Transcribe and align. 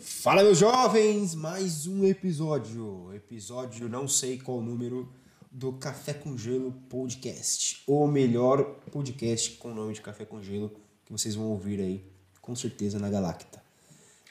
Fala, 0.00 0.44
meus 0.44 0.58
jovens! 0.58 1.34
Mais 1.34 1.88
um 1.88 2.04
episódio. 2.04 3.12
Episódio 3.12 3.88
não 3.88 4.06
sei 4.06 4.38
qual 4.38 4.60
número 4.60 5.12
do 5.50 5.72
Café 5.72 6.14
com 6.14 6.38
Gelo 6.38 6.70
Podcast. 6.88 7.82
O 7.84 8.06
melhor 8.06 8.76
podcast 8.92 9.56
com 9.56 9.72
o 9.72 9.74
nome 9.74 9.94
de 9.94 10.00
Café 10.00 10.24
com 10.24 10.40
Gelo 10.40 10.70
que 11.04 11.10
vocês 11.10 11.34
vão 11.34 11.46
ouvir 11.46 11.80
aí, 11.80 12.04
com 12.40 12.54
certeza, 12.54 12.96
na 13.00 13.10
Galacta. 13.10 13.60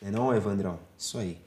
É 0.01 0.09
não, 0.09 0.33
Evandrão? 0.33 0.79
Isso 0.97 1.17
aí. 1.17 1.41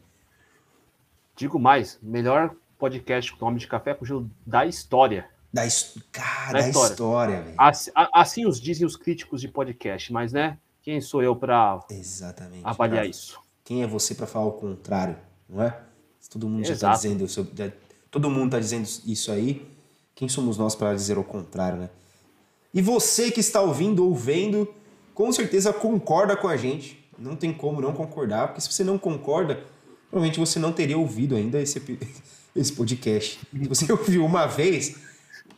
Digo 1.35 1.59
mais, 1.59 1.99
melhor 2.03 2.55
podcast 2.79 3.33
com 3.33 3.47
o 3.47 3.49
nome 3.49 3.59
de 3.59 3.69
Café 3.69 3.95
com 3.95 4.05
Gelo 4.05 4.31
da 4.45 4.67
história. 4.67 5.31
Da, 5.51 5.67
his... 5.67 5.97
Cara, 6.13 6.59
da, 6.59 6.61
da 6.61 6.69
história, 6.69 6.93
história 6.93 7.43
velho. 7.43 7.57
Assim, 7.57 7.91
assim, 8.13 8.47
os 8.47 8.61
dizem 8.61 8.87
os 8.87 8.97
críticos 8.97 9.41
de 9.41 9.49
podcast, 9.49 10.13
mas 10.13 10.31
né? 10.31 10.59
Quem 10.83 11.01
sou 11.01 11.23
eu 11.23 11.35
para 11.35 11.81
avaliar 12.65 12.97
cara. 12.97 13.07
isso? 13.07 13.41
Quem 13.71 13.85
é 13.85 13.87
você 13.87 14.17
para 14.17 14.27
falar 14.27 14.47
o 14.47 14.53
contrário, 14.55 15.17
não 15.49 15.63
é? 15.63 15.81
Todo 16.29 16.49
mundo 16.49 16.67
já 16.67 16.75
está 16.75 16.93
dizendo, 16.93 17.25
todo 18.11 18.29
mundo 18.29 18.47
está 18.47 18.59
dizendo 18.59 18.89
isso 19.07 19.31
aí. 19.31 19.65
Quem 20.13 20.29
somos 20.29 20.59
nós 20.59 20.75
para 20.75 20.93
dizer 20.93 21.17
o 21.17 21.23
contrário, 21.23 21.79
né? 21.79 21.91
E 22.75 22.83
você 22.83 23.31
que 23.31 23.39
está 23.39 23.61
ouvindo 23.61 24.05
ou 24.05 24.13
vendo, 24.13 24.67
com 25.15 25.31
certeza 25.31 25.73
concorda 25.73 26.37
com 26.37 26.49
a 26.49 26.57
gente. 26.57 26.99
Não 27.17 27.37
tem 27.37 27.53
como 27.53 27.81
não 27.81 27.93
concordar, 27.93 28.49
porque 28.49 28.61
se 28.61 28.73
você 28.73 28.83
não 28.83 28.99
concorda, 28.99 29.63
provavelmente 30.11 30.41
você 30.41 30.59
não 30.59 30.73
teria 30.73 30.99
ouvido 30.99 31.37
ainda 31.37 31.63
esse, 31.63 31.81
esse 32.57 32.73
podcast. 32.73 33.39
Se 33.53 33.69
você 33.69 33.87
ouviu 33.95 34.27
uma 34.27 34.47
vez, 34.47 34.97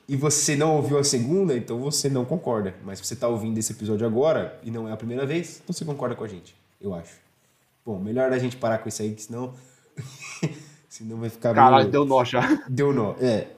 e 0.07 0.17
você 0.17 0.55
não 0.55 0.77
ouviu 0.77 0.99
a 0.99 1.05
segunda, 1.05 1.57
então 1.57 1.81
você 1.81 2.11
não 2.11 2.27
concorda. 2.27 2.75
Mas 2.85 2.99
se 2.99 3.07
você 3.07 3.15
está 3.15 3.27
ouvindo 3.27 3.57
esse 3.57 3.73
episódio 3.73 4.07
agora 4.07 4.61
e 4.63 4.71
não 4.71 4.87
é 4.87 4.93
a 4.93 4.99
primeira 4.99 5.25
vez, 5.25 5.63
então 5.65 5.73
você 5.73 5.83
concorda 5.83 6.15
com 6.15 6.25
a 6.25 6.29
gente, 6.29 6.55
eu 6.79 6.93
acho. 6.93 7.22
Bom, 7.85 7.99
melhor 7.99 8.33
a 8.33 8.39
gente 8.39 8.57
parar 8.57 8.79
com 8.79 8.89
isso 8.89 9.03
aí, 9.03 9.15
que 9.15 9.23
senão. 9.23 9.55
senão 10.89 11.19
vai 11.19 11.29
ficar. 11.29 11.55
Caralho, 11.55 11.85
meio... 11.85 11.91
deu 11.91 12.05
nó 12.05 12.25
já. 12.25 12.63
Deu 12.69 12.93
nó, 12.93 13.15
é. 13.21 13.49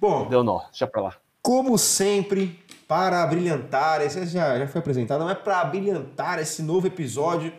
Bom. 0.00 0.28
Deu 0.28 0.42
nó, 0.42 0.60
deixa 0.66 0.86
pra 0.86 1.02
lá. 1.02 1.16
Como 1.42 1.76
sempre, 1.76 2.58
para 2.86 3.26
brilhantar, 3.26 4.00
esse 4.00 4.24
já, 4.26 4.58
já 4.58 4.66
foi 4.66 4.80
apresentado, 4.80 5.24
mas 5.24 5.38
para 5.38 5.64
brilhantar 5.64 6.38
esse 6.38 6.62
novo 6.62 6.86
episódio, 6.86 7.52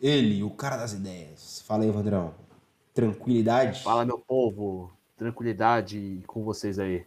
ele, 0.00 0.42
o 0.42 0.50
cara 0.50 0.76
das 0.76 0.92
ideias. 0.92 1.62
Fala 1.66 1.84
aí, 1.84 1.90
Vandrão. 1.90 2.34
Tranquilidade? 2.92 3.82
Fala, 3.82 4.04
meu 4.04 4.18
povo. 4.18 4.92
Tranquilidade 5.16 6.22
com 6.26 6.42
vocês 6.42 6.78
aí. 6.78 7.06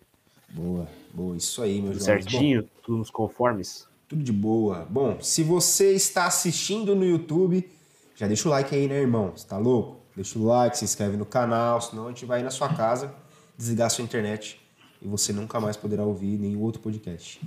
Boa, 0.50 0.88
boa, 1.14 1.36
isso 1.36 1.62
aí, 1.62 1.82
meu 1.82 1.92
Tudo 1.92 2.04
certinho, 2.04 2.62
Bom, 2.62 2.70
tudo 2.82 2.98
nos 3.00 3.10
conformes. 3.10 3.88
Tudo 4.08 4.24
de 4.24 4.32
boa. 4.32 4.88
Bom, 4.90 5.20
se 5.20 5.44
você 5.44 5.94
está 5.94 6.26
assistindo 6.26 6.96
no 6.96 7.04
YouTube, 7.04 7.70
já 8.16 8.28
deixa 8.28 8.48
o 8.48 8.52
like 8.52 8.74
aí, 8.74 8.88
né, 8.88 9.00
irmão? 9.00 9.34
Você 9.36 9.46
tá 9.46 9.58
louco? 9.58 9.98
Deixa 10.16 10.40
o 10.40 10.46
like, 10.46 10.78
se 10.78 10.86
inscreve 10.86 11.18
no 11.18 11.26
canal, 11.26 11.82
senão 11.82 12.06
a 12.06 12.10
gente 12.10 12.26
vai 12.26 12.40
ir 12.40 12.44
na 12.44 12.50
sua 12.50 12.70
casa, 12.74 13.14
desligar 13.58 13.88
a 13.88 13.90
sua 13.90 14.04
internet 14.04 14.60
e 15.02 15.08
você 15.08 15.32
nunca 15.34 15.60
mais 15.60 15.76
poderá 15.76 16.04
ouvir 16.04 16.38
nenhum 16.38 16.62
outro 16.62 16.82
podcast. 16.82 17.42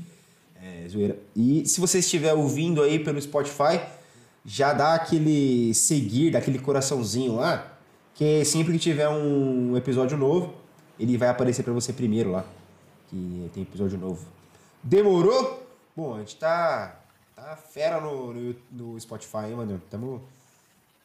É, 0.62 0.86
zoeira. 0.88 1.18
E 1.34 1.66
se 1.66 1.80
você 1.80 2.00
estiver 2.00 2.34
ouvindo 2.34 2.82
aí 2.82 2.98
pelo 2.98 3.20
Spotify, 3.20 3.80
já 4.44 4.72
dá 4.72 4.94
aquele 4.94 5.72
seguir, 5.74 6.30
daquele 6.30 6.58
coraçãozinho 6.58 7.36
lá, 7.36 7.78
que 8.14 8.44
sempre 8.44 8.72
que 8.72 8.78
tiver 8.78 9.08
um 9.08 9.76
episódio 9.76 10.18
novo, 10.18 10.54
ele 10.98 11.16
vai 11.16 11.28
aparecer 11.28 11.62
para 11.62 11.72
você 11.72 11.92
primeiro 11.92 12.30
lá 12.30 12.44
que 13.08 13.50
tem 13.52 13.62
episódio 13.62 13.98
novo. 13.98 14.26
Demorou? 14.82 15.66
Bom, 15.96 16.14
a 16.14 16.18
gente 16.18 16.36
tá, 16.36 17.00
tá 17.34 17.56
fera 17.56 18.00
no, 18.00 18.32
no, 18.32 18.56
no 18.70 19.00
Spotify, 19.00 19.46
hein, 19.48 19.56
mano? 19.56 19.82
Tamo, 19.90 20.22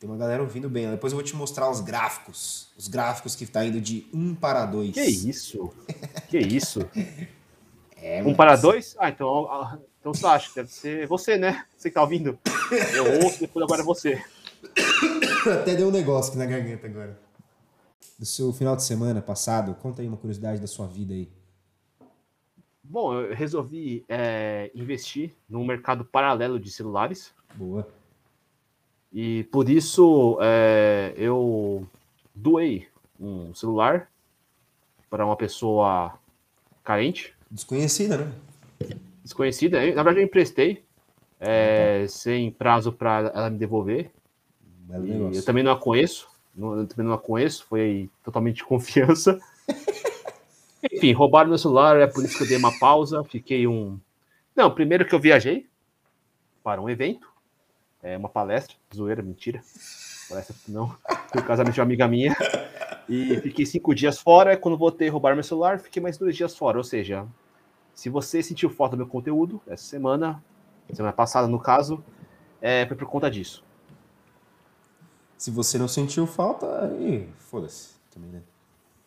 tem 0.03 0.09
uma 0.09 0.17
galera 0.17 0.43
ouvindo 0.43 0.69
bem. 0.69 0.91
Depois 0.91 1.13
eu 1.13 1.17
vou 1.17 1.23
te 1.23 1.33
mostrar 1.33 1.69
os 1.69 1.79
gráficos. 1.79 2.73
Os 2.77 2.89
gráficos 2.89 3.37
que 3.37 3.45
tá 3.45 3.63
indo 3.63 3.79
de 3.79 4.05
1 4.13 4.35
para 4.35 4.65
2. 4.65 4.93
Que 4.93 5.01
isso? 5.01 5.73
que 6.27 6.37
isso? 6.37 6.81
É, 7.95 8.21
um 8.21 8.35
para 8.35 8.57
dois? 8.57 8.97
Ah, 8.99 9.07
então, 9.07 9.47
ah, 9.49 9.79
então 10.01 10.13
você 10.13 10.25
acha 10.25 10.49
que 10.49 10.55
deve 10.55 10.69
ser 10.69 11.07
você, 11.07 11.37
né? 11.37 11.65
Você 11.77 11.89
que 11.89 11.93
tá 11.93 12.01
ouvindo. 12.01 12.37
Eu 12.93 13.23
ouço, 13.23 13.39
depois 13.39 13.63
agora 13.63 13.81
é 13.81 13.85
você. 13.85 14.21
Até 15.49 15.73
deu 15.73 15.87
um 15.87 15.91
negócio 15.91 16.31
aqui 16.31 16.37
na 16.37 16.47
garganta 16.47 16.85
agora. 16.85 17.17
Do 18.19 18.25
seu 18.25 18.51
final 18.51 18.75
de 18.75 18.83
semana 18.83 19.21
passado, 19.21 19.73
conta 19.75 20.01
aí 20.01 20.07
uma 20.09 20.17
curiosidade 20.17 20.59
da 20.59 20.67
sua 20.67 20.85
vida 20.85 21.13
aí. 21.13 21.31
Bom, 22.83 23.13
eu 23.13 23.33
resolvi 23.33 24.03
é, 24.09 24.69
investir 24.75 25.31
num 25.47 25.63
mercado 25.63 26.03
paralelo 26.03 26.59
de 26.59 26.69
celulares. 26.69 27.33
Boa. 27.55 27.87
E 29.13 29.43
por 29.45 29.69
isso 29.69 30.39
é, 30.41 31.13
eu 31.15 31.87
doei 32.33 32.87
um 33.19 33.53
celular 33.53 34.09
para 35.09 35.25
uma 35.25 35.35
pessoa 35.35 36.13
carente. 36.83 37.35
Desconhecida, 37.51 38.17
né? 38.17 38.31
Desconhecida. 39.23 39.79
Na 39.93 40.01
verdade, 40.01 40.19
eu 40.19 40.23
emprestei 40.23 40.83
é, 41.39 42.05
sem 42.09 42.49
prazo 42.49 42.91
para 42.91 43.31
ela 43.33 43.49
me 43.49 43.57
devolver. 43.57 44.09
eu 45.31 45.45
também 45.45 45.63
não 45.63 45.73
a 45.73 45.77
conheço. 45.77 46.27
Não, 46.55 46.79
eu 46.79 46.87
também 46.87 47.05
não 47.05 47.13
a 47.13 47.19
conheço. 47.19 47.65
Foi 47.69 48.09
totalmente 48.23 48.57
de 48.57 48.63
confiança. 48.63 49.39
Enfim, 50.91 51.13
roubaram 51.13 51.49
meu 51.49 51.57
celular, 51.57 51.97
é 51.97 52.07
por 52.07 52.25
isso 52.25 52.37
que 52.37 52.43
eu 52.43 52.47
dei 52.47 52.57
uma 52.57 52.77
pausa, 52.77 53.23
fiquei 53.23 53.67
um. 53.67 53.97
Não, 54.55 54.69
primeiro 54.69 55.05
que 55.05 55.15
eu 55.15 55.19
viajei 55.19 55.67
para 56.63 56.81
um 56.81 56.89
evento, 56.89 57.32
é 58.03 58.17
uma 58.17 58.29
palestra, 58.29 58.75
zoeira, 58.93 59.23
mentira. 59.23 59.61
Palestra 60.29 60.55
não, 60.67 60.95
foi 61.31 61.41
o 61.41 61.45
casamento 61.45 61.73
de 61.73 61.79
uma 61.79 61.85
amiga 61.85 62.07
minha. 62.07 62.35
E 63.07 63.37
fiquei 63.41 63.65
cinco 63.65 63.95
dias 63.95 64.19
fora. 64.19 64.55
Quando 64.57 64.77
voltei 64.77 65.07
a 65.07 65.11
roubar 65.11 65.33
meu 65.33 65.43
celular, 65.43 65.79
fiquei 65.79 66.01
mais 66.01 66.17
dois 66.17 66.35
dias 66.35 66.55
fora. 66.55 66.77
Ou 66.77 66.83
seja, 66.83 67.25
se 67.93 68.09
você 68.09 68.43
sentiu 68.43 68.69
falta 68.69 68.95
do 68.95 68.99
meu 68.99 69.07
conteúdo 69.07 69.61
essa 69.65 69.83
semana, 69.83 70.43
semana 70.93 71.13
passada 71.13 71.47
no 71.47 71.59
caso, 71.59 72.03
é, 72.61 72.85
foi 72.85 72.97
por 72.97 73.07
conta 73.07 73.31
disso. 73.31 73.63
Se 75.37 75.51
você 75.51 75.77
não 75.77 75.87
sentiu 75.87 76.25
falta, 76.25 76.85
aí 76.85 77.27
foda-se 77.37 77.95
também, 78.09 78.31
né? 78.31 78.41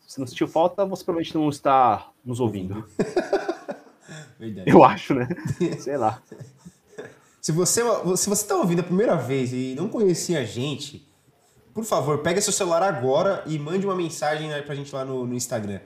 Se 0.07 0.19
não 0.19 0.27
sentiu 0.27 0.47
falta, 0.47 0.85
você 0.85 1.03
provavelmente 1.03 1.35
não 1.35 1.49
está 1.49 2.09
nos 2.23 2.39
ouvindo. 2.39 2.87
Verdade. 4.39 4.69
Eu 4.69 4.83
acho, 4.83 5.13
né? 5.13 5.27
Sei 5.79 5.97
lá. 5.97 6.21
Se 7.41 7.51
você 7.51 7.81
se 8.15 8.29
você 8.29 8.43
está 8.43 8.55
ouvindo 8.55 8.79
a 8.79 8.83
primeira 8.83 9.15
vez 9.15 9.53
e 9.53 9.75
não 9.75 9.87
conhecia 9.87 10.39
a 10.39 10.43
gente, 10.43 11.07
por 11.73 11.83
favor, 11.83 12.19
pega 12.19 12.41
seu 12.41 12.51
celular 12.51 12.81
agora 12.81 13.43
e 13.45 13.59
mande 13.59 13.85
uma 13.85 13.95
mensagem 13.95 14.49
para 14.63 14.73
a 14.73 14.75
gente 14.75 14.93
lá 14.93 15.05
no, 15.05 15.25
no, 15.25 15.35
Instagram. 15.35 15.79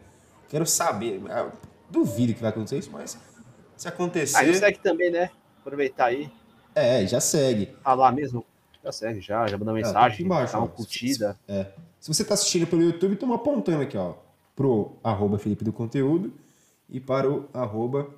Quero 0.47 0.66
saber. 0.66 1.22
Eu 1.28 1.51
duvido 1.90 2.34
que 2.34 2.41
vai 2.41 2.50
acontecer 2.50 2.78
isso, 2.78 2.90
mas 2.91 3.17
se 3.75 3.88
acontecer. 3.88 4.38
Aí 4.38 4.53
segue 4.56 4.79
também, 4.79 5.11
né? 5.11 5.29
Aproveitar 5.59 6.06
aí. 6.06 6.31
É, 6.73 7.06
já 7.06 7.19
segue. 7.19 7.75
Ah, 7.84 8.11
mesmo? 8.11 8.45
Já 8.84 8.91
segue, 8.91 9.22
já, 9.22 9.45
já 9.47 9.57
mensagem, 9.57 9.90
é, 9.90 9.94
tá 9.94 10.06
aqui 10.06 10.23
embaixo, 10.23 10.53
dá 10.53 10.59
uma 10.59 10.67
curtida. 10.67 11.38
É. 11.47 11.67
Se 12.00 12.11
você 12.11 12.23
está 12.23 12.34
assistindo 12.34 12.66
pelo 12.66 12.81
YouTube, 12.81 13.13
estamos 13.13 13.35
apontando 13.35 13.84
aqui, 13.84 13.95
ó, 13.95 14.16
pro 14.56 14.94
arroba 15.03 15.38
Felipe 15.38 15.63
do 15.63 15.72
Conteúdo 15.72 16.34
e 16.90 17.00
para 17.00 17.29
o 17.29 17.47
arroba 17.53 18.09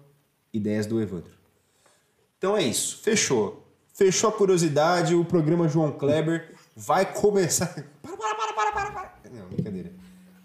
Ideias 0.53 0.85
do 0.85 1.01
Evandro. 1.01 1.42
Então 2.43 2.57
é 2.57 2.63
isso, 2.63 2.97
fechou. 2.97 3.65
Fechou 3.93 4.29
a 4.29 4.33
curiosidade, 4.33 5.15
o 5.15 5.23
programa 5.23 5.69
João 5.69 5.93
Kleber 5.93 6.53
vai 6.75 7.05
começar. 7.05 7.73
Para, 8.03 8.17
para, 8.17 8.35
para, 8.35 8.53
para, 8.53 8.71
para, 8.73 8.91
para. 8.91 9.31
Não, 9.31 9.47
brincadeira. 9.47 9.93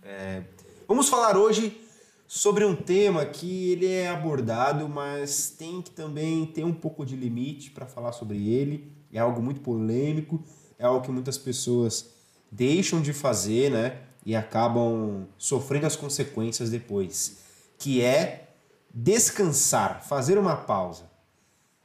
É... 0.04 0.44
Vamos 0.86 1.08
falar 1.08 1.36
hoje 1.36 1.80
sobre 2.24 2.64
um 2.64 2.76
tema 2.76 3.26
que 3.26 3.72
ele 3.72 3.88
é 3.88 4.10
abordado, 4.10 4.88
mas 4.88 5.50
tem 5.50 5.82
que 5.82 5.90
também 5.90 6.46
ter 6.46 6.62
um 6.62 6.72
pouco 6.72 7.04
de 7.04 7.16
limite 7.16 7.72
para 7.72 7.84
falar 7.84 8.12
sobre 8.12 8.48
ele. 8.48 8.92
É 9.12 9.18
algo 9.18 9.42
muito 9.42 9.60
polêmico, 9.60 10.40
é 10.78 10.86
algo 10.86 11.04
que 11.04 11.10
muitas 11.10 11.36
pessoas 11.36 12.10
deixam 12.48 13.02
de 13.02 13.12
fazer, 13.12 13.72
né? 13.72 14.02
E 14.24 14.36
acabam 14.36 15.26
sofrendo 15.36 15.86
as 15.88 15.96
consequências 15.96 16.70
depois, 16.70 17.38
que 17.76 18.00
é 18.00 18.50
descansar, 18.94 20.06
fazer 20.06 20.38
uma 20.38 20.54
pausa. 20.54 21.07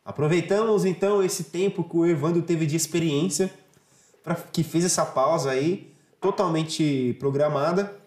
Aproveitamos 0.05 0.83
então 0.83 1.23
esse 1.23 1.45
tempo 1.45 1.83
que 1.83 1.95
o 1.95 2.05
Evandro 2.05 2.41
teve 2.41 2.65
de 2.65 2.75
experiência, 2.75 3.53
para 4.21 4.35
que 4.35 4.63
fez 4.63 4.83
essa 4.83 5.05
pausa 5.05 5.51
aí 5.51 5.93
totalmente 6.19 7.15
programada, 7.19 7.99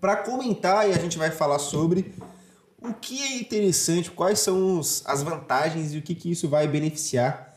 para 0.00 0.16
comentar 0.16 0.88
e 0.88 0.92
a 0.92 0.98
gente 0.98 1.16
vai 1.16 1.30
falar 1.30 1.58
sobre 1.58 2.14
o 2.82 2.94
que 2.94 3.22
é 3.22 3.36
interessante, 3.38 4.10
quais 4.10 4.40
são 4.40 4.78
os, 4.78 5.02
as 5.06 5.22
vantagens 5.22 5.92
e 5.94 5.98
o 5.98 6.02
que, 6.02 6.14
que 6.14 6.30
isso 6.30 6.48
vai 6.48 6.68
beneficiar 6.68 7.56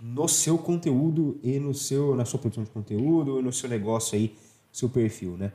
no 0.00 0.28
seu 0.28 0.56
conteúdo 0.56 1.38
e 1.42 1.58
no 1.58 1.74
seu, 1.74 2.14
na 2.14 2.24
sua 2.24 2.38
produção 2.38 2.64
de 2.64 2.70
conteúdo 2.70 3.40
e 3.40 3.42
no 3.42 3.52
seu 3.52 3.68
negócio 3.68 4.16
aí, 4.16 4.36
seu 4.72 4.88
perfil, 4.88 5.36
né? 5.36 5.52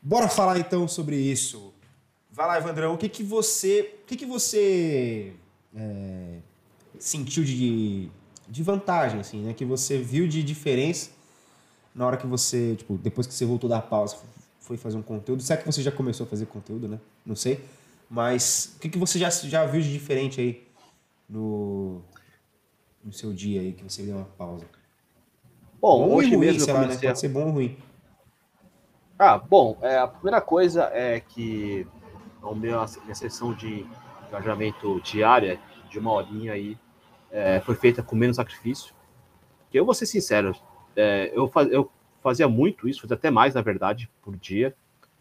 Bora 0.00 0.28
falar 0.28 0.58
então 0.58 0.88
sobre 0.88 1.16
isso. 1.16 1.74
Vai 2.30 2.46
lá, 2.46 2.58
Evandrão, 2.58 2.94
o 2.94 2.98
que 2.98 3.08
que 3.08 3.22
você, 3.22 3.98
o 4.02 4.06
que 4.06 4.16
que 4.16 4.26
você 4.26 5.34
é, 5.76 6.38
sentiu 6.98 7.44
de, 7.44 8.08
de 8.48 8.62
vantagem, 8.62 9.20
assim, 9.20 9.42
né? 9.42 9.52
Que 9.52 9.64
você 9.64 9.98
viu 9.98 10.26
de 10.26 10.42
diferença 10.42 11.10
na 11.94 12.06
hora 12.06 12.16
que 12.16 12.26
você, 12.26 12.74
tipo, 12.76 12.96
depois 12.96 13.26
que 13.26 13.34
você 13.34 13.44
voltou 13.44 13.68
da 13.68 13.80
pausa, 13.80 14.16
foi 14.60 14.76
fazer 14.76 14.96
um 14.96 15.02
conteúdo? 15.02 15.42
Será 15.42 15.60
que 15.60 15.66
você 15.66 15.82
já 15.82 15.92
começou 15.92 16.26
a 16.26 16.28
fazer 16.28 16.46
conteúdo, 16.46 16.88
né? 16.88 16.98
Não 17.24 17.36
sei. 17.36 17.64
Mas 18.08 18.74
o 18.76 18.80
que, 18.80 18.88
que 18.88 18.98
você 18.98 19.18
já, 19.18 19.28
já 19.30 19.64
viu 19.66 19.80
de 19.80 19.92
diferente 19.92 20.40
aí 20.40 20.66
no, 21.28 22.00
no 23.04 23.12
seu 23.12 23.32
dia 23.32 23.60
aí, 23.60 23.72
que 23.72 23.84
você 23.84 24.02
deu 24.02 24.16
uma 24.16 24.24
pausa? 24.24 24.64
Bom, 25.80 26.14
hoje 26.14 26.30
ruim, 26.30 26.38
mesmo 26.38 26.72
lá, 26.72 26.86
né? 26.86 26.96
Pode 26.96 27.18
ser 27.18 27.28
bom 27.28 27.46
ou 27.46 27.50
ruim. 27.52 27.76
Ah, 29.18 29.38
bom, 29.38 29.78
é, 29.80 29.98
a 29.98 30.06
primeira 30.06 30.40
coisa 30.40 30.90
é 30.92 31.20
que 31.20 31.86
a 32.42 32.54
minha, 32.54 32.84
minha 33.04 33.14
sessão 33.14 33.54
de 33.54 33.86
engajamento 34.28 35.00
diária, 35.00 35.58
de 35.90 35.98
uma 35.98 36.12
horinha 36.12 36.52
aí, 36.52 36.78
é, 37.30 37.60
foi 37.60 37.74
feita 37.74 38.02
com 38.02 38.16
menos 38.16 38.36
sacrifício. 38.36 38.94
Que 39.70 39.78
eu 39.78 39.84
vou 39.84 39.94
ser 39.94 40.06
sincero, 40.06 40.54
é, 40.94 41.30
eu, 41.34 41.46
faz, 41.48 41.70
eu 41.70 41.90
fazia 42.22 42.48
muito 42.48 42.88
isso, 42.88 43.02
fazia 43.02 43.16
até 43.16 43.30
mais, 43.30 43.54
na 43.54 43.62
verdade, 43.62 44.10
por 44.22 44.36
dia, 44.36 44.74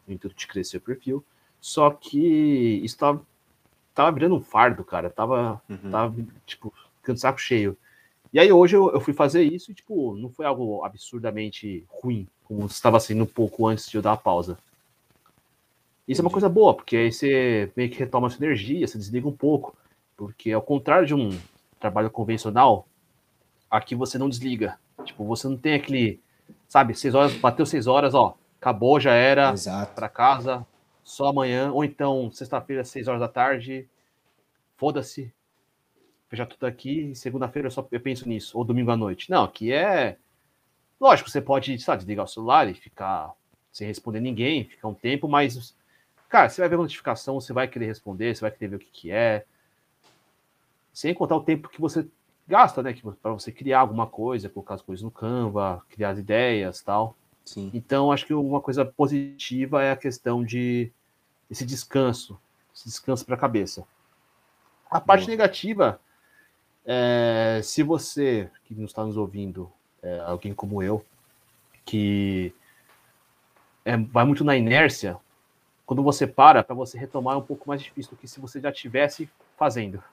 no 0.08 0.14
intuito 0.14 0.36
de 0.36 0.48
crescer 0.48 0.78
o 0.78 0.82
perfil. 0.82 1.24
Só 1.60 1.90
que 1.90 2.82
isso 2.84 2.98
tava, 2.98 3.22
tava 3.94 4.12
virando 4.12 4.36
um 4.36 4.42
fardo, 4.42 4.84
cara. 4.84 5.10
Tava, 5.10 5.62
uhum. 5.70 5.92
tava 5.92 6.16
tipo, 6.46 6.74
ficando 7.00 7.20
saco 7.20 7.40
cheio. 7.40 7.78
E 8.32 8.40
aí 8.40 8.52
hoje 8.52 8.76
eu, 8.76 8.92
eu, 8.92 9.00
fui 9.00 9.14
fazer 9.14 9.44
isso 9.44 9.72
e, 9.72 9.74
tipo, 9.74 10.16
não 10.16 10.30
foi 10.30 10.46
algo 10.46 10.84
absurdamente 10.84 11.86
ruim, 11.88 12.28
como 12.44 12.66
estava 12.66 13.00
sendo 13.00 13.24
um 13.24 13.28
pouco 13.28 13.68
antes 13.68 13.90
de 13.90 13.98
eu 13.98 14.02
dar 14.02 14.14
a 14.14 14.18
pausa. 14.18 14.58
Isso 16.08 16.22
Entendi. 16.22 16.22
é 16.22 16.24
uma 16.24 16.32
coisa 16.32 16.50
boa, 16.50 16.74
porque 16.74 16.96
aí 16.96 17.12
você 17.12 17.72
meio 17.76 17.90
que 17.90 17.98
retoma 17.98 18.28
a 18.28 18.30
sua 18.30 18.46
energia, 18.46 18.88
você 18.88 18.98
desliga 18.98 19.28
um 19.28 19.36
pouco. 19.36 19.76
Porque 20.16 20.52
ao 20.52 20.62
contrário 20.62 21.08
de 21.08 21.14
um 21.14 21.30
trabalho 21.80 22.10
convencional, 22.10 22.88
aqui 23.70 23.96
você 23.96 24.18
não 24.18 24.30
desliga. 24.30 24.78
Tipo, 25.04 25.26
você 25.26 25.48
não 25.48 25.58
tem 25.58 25.74
aquele, 25.74 26.22
sabe, 26.68 26.94
seis 26.96 27.14
horas, 27.14 27.34
bateu 27.36 27.66
seis 27.66 27.88
horas, 27.88 28.14
ó, 28.14 28.38
acabou, 28.60 29.00
já 29.00 29.14
era, 29.14 29.54
para 29.94 30.08
casa, 30.10 30.66
só 31.04 31.28
amanhã, 31.28 31.72
ou 31.72 31.84
então 31.84 32.32
sexta-feira, 32.32 32.84
seis 32.84 33.08
horas 33.08 33.20
da 33.20 33.28
tarde, 33.28 33.88
foda-se, 34.78 35.34
fechar 36.28 36.46
tudo 36.46 36.66
aqui, 36.66 37.14
segunda-feira 37.14 37.68
eu 37.68 37.72
só 37.72 37.88
eu 37.92 38.00
penso 38.00 38.28
nisso, 38.28 38.58
ou 38.58 38.64
domingo 38.64 38.92
à 38.92 38.98
noite. 38.98 39.30
Não, 39.30 39.44
aqui 39.44 39.72
é, 39.72 40.18
lógico, 41.00 41.30
você 41.30 41.42
pode, 41.42 41.78
sabe, 41.80 42.00
desligar 42.00 42.26
o 42.26 42.30
celular 42.30 42.68
e 42.70 42.74
ficar 42.74 43.34
sem 43.72 43.88
responder 43.88 44.22
ninguém, 44.22 44.64
ficar 44.64 44.88
um 44.88 44.94
tempo, 44.94 45.28
mas, 45.28 45.76
cara, 46.30 46.50
você 46.50 46.62
vai 46.62 46.70
ver 46.70 46.76
a 46.76 46.80
notificação, 46.80 47.40
você 47.40 47.54
vai 47.54 47.68
querer 47.68 47.86
responder, 47.86 48.36
você 48.36 48.42
vai 48.42 48.52
querer 48.52 48.70
ver 48.70 48.76
o 48.76 48.80
que 48.80 48.92
que 48.92 49.12
é, 49.12 49.46
sem 50.94 51.14
contar 51.14 51.36
o 51.36 51.44
tempo 51.44 51.70
que 51.70 51.82
você 51.82 52.08
gasta, 52.48 52.82
né? 52.82 52.96
Para 53.22 53.34
você 53.34 53.52
criar 53.52 53.80
alguma 53.80 54.08
coisa, 54.08 54.50
colocar 54.50 54.76
as 54.76 54.82
coisas 54.82 55.04
no 55.04 55.12
Canva, 55.12 55.84
criar 55.90 56.12
as 56.12 56.20
ideias 56.20 56.82
tal. 56.82 57.16
Sim. 57.44 57.70
Então, 57.74 58.12
acho 58.12 58.26
que 58.26 58.34
uma 58.34 58.62
coisa 58.62 58.86
positiva 58.86 59.84
é 59.84 59.92
a 59.92 59.98
questão 59.98 60.44
de 60.44 60.92
esse 61.50 61.66
descanso, 61.66 62.40
esse 62.74 62.86
descanso 62.86 63.26
para 63.26 63.36
a 63.36 63.40
cabeça. 63.40 63.86
A 64.90 65.00
parte 65.02 65.28
negativa, 65.28 66.00
é, 66.86 67.60
se 67.64 67.84
você 67.84 68.50
que 68.64 68.74
não 68.74 68.86
está 68.86 69.04
nos 69.04 69.18
ouvindo, 69.18 69.72
é, 70.02 70.20
alguém 70.22 70.54
como 70.54 70.82
eu, 70.82 71.06
que 71.84 72.54
é, 73.84 73.98
vai 73.98 74.26
muito 74.26 74.44
na 74.44 74.56
inércia, 74.56 75.18
quando 75.86 76.02
você 76.02 76.26
para, 76.26 76.64
para 76.64 76.76
você 76.76 76.98
retomar 76.98 77.36
é 77.36 77.38
um 77.38 77.44
pouco 77.44 77.68
mais 77.68 77.82
difícil 77.82 78.12
do 78.12 78.18
que 78.18 78.28
se 78.28 78.40
você 78.40 78.60
já 78.60 78.70
estivesse 78.70 79.30
fazendo. 79.58 80.04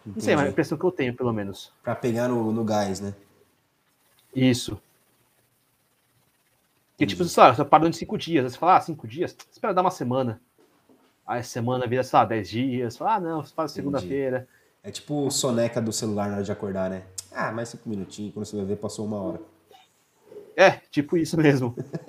Entendi. 0.00 0.16
Não 0.16 0.20
sei, 0.20 0.36
mas 0.36 0.44
é 0.44 0.48
a 0.48 0.50
impressão 0.50 0.78
que 0.78 0.84
eu 0.84 0.90
tenho, 0.92 1.14
pelo 1.14 1.32
menos. 1.32 1.72
Para 1.82 1.94
pegar 1.94 2.28
no, 2.28 2.50
no 2.50 2.64
gás, 2.64 3.00
né? 3.00 3.14
Isso. 4.34 4.80
Que 6.96 7.06
tipo, 7.06 7.24
sei 7.24 7.42
lá, 7.42 7.54
você 7.54 7.64
parou 7.64 7.88
em 7.88 7.92
cinco 7.92 8.16
dias. 8.16 8.52
Você 8.52 8.58
fala, 8.58 8.76
ah, 8.76 8.80
cinco 8.80 9.06
dias? 9.06 9.36
Espera 9.52 9.74
dar 9.74 9.82
uma 9.82 9.90
semana. 9.90 10.40
Aí 11.26 11.40
a 11.40 11.44
semana 11.44 11.86
vira, 11.86 12.02
sei 12.02 12.18
lá, 12.18 12.24
dez 12.24 12.48
dias. 12.48 12.96
Fala, 12.96 13.14
ah, 13.16 13.20
não, 13.20 13.44
você 13.44 13.52
faz 13.54 13.70
segunda-feira. 13.72 14.48
É 14.82 14.90
tipo 14.90 15.30
soneca 15.30 15.80
do 15.80 15.92
celular 15.92 16.28
na 16.28 16.36
hora 16.36 16.44
de 16.44 16.50
acordar, 16.50 16.88
né? 16.88 17.02
Ah, 17.30 17.52
mais 17.52 17.68
cinco 17.68 17.88
minutinhos, 17.88 18.32
quando 18.32 18.46
você 18.46 18.56
vai 18.56 18.64
ver, 18.64 18.76
passou 18.76 19.04
uma 19.04 19.20
hora. 19.20 19.40
É, 20.56 20.70
tipo 20.90 21.16
isso 21.16 21.36
mesmo. 21.36 21.76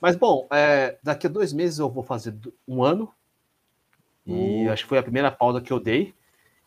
Mas 0.00 0.16
bom, 0.16 0.46
é, 0.50 0.98
daqui 1.02 1.26
a 1.26 1.30
dois 1.30 1.52
meses 1.52 1.78
eu 1.78 1.90
vou 1.90 2.02
fazer 2.02 2.34
um 2.66 2.82
ano. 2.82 3.12
E 4.26 4.66
uh. 4.66 4.72
acho 4.72 4.84
que 4.84 4.88
foi 4.88 4.98
a 4.98 5.02
primeira 5.02 5.30
pausa 5.30 5.60
que 5.60 5.72
eu 5.72 5.80
dei. 5.80 6.14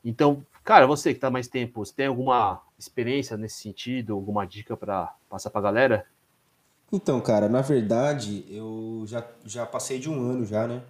Então, 0.04 0.46
cara, 0.64 0.88
você 0.88 1.12
que 1.12 1.18
está 1.18 1.30
mais 1.30 1.48
tempo, 1.48 1.86
você 1.86 1.94
tem 1.94 2.08
alguma 2.08 2.62
experiência 2.78 3.38
nesse 3.38 3.62
sentido, 3.62 4.14
alguma 4.14 4.46
dica 4.46 4.76
para 4.76 5.14
passar 5.30 5.50
para 5.50 5.60
a 5.60 5.64
galera? 5.64 6.06
Então, 6.92 7.22
cara, 7.22 7.48
na 7.48 7.62
verdade, 7.62 8.46
eu 8.50 9.04
já, 9.08 9.26
já 9.46 9.66
passei 9.66 10.00
de 10.00 10.10
um 10.10 10.30
ano 10.30 10.46
já, 10.46 10.68
né? 10.68 10.84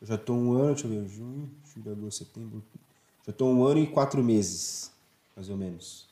Eu 0.00 0.06
já 0.06 0.18
tô 0.18 0.34
um 0.34 0.52
ano, 0.52 0.74
deixa 0.74 0.86
eu 0.86 0.90
ver, 0.90 1.08
junho, 1.08 1.50
julho, 1.64 1.92
agosto, 1.92 2.24
setembro. 2.24 2.62
Já 3.26 3.32
tô 3.32 3.46
um 3.46 3.64
ano 3.64 3.80
e 3.80 3.86
quatro 3.86 4.22
meses, 4.22 4.92
mais 5.34 5.48
ou 5.48 5.56
menos. 5.56 6.11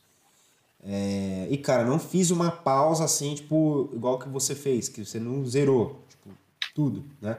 É, 0.83 1.47
e, 1.49 1.57
cara, 1.57 1.85
não 1.85 1.99
fiz 1.99 2.31
uma 2.31 2.49
pausa 2.49 3.03
assim, 3.03 3.35
tipo, 3.35 3.89
igual 3.93 4.17
que 4.17 4.27
você 4.27 4.55
fez, 4.55 4.89
que 4.89 5.05
você 5.05 5.19
não 5.19 5.45
zerou, 5.45 6.01
tipo, 6.09 6.29
tudo, 6.73 7.03
né? 7.21 7.37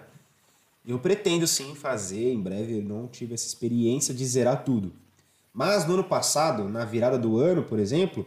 Eu 0.86 0.98
pretendo 0.98 1.46
sim 1.46 1.74
fazer, 1.74 2.32
em 2.32 2.40
breve 2.40 2.78
eu 2.78 2.82
não 2.82 3.06
tive 3.06 3.34
essa 3.34 3.46
experiência 3.46 4.12
de 4.12 4.24
zerar 4.24 4.64
tudo. 4.64 4.92
Mas 5.52 5.86
no 5.86 5.94
ano 5.94 6.04
passado, 6.04 6.68
na 6.68 6.84
virada 6.84 7.18
do 7.18 7.38
ano, 7.38 7.62
por 7.62 7.78
exemplo, 7.78 8.26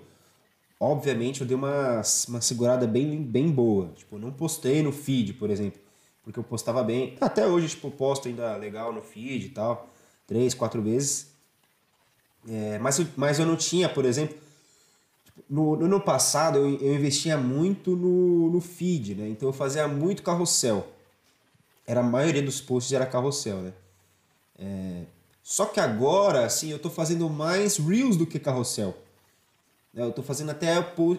obviamente 0.79 1.41
eu 1.41 1.47
dei 1.47 1.56
uma, 1.56 2.01
uma 2.29 2.41
segurada 2.41 2.88
bem, 2.88 3.21
bem 3.21 3.50
boa. 3.51 3.91
Tipo, 3.95 4.15
eu 4.15 4.19
não 4.19 4.31
postei 4.31 4.81
no 4.83 4.91
feed, 4.91 5.33
por 5.33 5.50
exemplo, 5.50 5.81
porque 6.23 6.39
eu 6.39 6.44
postava 6.44 6.83
bem. 6.83 7.17
Até 7.19 7.45
hoje, 7.45 7.69
tipo, 7.69 7.91
posto 7.91 8.27
ainda 8.27 8.56
legal 8.56 8.94
no 8.94 9.01
feed 9.01 9.47
e 9.47 9.50
tal, 9.50 9.89
três, 10.27 10.53
quatro 10.53 10.81
vezes. 10.81 11.33
É, 12.47 12.79
mas, 12.79 13.01
mas 13.17 13.39
eu 13.39 13.45
não 13.45 13.56
tinha, 13.56 13.89
por 13.89 14.06
exemplo, 14.06 14.38
no, 15.50 15.75
no 15.75 15.86
ano 15.86 16.01
passado 16.01 16.57
eu, 16.57 16.80
eu 16.80 16.95
investia 16.95 17.38
muito 17.38 17.95
no, 17.95 18.50
no 18.50 18.62
feed, 18.62 19.15
né? 19.15 19.30
Então 19.30 19.50
eu 19.50 19.53
fazia 19.53 19.88
muito 19.88 20.24
carrossel 20.24 20.88
era 21.86 22.00
a 22.00 22.03
maioria 22.03 22.42
dos 22.42 22.59
posts 22.59 22.94
era 22.94 23.06
carrossel, 23.06 23.57
né? 23.57 23.74
É, 24.57 25.03
só 25.44 25.65
que 25.65 25.80
agora, 25.80 26.45
assim, 26.45 26.69
eu 26.71 26.80
tô 26.80 26.89
fazendo 26.89 27.30
mais 27.30 27.77
reels 27.77 28.18
do 28.18 28.25
que 28.25 28.39
carrossel. 28.39 28.97
É, 29.95 30.01
eu 30.01 30.12
tô 30.12 30.24
fazendo 30.24 30.50
até 30.50 30.74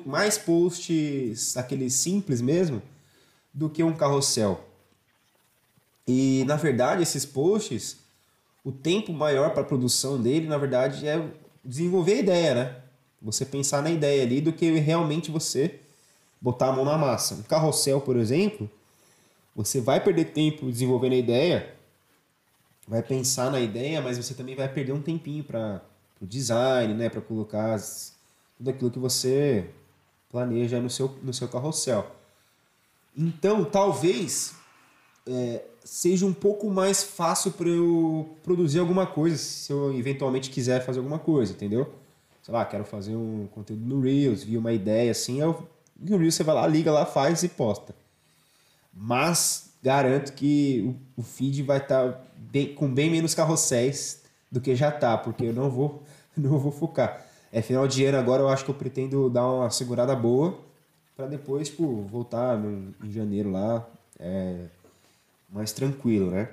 mais 0.05 0.37
posts, 0.37 1.56
aqueles 1.56 1.94
simples 1.94 2.41
mesmo, 2.41 2.82
do 3.55 3.70
que 3.70 3.82
um 3.82 3.94
carrossel. 3.94 4.65
E, 6.06 6.44
na 6.46 6.56
verdade, 6.56 7.03
esses 7.03 7.24
posts, 7.24 7.98
o 8.65 8.72
tempo 8.72 9.12
maior 9.12 9.55
para 9.55 9.65
produção 9.65 10.20
dele, 10.20 10.48
na 10.48 10.58
verdade, 10.58 11.06
é 11.06 11.31
desenvolver 11.65 12.15
a 12.15 12.19
ideia, 12.19 12.55
né? 12.55 12.77
Você 13.20 13.44
pensar 13.44 13.82
na 13.82 13.91
ideia 13.91 14.23
ali 14.23 14.41
do 14.41 14.53
que 14.53 14.70
realmente 14.79 15.31
você 15.31 15.81
botar 16.41 16.69
a 16.69 16.73
mão 16.73 16.85
na 16.85 16.99
massa. 16.99 17.35
Um 17.35 17.43
carrossel, 17.43 18.01
por 18.01 18.17
exemplo, 18.17 18.70
você 19.55 19.81
vai 19.81 20.03
perder 20.03 20.27
tempo 20.27 20.70
desenvolvendo 20.70 21.15
a 21.15 21.17
ideia, 21.17 21.75
vai 22.87 23.03
pensar 23.03 23.51
na 23.51 23.61
ideia, 23.61 24.01
mas 24.03 24.19
você 24.19 24.35
também 24.35 24.55
vai 24.55 24.69
perder 24.69 24.93
um 24.93 25.03
tempinho 25.03 25.43
para 25.43 25.82
o 26.20 26.27
design, 26.27 26.94
né? 26.94 27.08
Para 27.08 27.20
colocar 27.20 27.75
as, 27.75 28.15
tudo 28.58 28.70
aquilo 28.70 28.91
que 28.91 28.99
você 28.99 29.70
planeja 30.31 30.81
no 30.81 30.91
seu, 30.91 31.08
no 31.23 31.32
seu 31.32 31.49
carrossel. 31.49 32.15
Então, 33.17 33.65
talvez 33.65 34.55
é, 35.27 35.65
seja 35.82 36.27
um 36.27 36.35
pouco 36.35 36.70
mais 36.70 37.03
fácil 37.03 37.53
para 37.53 37.69
eu 37.69 38.37
produzir 38.43 38.79
alguma 38.79 39.06
coisa, 39.06 39.37
se 39.37 39.73
eu 39.73 39.96
eventualmente 39.96 40.51
quiser 40.51 40.85
fazer 40.85 40.99
alguma 40.99 41.19
coisa, 41.19 41.53
entendeu? 41.53 41.93
Sei 42.46 42.55
lá, 42.55 42.65
quero 42.65 42.84
fazer 42.84 43.17
um 43.17 43.48
conteúdo 43.53 43.84
no 43.84 44.00
Reels, 44.00 44.44
vi 44.44 44.56
uma 44.56 44.72
ideia 44.72 45.10
assim, 45.10 45.41
eu, 45.41 45.67
no 45.98 46.17
Reels 46.17 46.36
você 46.36 46.44
vai 46.44 46.55
lá, 46.55 46.65
liga 46.65 46.93
lá, 46.93 47.05
faz 47.05 47.43
e 47.43 47.48
posta. 47.48 47.93
Mas 48.94 49.70
garanto 49.82 50.32
que 50.32 50.94
o, 51.17 51.20
o 51.20 51.24
feed 51.24 51.65
vai 51.65 51.79
estar 51.79 52.12
tá 52.12 52.20
com 52.76 52.86
bem 52.86 53.10
menos 53.10 53.34
carrosséis 53.34 54.22
do 54.48 54.60
que 54.60 54.76
já 54.76 54.93
tá, 54.93 55.19
porque 55.19 55.46
eu 55.46 55.53
não 55.53 55.69
vou, 55.69 56.05
não 56.38 56.56
vou 56.56 56.70
focar. 56.70 57.26
É 57.50 57.60
final 57.60 57.88
de 57.88 58.05
ano 58.05 58.17
agora, 58.17 58.43
eu 58.43 58.48
acho 58.48 58.65
que 58.65 58.70
eu 58.70 58.76
pretendo 58.76 59.29
dar 59.29 59.44
uma 59.44 59.69
segurada 59.69 60.15
boa 60.15 60.56
para 61.17 61.26
depois, 61.26 61.69
tipo, 61.69 62.03
voltar 62.03 62.56
no, 62.56 62.94
em 63.03 63.10
janeiro 63.10 63.50
lá, 63.50 63.84
é, 64.20 64.67
mais 65.50 65.72
tranquilo, 65.72 66.31
né? 66.31 66.48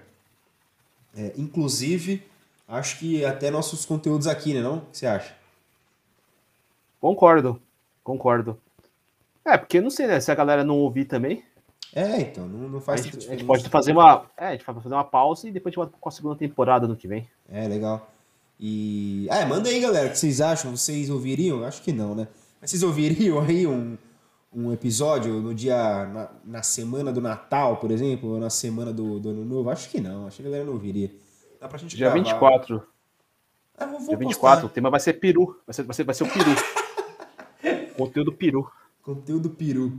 É, 1.15 1.33
inclusive, 1.38 2.23
acho 2.67 2.97
que 2.97 3.23
até 3.23 3.51
nossos 3.51 3.85
conteúdos 3.85 4.25
aqui, 4.25 4.55
né? 4.55 4.62
Não? 4.63 4.77
O 4.77 4.81
que 4.88 4.97
você 4.97 5.05
acha? 5.05 5.42
Concordo, 7.03 7.62
concordo. 8.01 8.57
É, 9.43 9.57
porque 9.57 9.81
não 9.81 9.89
sei, 9.89 10.07
né? 10.07 10.22
Se 10.22 10.31
a 10.31 10.36
galera 10.36 10.63
não 10.63 10.77
ouvir 10.77 11.03
também, 11.03 11.43
é, 11.93 12.22
então, 12.22 12.48
não, 12.48 12.69
não 12.69 12.79
faz 12.79 13.01
a 13.01 13.03
gente, 13.03 13.27
a 13.27 13.31
gente 13.31 13.43
pode 13.43 13.67
fazer 13.67 13.91
uma. 13.91 14.25
É, 14.38 14.48
a 14.48 14.51
gente 14.53 14.63
pode 14.63 14.81
fazer 14.81 14.95
uma 14.95 15.03
pausa 15.03 15.50
e 15.50 15.51
depois 15.51 15.72
a 15.72 15.72
gente 15.72 15.75
volta 15.83 15.98
com 16.00 16.07
a 16.07 16.12
segunda 16.13 16.38
temporada 16.38 16.88
no 16.88 16.95
que 16.95 17.05
vem. 17.05 17.27
É, 17.51 17.67
legal. 17.67 18.10
E. 18.57 19.27
Ah, 19.29 19.39
é, 19.39 19.45
manda 19.45 19.67
aí, 19.67 19.81
galera, 19.81 20.07
o 20.07 20.12
que 20.12 20.17
vocês 20.17 20.39
acham? 20.39 20.72
Vocês 20.72 21.10
ouviriam? 21.10 21.65
Acho 21.65 21.81
que 21.81 21.91
não, 21.91 22.15
né? 22.15 22.25
Mas 22.62 22.69
vocês 22.69 22.83
ouviriam 22.83 23.41
aí 23.41 23.67
um, 23.67 23.98
um 24.55 24.72
episódio 24.72 25.41
no 25.41 25.53
dia. 25.53 25.75
Na, 26.05 26.29
na, 26.45 26.63
semana 26.63 27.12
do 27.12 27.19
Natal, 27.19 27.75
por 27.81 27.91
exemplo, 27.91 28.29
ou 28.29 28.39
na 28.39 28.50
semana 28.50 28.93
do, 28.93 29.19
do 29.19 29.31
Ano 29.31 29.43
Novo? 29.43 29.69
Acho 29.69 29.89
que 29.89 30.00
não, 30.00 30.25
acho 30.25 30.38
que 30.38 30.43
a 30.43 30.45
galera 30.45 30.63
não 30.63 30.77
viria. 30.77 31.12
Dá 31.60 31.67
pra 31.67 31.77
gente 31.77 31.98
Dia 31.98 32.05
gravar. 32.05 32.24
24. 32.24 32.81
Ah, 33.77 33.88
vou, 33.88 34.00
vou 34.00 34.07
dia 34.07 34.17
24, 34.17 34.39
postar. 34.39 34.65
o 34.65 34.69
tema 34.69 34.89
vai 34.89 35.01
ser 35.01 35.13
peru. 35.13 35.60
Vai 35.67 35.74
ser, 35.74 35.83
vai 35.83 35.93
ser, 35.93 36.03
vai 36.05 36.15
ser 36.15 36.24
o 36.24 36.31
peru. 36.31 36.51
Conteúdo 37.97 38.31
peru. 38.31 38.71
Conteúdo 39.01 39.50
peru. 39.50 39.93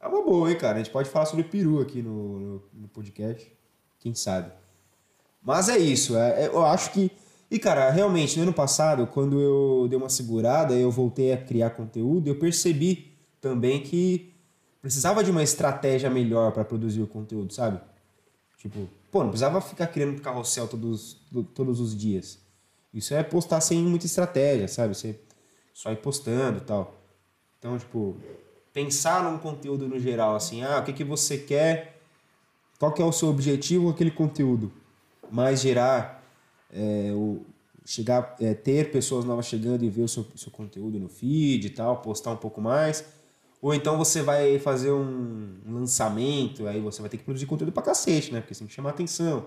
É 0.00 0.06
uma 0.08 0.22
boa, 0.22 0.50
hein, 0.50 0.58
cara? 0.58 0.76
A 0.76 0.78
gente 0.78 0.92
pode 0.92 1.08
falar 1.08 1.26
sobre 1.26 1.44
peru 1.44 1.80
aqui 1.80 2.02
no, 2.02 2.38
no, 2.38 2.62
no 2.74 2.88
podcast. 2.88 3.50
Quem 3.98 4.14
sabe? 4.14 4.52
Mas 5.42 5.68
é 5.68 5.78
isso. 5.78 6.16
É, 6.16 6.44
é, 6.44 6.46
eu 6.48 6.64
acho 6.64 6.92
que. 6.92 7.10
E, 7.50 7.58
cara, 7.58 7.90
realmente, 7.90 8.36
no 8.36 8.44
ano 8.44 8.52
passado, 8.52 9.06
quando 9.06 9.40
eu 9.40 9.86
dei 9.88 9.98
uma 9.98 10.08
segurada, 10.08 10.74
eu 10.74 10.90
voltei 10.90 11.32
a 11.32 11.36
criar 11.36 11.70
conteúdo, 11.70 12.28
eu 12.28 12.38
percebi 12.38 13.12
também 13.40 13.82
que 13.82 14.32
precisava 14.80 15.22
de 15.22 15.30
uma 15.30 15.42
estratégia 15.42 16.08
melhor 16.08 16.52
para 16.52 16.64
produzir 16.64 17.02
o 17.02 17.06
conteúdo, 17.06 17.52
sabe? 17.52 17.78
Tipo, 18.56 18.88
pô, 19.10 19.22
não 19.22 19.28
precisava 19.28 19.60
ficar 19.60 19.86
criando 19.88 20.20
carrossel 20.22 20.66
todos, 20.66 21.20
todos 21.54 21.78
os 21.78 21.96
dias. 21.96 22.38
Isso 22.92 23.12
é 23.14 23.22
postar 23.22 23.60
sem 23.60 23.82
muita 23.82 24.06
estratégia, 24.06 24.66
sabe? 24.66 24.94
Você 24.94 25.20
só 25.74 25.92
ir 25.92 25.96
postando 25.96 26.58
e 26.58 26.62
tal. 26.62 27.01
Então, 27.62 27.78
tipo, 27.78 28.16
pensar 28.72 29.22
num 29.22 29.38
conteúdo 29.38 29.86
no 29.86 29.96
geral, 29.96 30.34
assim, 30.34 30.64
ah, 30.64 30.80
o 30.80 30.84
que, 30.84 30.92
que 30.92 31.04
você 31.04 31.38
quer, 31.38 32.00
qual 32.76 32.92
que 32.92 33.00
é 33.00 33.04
o 33.04 33.12
seu 33.12 33.28
objetivo 33.28 33.84
com 33.84 33.90
aquele 33.90 34.10
conteúdo, 34.10 34.72
mais 35.30 35.60
gerar, 35.60 36.24
é, 36.72 37.12
o, 37.14 37.46
chegar, 37.86 38.34
é, 38.40 38.52
ter 38.52 38.90
pessoas 38.90 39.24
novas 39.24 39.46
chegando 39.46 39.84
e 39.84 39.88
ver 39.88 40.02
o 40.02 40.08
seu, 40.08 40.26
seu 40.34 40.50
conteúdo 40.50 40.98
no 40.98 41.08
feed 41.08 41.68
e 41.68 41.70
tal, 41.70 41.98
postar 41.98 42.32
um 42.32 42.36
pouco 42.36 42.60
mais, 42.60 43.04
ou 43.60 43.72
então 43.72 43.96
você 43.96 44.22
vai 44.22 44.58
fazer 44.58 44.90
um 44.90 45.54
lançamento, 45.64 46.66
aí 46.66 46.80
você 46.80 47.00
vai 47.00 47.08
ter 47.08 47.18
que 47.18 47.22
produzir 47.22 47.46
conteúdo 47.46 47.70
pra 47.70 47.80
cacete, 47.80 48.32
né, 48.32 48.40
porque 48.40 48.54
você 48.54 48.58
tem 48.58 48.66
que 48.66 48.74
chamar 48.74 48.90
atenção. 48.90 49.46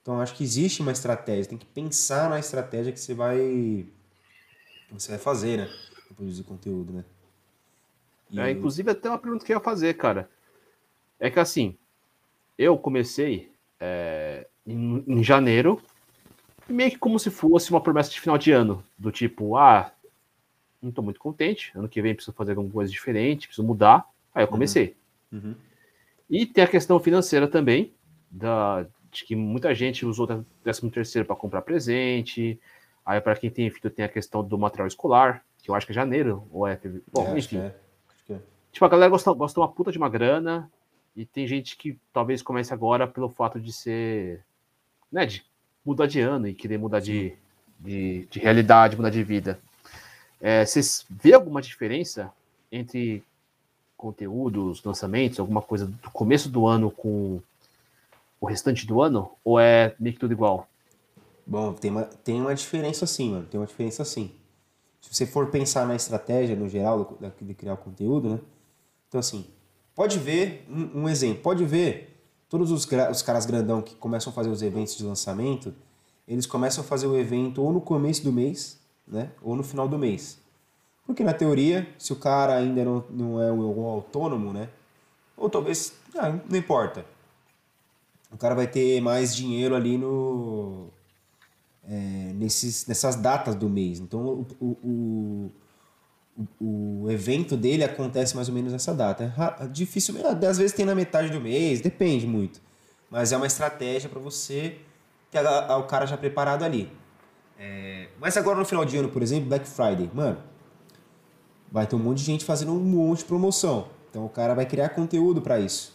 Então, 0.00 0.18
acho 0.18 0.34
que 0.34 0.42
existe 0.42 0.80
uma 0.80 0.92
estratégia, 0.92 1.44
tem 1.44 1.58
que 1.58 1.66
pensar 1.66 2.30
na 2.30 2.38
estratégia 2.38 2.90
que 2.90 2.98
você 2.98 3.12
vai, 3.12 3.36
que 3.36 4.94
você 4.94 5.10
vai 5.10 5.18
fazer, 5.18 5.58
né, 5.58 5.68
pra 6.06 6.16
produzir 6.16 6.42
conteúdo, 6.44 6.94
né. 6.94 7.04
É, 8.36 8.50
inclusive, 8.50 8.90
até 8.90 9.08
uma 9.08 9.18
pergunta 9.18 9.44
que 9.44 9.52
eu 9.52 9.56
ia 9.56 9.62
fazer, 9.62 9.94
cara. 9.94 10.28
É 11.18 11.30
que 11.30 11.40
assim, 11.40 11.76
eu 12.56 12.76
comecei 12.76 13.50
é, 13.80 14.46
em, 14.66 15.02
em, 15.06 15.24
janeiro, 15.24 15.80
meio 16.68 16.90
que 16.90 16.98
como 16.98 17.18
se 17.18 17.30
fosse 17.30 17.70
uma 17.70 17.80
promessa 17.80 18.10
de 18.10 18.20
final 18.20 18.36
de 18.36 18.52
ano, 18.52 18.84
do 18.96 19.10
tipo, 19.10 19.56
ah, 19.56 19.90
não 20.80 20.92
tô 20.92 21.02
muito 21.02 21.18
contente, 21.18 21.72
ano 21.74 21.88
que 21.88 22.02
vem 22.02 22.14
preciso 22.14 22.36
fazer 22.36 22.52
alguma 22.52 22.70
coisa 22.70 22.90
diferente, 22.90 23.48
preciso 23.48 23.66
mudar. 23.66 24.04
Aí 24.34 24.42
eu 24.42 24.46
uhum. 24.46 24.52
comecei. 24.52 24.96
Uhum. 25.32 25.40
Uhum. 25.40 25.54
E 26.30 26.44
tem 26.44 26.62
a 26.62 26.68
questão 26.68 27.00
financeira 27.00 27.48
também, 27.48 27.92
da, 28.30 28.86
de 29.10 29.24
que 29.24 29.34
muita 29.34 29.74
gente 29.74 30.04
usou 30.04 30.28
o 30.30 30.44
13 30.62 30.90
terceiro 30.90 31.26
para 31.26 31.36
comprar 31.36 31.62
presente. 31.62 32.60
Aí, 33.04 33.20
para 33.20 33.34
quem 33.36 33.50
tem 33.50 33.70
filho, 33.70 33.90
tem 33.90 34.04
a 34.04 34.08
questão 34.08 34.44
do 34.44 34.58
material 34.58 34.86
escolar, 34.86 35.42
que 35.62 35.70
eu 35.70 35.74
acho 35.74 35.86
que 35.86 35.92
é 35.92 35.94
janeiro, 35.94 36.46
ou 36.52 36.66
é. 36.66 36.78
Bom, 37.10 37.34
é, 37.34 37.38
enfim. 37.38 37.58
É. 37.58 37.74
Tipo, 38.78 38.86
a 38.86 38.90
galera 38.90 39.10
gosta, 39.10 39.32
gosta 39.32 39.58
uma 39.58 39.66
puta 39.66 39.90
de 39.90 39.98
uma 39.98 40.08
grana, 40.08 40.70
e 41.16 41.26
tem 41.26 41.48
gente 41.48 41.76
que 41.76 41.98
talvez 42.12 42.42
comece 42.42 42.72
agora 42.72 43.08
pelo 43.08 43.28
fato 43.28 43.58
de 43.58 43.72
ser. 43.72 44.44
né, 45.10 45.26
de 45.26 45.44
mudar 45.84 46.06
de 46.06 46.20
ano 46.20 46.46
e 46.46 46.54
querer 46.54 46.78
mudar 46.78 47.00
de, 47.00 47.34
de, 47.80 48.26
de 48.26 48.38
realidade, 48.38 48.96
mudar 48.96 49.10
de 49.10 49.24
vida. 49.24 49.58
É, 50.40 50.64
vocês 50.64 51.04
vê 51.10 51.34
alguma 51.34 51.60
diferença 51.60 52.32
entre 52.70 53.24
conteúdos, 53.96 54.80
lançamentos, 54.84 55.40
alguma 55.40 55.60
coisa 55.60 55.86
do 55.86 56.10
começo 56.12 56.48
do 56.48 56.64
ano 56.64 56.88
com 56.88 57.42
o 58.40 58.46
restante 58.46 58.86
do 58.86 59.02
ano? 59.02 59.28
Ou 59.44 59.58
é 59.58 59.96
meio 59.98 60.14
que 60.14 60.20
tudo 60.20 60.34
igual? 60.34 60.68
Bom, 61.44 61.72
tem 61.72 61.90
uma, 61.90 62.04
tem 62.04 62.40
uma 62.40 62.54
diferença 62.54 63.08
sim, 63.08 63.32
mano. 63.32 63.46
Tem 63.46 63.58
uma 63.58 63.66
diferença 63.66 64.04
sim. 64.04 64.30
Se 65.00 65.12
você 65.12 65.26
for 65.26 65.50
pensar 65.50 65.84
na 65.84 65.96
estratégia 65.96 66.54
no 66.54 66.68
geral 66.68 67.18
de 67.40 67.54
criar 67.54 67.74
o 67.74 67.76
conteúdo, 67.76 68.36
né? 68.36 68.40
Então, 69.08 69.18
assim, 69.18 69.46
pode 69.94 70.18
ver, 70.18 70.66
um, 70.70 71.02
um 71.02 71.08
exemplo, 71.08 71.42
pode 71.42 71.64
ver 71.64 72.16
todos 72.48 72.70
os, 72.70 72.86
os 73.10 73.22
caras 73.22 73.46
grandão 73.46 73.82
que 73.82 73.94
começam 73.96 74.30
a 74.30 74.34
fazer 74.34 74.50
os 74.50 74.62
eventos 74.62 74.96
de 74.96 75.04
lançamento, 75.04 75.74
eles 76.26 76.46
começam 76.46 76.84
a 76.84 76.86
fazer 76.86 77.06
o 77.06 77.16
evento 77.16 77.62
ou 77.62 77.72
no 77.72 77.80
começo 77.80 78.22
do 78.22 78.32
mês, 78.32 78.78
né, 79.06 79.30
ou 79.42 79.56
no 79.56 79.62
final 79.62 79.88
do 79.88 79.98
mês. 79.98 80.38
Porque 81.06 81.24
na 81.24 81.32
teoria, 81.32 81.88
se 81.98 82.12
o 82.12 82.16
cara 82.16 82.54
ainda 82.54 82.84
não, 82.84 83.04
não 83.10 83.42
é 83.42 83.50
um, 83.50 83.80
um 83.80 83.86
autônomo, 83.86 84.52
né, 84.52 84.68
ou 85.36 85.48
talvez, 85.48 85.94
ah, 86.16 86.38
não 86.48 86.58
importa, 86.58 87.04
o 88.30 88.36
cara 88.36 88.54
vai 88.54 88.66
ter 88.66 89.00
mais 89.00 89.34
dinheiro 89.34 89.74
ali 89.74 89.96
no 89.96 90.88
é, 91.88 92.32
nesses, 92.34 92.86
nessas 92.86 93.16
datas 93.16 93.54
do 93.54 93.68
mês. 93.68 93.98
Então 93.98 94.46
o, 94.60 94.66
o, 94.66 95.50
o 96.60 97.10
evento 97.10 97.56
dele 97.56 97.82
acontece 97.82 98.36
mais 98.36 98.48
ou 98.48 98.54
menos 98.54 98.72
nessa 98.72 98.94
data. 98.94 99.34
É 99.60 99.66
difícil, 99.66 100.14
às 100.26 100.58
vezes 100.58 100.72
tem 100.72 100.86
na 100.86 100.94
metade 100.94 101.30
do 101.30 101.40
mês, 101.40 101.80
depende 101.80 102.26
muito. 102.26 102.60
Mas 103.10 103.32
é 103.32 103.36
uma 103.36 103.46
estratégia 103.46 104.08
para 104.08 104.20
você 104.20 104.78
ter 105.30 105.40
o 105.44 105.82
cara 105.84 106.06
já 106.06 106.16
preparado 106.16 106.62
ali. 106.62 106.90
É, 107.58 108.08
mas 108.20 108.36
agora 108.36 108.58
no 108.58 108.64
final 108.64 108.84
de 108.84 108.96
ano, 108.96 109.08
por 109.08 109.22
exemplo, 109.22 109.48
Black 109.48 109.66
Friday, 109.66 110.08
mano, 110.14 110.38
vai 111.72 111.86
ter 111.86 111.96
um 111.96 111.98
monte 111.98 112.18
de 112.18 112.24
gente 112.24 112.44
fazendo 112.44 112.72
um 112.72 112.78
monte 112.78 113.20
de 113.20 113.24
promoção. 113.24 113.88
Então 114.08 114.24
o 114.24 114.28
cara 114.28 114.54
vai 114.54 114.64
criar 114.64 114.90
conteúdo 114.90 115.42
para 115.42 115.58
isso. 115.58 115.92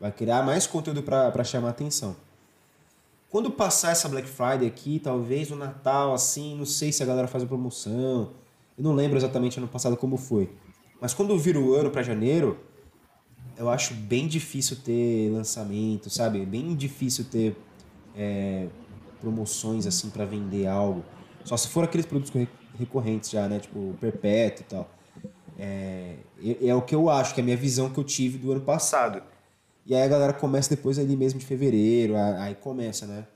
Vai 0.00 0.10
criar 0.10 0.42
mais 0.42 0.66
conteúdo 0.66 1.02
para 1.02 1.44
chamar 1.44 1.68
atenção. 1.70 2.16
Quando 3.28 3.50
passar 3.50 3.92
essa 3.92 4.08
Black 4.08 4.28
Friday 4.28 4.66
aqui, 4.66 4.98
talvez 4.98 5.50
no 5.50 5.56
Natal, 5.56 6.12
assim, 6.12 6.56
não 6.56 6.66
sei 6.66 6.92
se 6.92 7.02
a 7.02 7.06
galera 7.06 7.28
faz 7.28 7.44
a 7.44 7.46
promoção, 7.46 8.30
eu 8.82 8.88
não 8.88 8.94
lembro 8.94 9.16
exatamente 9.16 9.58
ano 9.58 9.68
passado 9.68 9.96
como 9.96 10.16
foi. 10.16 10.50
Mas 11.00 11.14
quando 11.14 11.38
vira 11.38 11.58
o 11.58 11.72
ano 11.74 11.88
para 11.88 12.02
janeiro, 12.02 12.58
eu 13.56 13.70
acho 13.70 13.94
bem 13.94 14.26
difícil 14.26 14.76
ter 14.84 15.30
lançamento, 15.30 16.10
sabe? 16.10 16.44
Bem 16.44 16.74
difícil 16.74 17.24
ter 17.24 17.56
é, 18.16 18.66
promoções 19.20 19.86
assim 19.86 20.10
para 20.10 20.24
vender 20.24 20.66
algo. 20.66 21.04
Só 21.44 21.56
se 21.56 21.68
for 21.68 21.84
aqueles 21.84 22.06
produtos 22.06 22.32
recorrentes 22.76 23.30
já, 23.30 23.48
né? 23.48 23.60
Tipo 23.60 23.94
perpétuo 24.00 24.64
e 24.64 24.68
tal. 24.68 24.90
É, 25.56 26.16
é, 26.60 26.74
o 26.74 26.82
que 26.82 26.94
eu 26.94 27.08
acho, 27.08 27.34
que 27.34 27.40
é 27.40 27.42
a 27.42 27.44
minha 27.44 27.56
visão 27.56 27.88
que 27.88 28.00
eu 28.00 28.04
tive 28.04 28.36
do 28.36 28.50
ano 28.50 28.62
passado. 28.62 29.22
E 29.86 29.94
aí 29.94 30.02
a 30.02 30.08
galera 30.08 30.32
começa 30.32 30.74
depois 30.74 30.98
ali 30.98 31.16
mesmo 31.16 31.38
de 31.38 31.46
fevereiro, 31.46 32.16
aí 32.16 32.56
começa, 32.56 33.06
né? 33.06 33.28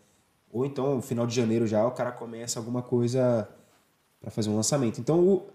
Ou 0.52 0.66
então, 0.66 1.00
final 1.00 1.24
de 1.24 1.36
janeiro 1.36 1.68
já, 1.68 1.86
o 1.86 1.92
cara 1.92 2.10
começa 2.10 2.58
alguma 2.58 2.82
coisa 2.82 3.48
para 4.26 4.32
fazer 4.32 4.50
um 4.50 4.56
lançamento. 4.56 5.00
Então, 5.00 5.20
o, 5.20 5.46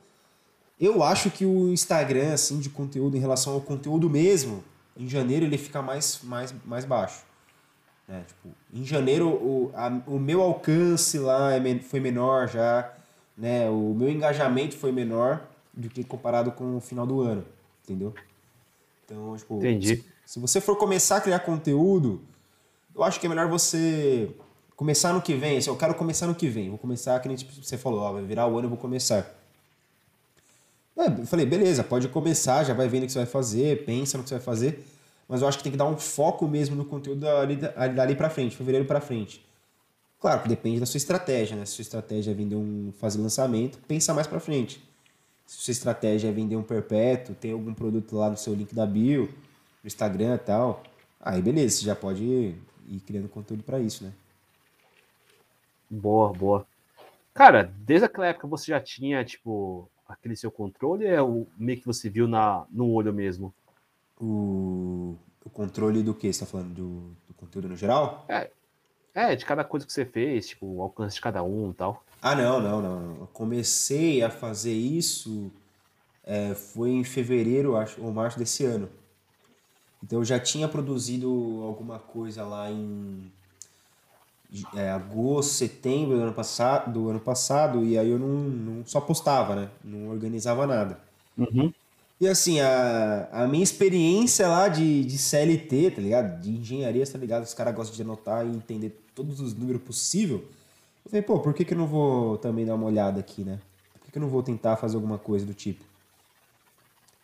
eu 0.79 1.03
acho 1.03 1.29
que 1.29 1.45
o 1.45 1.67
Instagram, 1.73 2.33
assim, 2.33 2.57
de 2.57 2.69
conteúdo 2.69 3.17
em 3.17 3.19
relação 3.19 3.53
ao 3.53 3.59
conteúdo 3.59 4.09
mesmo, 4.09 4.63
em 4.95 5.09
janeiro 5.09 5.43
ele 5.43 5.57
fica 5.57 5.81
mais, 5.81 6.21
mais, 6.23 6.53
mais 6.65 6.85
baixo. 6.85 7.25
É, 8.07 8.21
tipo, 8.21 8.47
em 8.73 8.85
janeiro 8.85 9.27
o, 9.27 9.71
a, 9.75 9.89
o 10.07 10.17
meu 10.17 10.41
alcance 10.41 11.19
lá 11.19 11.53
é, 11.53 11.79
foi 11.79 11.99
menor 11.99 12.47
já, 12.47 12.93
né? 13.37 13.69
O 13.69 13.93
meu 13.93 14.09
engajamento 14.09 14.77
foi 14.77 14.93
menor 14.93 15.45
do 15.73 15.89
que 15.89 16.01
comparado 16.01 16.53
com 16.53 16.77
o 16.77 16.79
final 16.79 17.05
do 17.05 17.19
ano, 17.19 17.43
entendeu? 17.83 18.13
Então, 19.03 19.35
tipo, 19.35 19.57
Entendi. 19.57 19.97
Se, 19.97 20.05
se 20.25 20.39
você 20.39 20.61
for 20.61 20.77
começar 20.77 21.17
a 21.17 21.21
criar 21.21 21.39
conteúdo, 21.39 22.21
eu 22.95 23.03
acho 23.03 23.19
que 23.19 23.25
é 23.25 23.29
melhor 23.29 23.49
você 23.49 24.33
Começar 24.81 25.13
no 25.13 25.21
que 25.21 25.35
vem, 25.35 25.59
assim, 25.59 25.69
eu 25.69 25.77
quero 25.77 25.93
começar 25.93 26.25
no 26.25 26.33
que 26.33 26.47
vem. 26.49 26.69
Vou 26.69 26.77
começar, 26.79 27.19
que 27.19 27.27
nem 27.27 27.37
tipo, 27.37 27.53
você 27.53 27.77
falou, 27.77 27.99
ó, 27.99 28.13
vai 28.13 28.23
virar 28.23 28.47
o 28.47 28.57
ano, 28.57 28.65
eu 28.65 28.69
vou 28.69 28.79
começar. 28.79 29.31
É, 30.97 31.05
eu 31.05 31.27
falei, 31.27 31.45
beleza, 31.45 31.83
pode 31.83 32.07
começar, 32.07 32.63
já 32.63 32.73
vai 32.73 32.87
vendo 32.87 33.03
o 33.03 33.05
que 33.05 33.11
você 33.11 33.19
vai 33.19 33.27
fazer, 33.27 33.85
pensa 33.85 34.17
no 34.17 34.23
que 34.23 34.29
você 34.29 34.37
vai 34.37 34.43
fazer. 34.43 34.83
Mas 35.29 35.43
eu 35.43 35.47
acho 35.47 35.59
que 35.59 35.63
tem 35.63 35.71
que 35.71 35.77
dar 35.77 35.85
um 35.85 35.95
foco 35.95 36.47
mesmo 36.47 36.75
no 36.75 36.83
conteúdo 36.83 37.21
dali, 37.21 37.57
dali 37.57 38.15
pra 38.15 38.27
frente, 38.27 38.57
fevereiro 38.57 38.87
pra 38.87 38.99
frente. 38.99 39.45
Claro 40.19 40.41
que 40.41 40.49
depende 40.49 40.79
da 40.79 40.87
sua 40.87 40.97
estratégia, 40.97 41.55
né? 41.55 41.63
Se 41.63 41.73
sua 41.73 41.83
estratégia 41.83 42.31
é 42.31 42.33
vender 42.33 42.55
um, 42.55 42.91
fazer 42.99 43.21
lançamento, 43.21 43.77
pensa 43.87 44.15
mais 44.15 44.25
pra 44.25 44.39
frente. 44.39 44.83
Se 45.45 45.61
sua 45.61 45.73
estratégia 45.73 46.29
é 46.29 46.31
vender 46.31 46.55
um 46.55 46.63
perpétuo, 46.63 47.35
tem 47.35 47.51
algum 47.51 47.75
produto 47.75 48.15
lá 48.15 48.31
no 48.31 48.37
seu 48.37 48.55
link 48.55 48.73
da 48.73 48.87
bio, 48.87 49.25
no 49.83 49.87
Instagram 49.87 50.33
e 50.33 50.39
tal, 50.39 50.81
aí 51.19 51.39
beleza, 51.39 51.77
você 51.77 51.85
já 51.85 51.95
pode 51.95 52.23
ir, 52.23 52.55
ir 52.89 52.99
criando 53.01 53.29
conteúdo 53.29 53.61
para 53.61 53.79
isso, 53.79 54.03
né? 54.03 54.11
Boa, 55.91 56.31
boa. 56.31 56.65
Cara, 57.33 57.69
desde 57.79 58.05
aquela 58.05 58.27
época 58.27 58.47
você 58.47 58.67
já 58.67 58.79
tinha, 58.79 59.25
tipo, 59.25 59.89
aquele 60.07 60.37
seu 60.37 60.49
controle 60.49 61.05
é 61.05 61.21
o 61.21 61.45
meio 61.57 61.79
que 61.79 61.85
você 61.85 62.09
viu 62.09 62.29
na, 62.29 62.65
no 62.71 62.89
olho 62.91 63.13
mesmo? 63.13 63.53
O, 64.19 65.17
o 65.43 65.49
controle 65.49 66.01
do 66.01 66.13
que? 66.13 66.31
Você 66.31 66.39
tá 66.39 66.45
falando? 66.45 66.73
Do, 66.73 66.99
do 67.27 67.33
conteúdo 67.35 67.67
no 67.67 67.75
geral? 67.75 68.25
É, 68.29 68.49
é, 69.13 69.35
de 69.35 69.45
cada 69.45 69.65
coisa 69.65 69.85
que 69.85 69.91
você 69.91 70.05
fez, 70.05 70.47
tipo, 70.47 70.65
o 70.65 70.81
alcance 70.81 71.15
de 71.15 71.21
cada 71.21 71.43
um 71.43 71.71
e 71.71 71.73
tal. 71.73 72.03
Ah, 72.21 72.35
não, 72.35 72.61
não, 72.61 72.81
não. 72.81 73.17
Eu 73.21 73.27
comecei 73.33 74.23
a 74.23 74.29
fazer 74.29 74.73
isso. 74.73 75.51
é, 76.23 76.53
foi 76.55 76.91
em 76.91 77.03
fevereiro, 77.03 77.75
acho, 77.75 78.01
ou 78.01 78.11
março 78.13 78.39
desse 78.39 78.63
ano. 78.63 78.89
Então 80.03 80.19
eu 80.19 80.25
já 80.25 80.39
tinha 80.39 80.67
produzido 80.67 81.27
alguma 81.63 81.99
coisa 81.99 82.43
lá 82.43 82.71
em 82.71 83.31
é, 84.75 84.89
agosto, 84.89 85.53
setembro 85.53 86.17
do 86.17 86.23
ano, 86.23 86.33
passado, 86.33 86.91
do 86.91 87.09
ano 87.09 87.19
passado, 87.19 87.85
e 87.85 87.97
aí 87.97 88.09
eu 88.09 88.19
não, 88.19 88.27
não 88.27 88.85
só 88.85 88.99
postava, 88.99 89.55
né? 89.55 89.69
Não 89.83 90.09
organizava 90.09 90.67
nada. 90.67 90.99
Uhum. 91.37 91.73
E 92.19 92.27
assim, 92.27 92.59
a, 92.59 93.29
a 93.31 93.47
minha 93.47 93.63
experiência 93.63 94.47
lá 94.47 94.67
de, 94.67 95.03
de 95.05 95.17
CLT, 95.17 95.91
tá 95.91 96.01
ligado? 96.01 96.41
De 96.41 96.51
engenharia, 96.51 97.05
tá 97.07 97.17
ligado? 97.17 97.43
Os 97.43 97.53
caras 97.53 97.73
gostam 97.73 97.95
de 97.95 98.01
anotar 98.01 98.45
e 98.45 98.49
entender 98.49 99.01
todos 99.15 99.39
os 99.39 99.55
números 99.55 99.81
possível. 99.81 100.45
Eu 101.03 101.09
falei, 101.09 101.21
pô, 101.21 101.39
por 101.39 101.53
que, 101.53 101.65
que 101.65 101.73
eu 101.73 101.77
não 101.77 101.87
vou 101.87 102.37
também 102.37 102.65
dar 102.65 102.75
uma 102.75 102.85
olhada 102.85 103.19
aqui, 103.19 103.43
né? 103.43 103.59
Por 103.93 104.01
que, 104.05 104.11
que 104.11 104.17
eu 104.17 104.21
não 104.21 104.29
vou 104.29 104.43
tentar 104.43 104.75
fazer 104.75 104.95
alguma 104.97 105.17
coisa 105.17 105.45
do 105.45 105.53
tipo? 105.53 105.83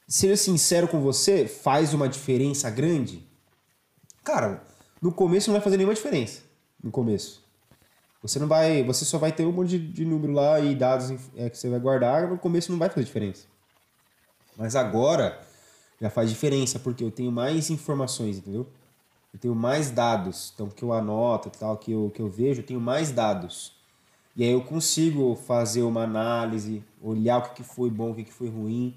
Ser 0.08 0.36
sincero 0.38 0.88
com 0.88 1.02
você, 1.02 1.46
faz 1.46 1.94
uma 1.94 2.08
diferença 2.08 2.70
grande? 2.70 3.24
Cara, 4.24 4.64
no 5.02 5.12
começo 5.12 5.50
não 5.50 5.56
vai 5.56 5.64
fazer 5.64 5.78
nenhuma 5.78 5.94
diferença. 5.94 6.47
No 6.84 6.92
começo. 6.92 7.44
Você 8.22 8.40
não 8.40 8.48
vai. 8.48 8.84
Você 8.84 9.06
só 9.06 9.18
vai 9.18 9.32
ter 9.32 9.46
um 9.46 9.52
monte 9.52 9.78
de, 9.78 9.80
de 9.80 10.06
número 10.06 10.34
lá 10.34 10.60
e 10.60 10.76
dados 10.76 11.12
é, 11.36 11.50
que 11.50 11.58
você 11.58 11.70
vai 11.70 11.80
guardar. 11.80 12.28
No 12.28 12.38
começo 12.38 12.72
não 12.72 12.80
vai 12.80 12.90
fazer 12.90 13.06
diferença. 13.06 13.46
Mas 14.56 14.76
agora 14.76 15.40
já 16.02 16.10
faz 16.10 16.30
diferença, 16.30 16.80
porque 16.80 17.04
eu 17.04 17.12
tenho 17.12 17.32
mais 17.32 17.70
informações, 17.70 18.38
entendeu? 18.38 18.68
Eu 19.34 19.40
tenho 19.40 19.56
mais 19.56 19.92
dados. 19.92 20.52
Então, 20.54 20.70
que 20.70 20.84
eu 20.84 20.94
anoto 20.94 21.50
tal, 21.50 21.78
que 21.78 21.92
eu, 21.92 22.12
que 22.14 22.22
eu 22.22 22.30
vejo, 22.30 22.62
eu 22.62 22.66
tenho 22.66 22.82
mais 22.82 23.12
dados. 23.12 23.76
E 24.36 24.44
aí 24.44 24.52
eu 24.52 24.62
consigo 24.62 25.36
fazer 25.36 25.82
uma 25.82 26.04
análise, 26.04 26.84
olhar 27.02 27.38
o 27.38 27.42
que, 27.42 27.56
que 27.56 27.64
foi 27.64 27.90
bom, 27.90 28.12
o 28.12 28.16
que, 28.16 28.24
que 28.24 28.34
foi 28.34 28.50
ruim 28.50 28.96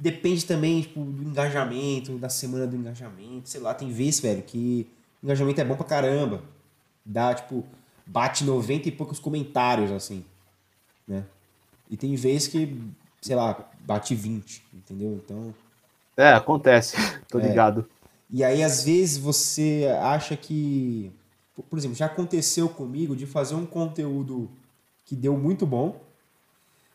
Depende 0.00 0.46
também 0.46 0.80
tipo, 0.80 1.04
do 1.04 1.22
engajamento, 1.22 2.16
da 2.16 2.30
semana 2.30 2.66
do 2.66 2.74
engajamento. 2.74 3.50
Sei 3.50 3.60
lá, 3.60 3.74
tem 3.74 3.92
vezes, 3.92 4.18
velho, 4.18 4.42
que 4.42 4.88
engajamento 5.22 5.60
é 5.60 5.64
bom 5.64 5.76
pra 5.76 5.84
caramba. 5.84 6.42
Dá, 7.04 7.34
tipo, 7.34 7.64
bate 8.06 8.44
90 8.44 8.88
e 8.88 8.92
poucos 8.92 9.18
comentários, 9.18 9.90
assim. 9.90 10.24
Né? 11.06 11.24
E 11.88 11.96
tem 11.96 12.14
vezes 12.14 12.48
que, 12.48 12.76
sei 13.20 13.36
lá, 13.36 13.68
bate 13.80 14.14
20, 14.14 14.62
entendeu? 14.74 15.20
Então. 15.24 15.54
É, 16.16 16.32
acontece, 16.32 16.96
tô 17.28 17.38
é. 17.38 17.48
ligado. 17.48 17.88
E 18.28 18.44
aí, 18.44 18.62
às 18.62 18.84
vezes, 18.84 19.18
você 19.18 19.88
acha 20.00 20.36
que. 20.36 21.12
Por 21.68 21.78
exemplo, 21.78 21.96
já 21.96 22.06
aconteceu 22.06 22.68
comigo 22.68 23.14
de 23.14 23.26
fazer 23.26 23.54
um 23.54 23.66
conteúdo 23.66 24.48
que 25.04 25.14
deu 25.14 25.36
muito 25.36 25.66
bom. 25.66 26.00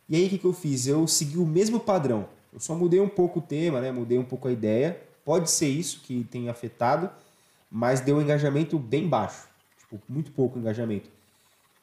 E 0.07 0.15
aí, 0.15 0.25
o 0.25 0.29
que, 0.29 0.37
que 0.37 0.45
eu 0.45 0.53
fiz? 0.53 0.87
Eu 0.87 1.07
segui 1.07 1.37
o 1.37 1.45
mesmo 1.45 1.79
padrão. 1.79 2.27
Eu 2.53 2.59
só 2.59 2.73
mudei 2.73 2.99
um 2.99 3.09
pouco 3.09 3.39
o 3.39 3.41
tema, 3.41 3.81
né? 3.81 3.91
Mudei 3.91 4.17
um 4.17 4.23
pouco 4.23 4.47
a 4.47 4.51
ideia. 4.51 5.01
Pode 5.25 5.51
ser 5.51 5.67
isso 5.67 5.99
que 6.01 6.23
tenha 6.25 6.51
afetado, 6.51 7.09
mas 7.69 7.99
deu 7.99 8.17
um 8.17 8.21
engajamento 8.21 8.79
bem 8.79 9.09
baixo. 9.09 9.47
Tipo, 9.89 10.01
muito 10.09 10.31
pouco 10.31 10.59
engajamento. 10.59 11.09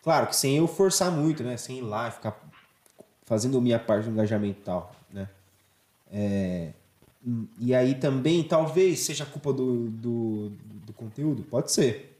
Claro 0.03 0.27
que 0.27 0.37
sem 0.37 0.57
eu 0.57 0.67
forçar 0.67 1.11
muito, 1.11 1.43
né? 1.43 1.57
Sem 1.57 1.79
ir 1.79 1.83
lá 1.83 2.09
e 2.09 2.13
ficar 2.13 2.39
fazendo 3.25 3.61
minha 3.61 3.79
parte 3.79 4.05
do 4.05 4.11
engajamento 4.11 4.61
e 4.61 4.65
tal, 4.65 4.95
né? 5.13 5.29
É... 6.11 6.73
E 7.61 7.73
aí 7.73 7.95
também, 7.95 8.43
talvez 8.43 9.01
seja 9.01 9.25
culpa 9.25 9.53
do, 9.53 9.89
do, 9.91 10.53
do, 10.85 10.93
conteúdo, 10.93 11.45
pode 11.45 11.71
ser. 11.71 12.19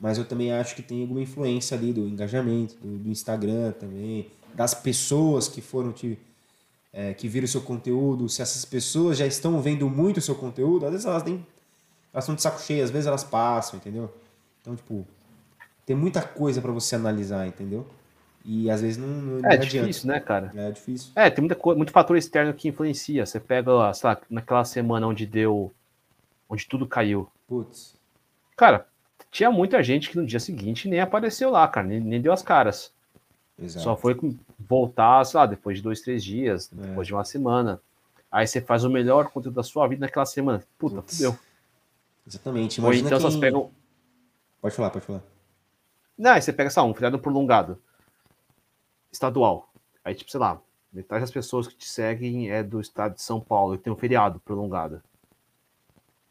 Mas 0.00 0.16
eu 0.16 0.24
também 0.24 0.52
acho 0.52 0.74
que 0.74 0.82
tem 0.82 1.02
alguma 1.02 1.20
influência 1.20 1.76
ali 1.76 1.92
do 1.92 2.00
engajamento, 2.00 2.76
do, 2.76 2.96
do 2.96 3.10
Instagram 3.10 3.72
também, 3.72 4.30
das 4.54 4.72
pessoas 4.72 5.48
que 5.48 5.60
foram 5.60 5.92
te 5.92 6.18
é, 6.96 7.12
que 7.12 7.28
viram 7.28 7.44
o 7.44 7.48
seu 7.48 7.60
conteúdo, 7.60 8.26
se 8.26 8.40
essas 8.40 8.64
pessoas 8.64 9.18
já 9.18 9.26
estão 9.26 9.60
vendo 9.60 9.86
muito 9.90 10.16
o 10.16 10.22
seu 10.22 10.34
conteúdo, 10.34 10.86
às 10.86 10.92
vezes 10.92 11.06
elas 11.06 11.22
nem. 11.22 11.46
Elas 12.10 12.24
estão 12.24 12.34
de 12.34 12.40
saco 12.40 12.58
cheio, 12.58 12.82
às 12.82 12.90
vezes 12.90 13.06
elas 13.06 13.22
passam, 13.22 13.78
entendeu? 13.78 14.10
Então, 14.66 14.74
tipo, 14.74 15.06
tem 15.86 15.94
muita 15.94 16.20
coisa 16.20 16.60
para 16.60 16.72
você 16.72 16.96
analisar, 16.96 17.46
entendeu? 17.46 17.86
E 18.44 18.68
às 18.68 18.80
vezes 18.80 18.98
não, 18.98 19.06
não 19.06 19.38
É 19.48 19.56
não 19.56 19.64
difícil, 19.64 20.08
né, 20.08 20.18
cara? 20.18 20.52
É 20.56 20.72
difícil. 20.72 21.12
É, 21.14 21.30
tem 21.30 21.40
muita 21.40 21.54
coisa, 21.54 21.76
muito 21.76 21.92
fator 21.92 22.16
externo 22.16 22.52
que 22.52 22.68
influencia. 22.68 23.24
Você 23.24 23.38
pega, 23.38 23.92
sei 23.94 24.10
lá, 24.10 24.20
naquela 24.28 24.64
semana 24.64 25.06
onde 25.06 25.24
deu. 25.24 25.72
onde 26.48 26.66
tudo 26.66 26.84
caiu. 26.84 27.28
Putz. 27.46 27.94
Cara, 28.56 28.88
tinha 29.30 29.52
muita 29.52 29.80
gente 29.84 30.10
que 30.10 30.16
no 30.16 30.26
dia 30.26 30.40
seguinte 30.40 30.88
nem 30.88 31.00
apareceu 31.00 31.50
lá, 31.50 31.66
cara, 31.68 31.86
nem, 31.86 32.00
nem 32.00 32.20
deu 32.20 32.32
as 32.32 32.42
caras. 32.42 32.92
Exato. 33.56 33.84
Só 33.84 33.96
foi 33.96 34.18
voltar, 34.58 35.24
sei 35.24 35.38
lá, 35.38 35.46
depois 35.46 35.76
de 35.76 35.82
dois, 35.82 36.00
três 36.00 36.24
dias, 36.24 36.70
é. 36.72 36.86
depois 36.88 37.06
de 37.06 37.14
uma 37.14 37.24
semana. 37.24 37.80
Aí 38.30 38.46
você 38.46 38.60
faz 38.60 38.82
o 38.82 38.90
melhor 38.90 39.28
conteúdo 39.28 39.54
da 39.54 39.62
sua 39.62 39.86
vida 39.86 40.00
naquela 40.00 40.26
semana. 40.26 40.62
Puta, 40.76 40.96
Putz. 40.96 41.16
fudeu. 41.16 41.38
Exatamente. 42.26 42.78
Imagina 42.78 43.04
Ou 43.04 43.06
então 43.06 43.18
quem... 43.18 43.30
vocês 43.30 43.40
pegam. 43.40 43.70
Pode 44.66 44.74
falar, 44.74 44.90
pode 44.90 45.06
falar. 45.06 45.22
Não, 46.18 46.32
aí 46.32 46.42
você 46.42 46.52
pega, 46.52 46.68
lá, 46.76 46.82
um 46.82 46.92
feriado 46.92 47.20
prolongado. 47.20 47.80
Estadual. 49.12 49.72
Aí, 50.04 50.12
tipo, 50.12 50.28
sei 50.28 50.40
lá, 50.40 50.60
metade 50.92 51.20
das 51.20 51.30
pessoas 51.30 51.68
que 51.68 51.76
te 51.76 51.88
seguem 51.88 52.50
é 52.50 52.64
do 52.64 52.80
estado 52.80 53.14
de 53.14 53.22
São 53.22 53.40
Paulo 53.40 53.76
e 53.76 53.78
tem 53.78 53.92
um 53.92 53.96
feriado 53.96 54.40
prolongado. 54.40 55.00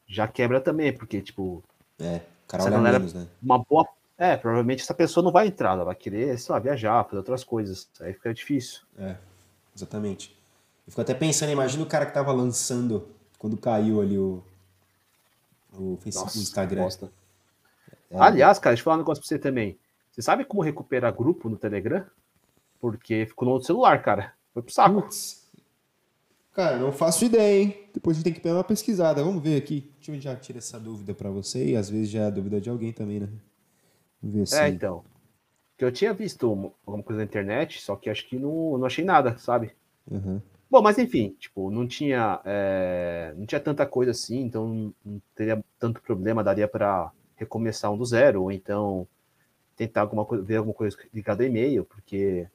Já 0.06 0.28
quebra 0.28 0.60
também, 0.60 0.92
porque, 0.92 1.22
tipo. 1.22 1.64
É, 1.98 2.20
cara 2.46 2.66
olha 2.66 2.78
menos, 2.78 3.14
né? 3.14 3.26
Uma 3.42 3.58
boa 3.58 3.88
é, 4.18 4.36
provavelmente 4.36 4.84
essa 4.84 4.94
pessoa 4.94 5.24
não 5.24 5.32
vai 5.32 5.48
entrar, 5.48 5.72
ela 5.72 5.86
vai 5.86 5.96
querer, 5.96 6.38
sei 6.38 6.52
lá, 6.52 6.60
viajar, 6.60 7.06
fazer 7.06 7.18
outras 7.18 7.42
coisas. 7.42 7.88
Aí 8.02 8.12
fica 8.12 8.34
difícil. 8.34 8.82
É, 8.98 9.16
exatamente. 9.74 10.38
Eu 10.86 10.92
fico 10.92 11.00
até 11.00 11.14
pensando, 11.14 11.54
imagina 11.54 11.84
o 11.84 11.88
cara 11.88 12.06
que 12.06 12.14
tava 12.14 12.34
lançando 12.34 13.08
quando 13.40 13.56
caiu 13.56 14.02
ali 14.02 14.18
o, 14.18 14.44
o 15.72 15.98
Facebook, 16.02 16.26
Nossa, 16.26 16.38
o 16.38 16.42
Instagram. 16.42 16.90
É, 18.10 18.18
Aliás, 18.18 18.60
cara, 18.60 18.74
deixa 18.74 18.82
eu 18.82 18.86
falar 18.86 18.98
um 18.98 19.00
negócio 19.00 19.22
pra 19.22 19.28
você 19.28 19.40
também. 19.40 19.78
Você 20.12 20.22
sabe 20.22 20.46
como 20.46 20.62
recuperar 20.62 21.14
grupo 21.14 21.50
no 21.50 21.58
Telegram? 21.58 22.06
Porque 22.80 23.26
ficou 23.26 23.46
no 23.46 23.54
outro 23.54 23.68
celular, 23.68 24.02
cara. 24.02 24.34
Foi 24.54 24.62
pro 24.62 24.74
saco. 24.74 25.02
Putz. 25.02 25.46
Cara, 26.54 26.78
não 26.78 26.92
faço 26.92 27.26
ideia, 27.26 27.64
hein? 27.64 27.78
Depois 27.94 28.16
a 28.16 28.18
gente 28.20 28.24
tem 28.24 28.34
que 28.34 28.40
pegar 28.40 28.56
uma 28.56 28.64
pesquisada. 28.64 29.22
Vamos 29.22 29.44
ver 29.44 29.58
aqui. 29.58 29.92
Deixa 29.98 30.12
eu 30.14 30.22
já 30.22 30.36
tirar 30.38 30.60
essa 30.60 30.80
dúvida 30.80 31.14
para 31.14 31.30
você 31.30 31.72
e 31.72 31.76
às 31.76 31.90
vezes 31.90 32.10
já 32.10 32.22
é 32.22 32.26
a 32.28 32.30
dúvida 32.30 32.62
de 32.62 32.70
alguém 32.70 32.94
também, 32.94 33.20
né? 33.20 33.30
Ver 34.24 34.48
se... 34.48 34.58
É, 34.58 34.70
então. 34.70 35.04
Que 35.78 35.84
eu 35.84 35.92
tinha 35.92 36.14
visto 36.14 36.48
alguma 36.86 37.04
coisa 37.04 37.20
na 37.20 37.26
internet, 37.26 37.82
só 37.82 37.98
que 37.98 38.10
acho 38.10 38.26
que 38.30 38.40
não, 38.40 38.78
não 38.78 38.86
achei 38.86 39.04
nada, 39.04 39.38
sabe? 39.38 39.74
Uhum. 40.10 40.42
Bom, 40.72 40.82
mas 40.82 40.98
enfim, 40.98 41.36
tipo, 41.38 41.70
não 41.70 41.86
tinha, 41.86 42.40
é, 42.46 43.34
não 43.38 43.46
tinha 43.46 43.60
tanta 43.60 43.86
coisa 43.86 44.12
assim, 44.12 44.40
então 44.40 44.94
não 45.04 45.22
teria 45.36 45.64
tanto 45.78 46.02
problema, 46.02 46.44
daria 46.44 46.68
para 46.68 47.12
recomeçar 47.36 47.92
um 47.92 47.98
do 47.98 48.06
zero, 48.06 48.44
ou 48.44 48.52
então 48.52 49.08
tentar 49.76 50.02
alguma 50.02 50.26
coisa, 50.26 50.44
ver 50.44 50.58
alguma 50.58 50.74
coisa 50.74 50.98
ligada 51.14 51.44
a 51.44 51.48
e-mail, 51.48 51.86
porque. 51.86 52.48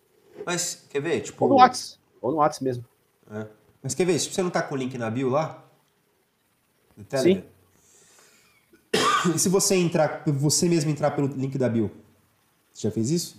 Mas, 0.44 0.86
quer 0.88 1.00
ver? 1.00 1.20
Tipo... 1.20 1.44
Ou 1.44 1.50
no 1.50 1.56
WhatsApp, 1.56 2.00
ou 2.20 2.30
no 2.32 2.38
WhatsApp 2.38 2.64
mesmo. 2.64 2.84
É. 3.30 3.46
Mas 3.82 3.94
quer 3.94 4.04
ver? 4.04 4.18
Se 4.18 4.32
você 4.32 4.42
não 4.42 4.50
tá 4.50 4.62
com 4.62 4.74
o 4.74 4.78
link 4.78 4.96
na 4.96 5.10
bio 5.10 5.28
lá? 5.28 5.64
Sim. 7.16 7.42
E 9.34 9.38
se 9.38 9.50
você 9.50 9.74
entrar, 9.74 10.22
você 10.26 10.66
mesmo 10.66 10.90
entrar 10.90 11.10
pelo 11.10 11.28
link 11.28 11.58
da 11.58 11.68
Bill? 11.68 11.90
Você 12.72 12.88
já 12.88 12.90
fez 12.90 13.10
isso? 13.10 13.36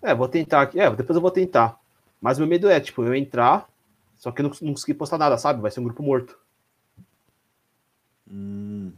É, 0.00 0.14
vou 0.14 0.26
tentar 0.26 0.62
aqui. 0.62 0.80
É, 0.80 0.90
depois 0.90 1.14
eu 1.14 1.20
vou 1.20 1.30
tentar. 1.30 1.78
Mas 2.18 2.38
meu 2.38 2.48
medo 2.48 2.70
é, 2.70 2.80
tipo, 2.80 3.04
eu 3.04 3.14
entrar, 3.14 3.68
só 4.16 4.32
que 4.32 4.40
eu 4.40 4.44
não, 4.44 4.50
não 4.62 4.72
consegui 4.72 4.94
postar 4.94 5.18
nada, 5.18 5.36
sabe? 5.36 5.60
Vai 5.60 5.70
ser 5.70 5.80
um 5.80 5.84
grupo 5.84 6.02
morto. 6.02 6.38
Hum, 8.30 8.92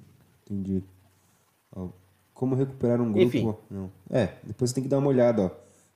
entendi. 0.44 0.82
Ó, 1.74 1.88
como 2.32 2.54
recuperar 2.54 3.00
um 3.00 3.12
grupo? 3.12 3.20
Enfim. 3.20 3.54
Não. 3.70 3.90
É, 4.10 4.34
depois 4.42 4.70
você 4.70 4.74
tem 4.74 4.84
que 4.84 4.88
dar 4.90 4.98
uma 4.98 5.08
olhada, 5.08 5.42
ó. 5.42 5.50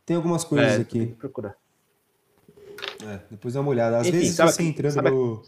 Tem 0.04 0.16
algumas 0.16 0.44
coisas 0.44 0.72
é, 0.72 0.80
aqui. 0.80 0.98
Tem 0.98 1.08
que 1.08 1.14
procurar. 1.14 1.56
É, 3.04 3.20
depois 3.30 3.54
dá 3.54 3.60
uma 3.60 3.70
olhada. 3.70 3.98
Às 3.98 4.06
Enfim, 4.06 4.18
vezes 4.18 4.36
você 4.36 4.62
entrando 4.62 5.02
pelo, 5.02 5.42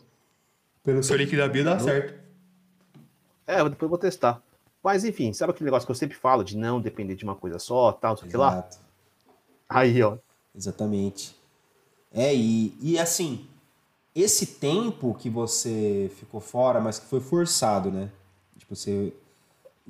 pelo 0.85 1.03
seu 1.03 1.17
link 1.17 1.35
da 1.37 1.49
Bio 1.49 1.65
dá 1.65 1.79
certo. 1.79 2.15
É, 3.47 3.57
depois 3.57 3.83
eu 3.83 3.89
vou 3.89 3.99
testar. 3.99 4.43
Mas 4.83 5.05
enfim, 5.05 5.33
sabe 5.33 5.51
aquele 5.51 5.67
negócio 5.67 5.87
que 5.87 5.91
eu 5.91 5.97
sempre 5.97 6.17
falo 6.17 6.43
de 6.43 6.57
não 6.57 6.81
depender 6.81 7.15
de 7.15 7.25
uma 7.25 7.35
coisa 7.35 7.59
só, 7.59 7.93
tal, 7.93 8.17
sei 8.17 8.31
lá? 8.35 8.67
Aí, 9.69 10.03
ó. 10.03 10.17
Exatamente. 10.55 11.37
É, 12.13 12.35
e, 12.35 12.77
e 12.81 12.99
assim, 12.99 13.47
esse 14.15 14.47
tempo 14.47 15.15
que 15.15 15.29
você 15.29 16.11
ficou 16.17 16.41
fora, 16.41 16.81
mas 16.81 16.99
que 16.99 17.07
foi 17.07 17.21
forçado, 17.21 17.91
né? 17.91 18.11
Tipo, 18.59 18.75
você. 18.75 19.13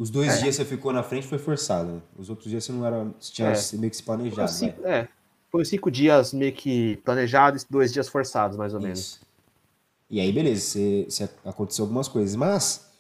Os 0.01 0.09
dois 0.09 0.39
é. 0.39 0.39
dias 0.39 0.57
você 0.57 0.65
ficou 0.65 0.95
na 0.95 1.03
frente 1.03 1.27
foi 1.27 1.37
forçado, 1.37 1.93
né? 1.93 2.01
Os 2.17 2.31
outros 2.31 2.49
dias 2.49 2.65
você 2.65 2.73
não 2.73 2.87
era. 2.87 3.05
Você 3.21 3.35
tinha 3.35 3.49
é. 3.49 3.77
meio 3.77 3.91
que 3.91 3.97
se 3.99 4.03
planejado. 4.03 4.49
Foi 4.49 4.49
cinco, 4.49 4.87
é. 4.87 5.09
Foi 5.51 5.65
cinco 5.67 5.91
dias 5.91 6.33
meio 6.33 6.55
que 6.55 6.97
planejados, 7.05 7.67
dois 7.69 7.93
dias 7.93 8.09
forçados, 8.09 8.57
mais 8.57 8.73
ou 8.73 8.79
Isso. 8.79 8.87
menos. 8.87 9.21
E 10.09 10.19
aí, 10.19 10.33
beleza, 10.33 10.63
você, 10.63 11.07
você 11.07 11.29
aconteceu 11.45 11.85
algumas 11.85 12.09
coisas. 12.09 12.35
Mas 12.35 12.91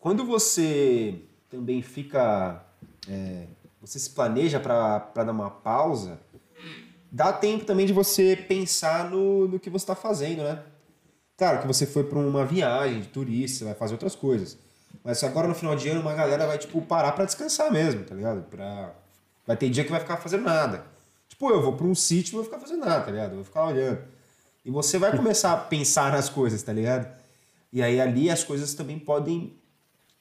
quando 0.00 0.24
você 0.24 1.20
também 1.50 1.82
fica. 1.82 2.64
É, 3.06 3.44
você 3.78 3.98
se 3.98 4.08
planeja 4.08 4.58
para 4.58 5.00
dar 5.14 5.30
uma 5.30 5.50
pausa, 5.50 6.18
dá 7.12 7.30
tempo 7.30 7.66
também 7.66 7.84
de 7.84 7.92
você 7.92 8.34
pensar 8.34 9.10
no, 9.10 9.48
no 9.48 9.60
que 9.60 9.68
você 9.68 9.82
está 9.82 9.94
fazendo, 9.94 10.42
né? 10.42 10.62
Claro 11.36 11.60
que 11.60 11.66
você 11.66 11.84
foi 11.84 12.04
para 12.04 12.18
uma 12.18 12.46
viagem 12.46 13.02
de 13.02 13.08
turista, 13.08 13.66
vai 13.66 13.74
fazer 13.74 13.92
outras 13.92 14.16
coisas. 14.16 14.56
Mas 15.04 15.22
agora 15.24 15.48
no 15.48 15.54
final 15.54 15.74
de 15.74 15.88
ano 15.88 16.00
uma 16.00 16.14
galera 16.14 16.46
vai, 16.46 16.58
tipo, 16.58 16.80
parar 16.82 17.12
para 17.12 17.24
descansar 17.24 17.72
mesmo, 17.72 18.04
tá 18.04 18.14
ligado? 18.14 18.42
Pra... 18.42 18.92
Vai 19.46 19.56
ter 19.56 19.70
dia 19.70 19.84
que 19.84 19.90
vai 19.90 20.00
ficar 20.00 20.18
fazendo 20.18 20.44
nada. 20.44 20.84
Tipo, 21.28 21.50
eu 21.50 21.62
vou 21.62 21.72
para 21.74 21.86
um 21.86 21.94
sítio 21.94 22.32
e 22.32 22.36
vou 22.36 22.44
ficar 22.44 22.58
fazendo 22.58 22.80
nada, 22.84 23.04
tá 23.04 23.10
ligado? 23.10 23.30
Eu 23.30 23.36
vou 23.36 23.44
ficar 23.44 23.64
olhando. 23.64 24.00
E 24.64 24.70
você 24.70 24.98
vai 24.98 25.16
começar 25.16 25.52
a 25.52 25.56
pensar 25.56 26.12
nas 26.12 26.28
coisas, 26.28 26.62
tá 26.62 26.72
ligado? 26.72 27.08
E 27.72 27.82
aí 27.82 28.00
ali 28.00 28.30
as 28.30 28.44
coisas 28.44 28.74
também 28.74 28.98
podem 28.98 29.56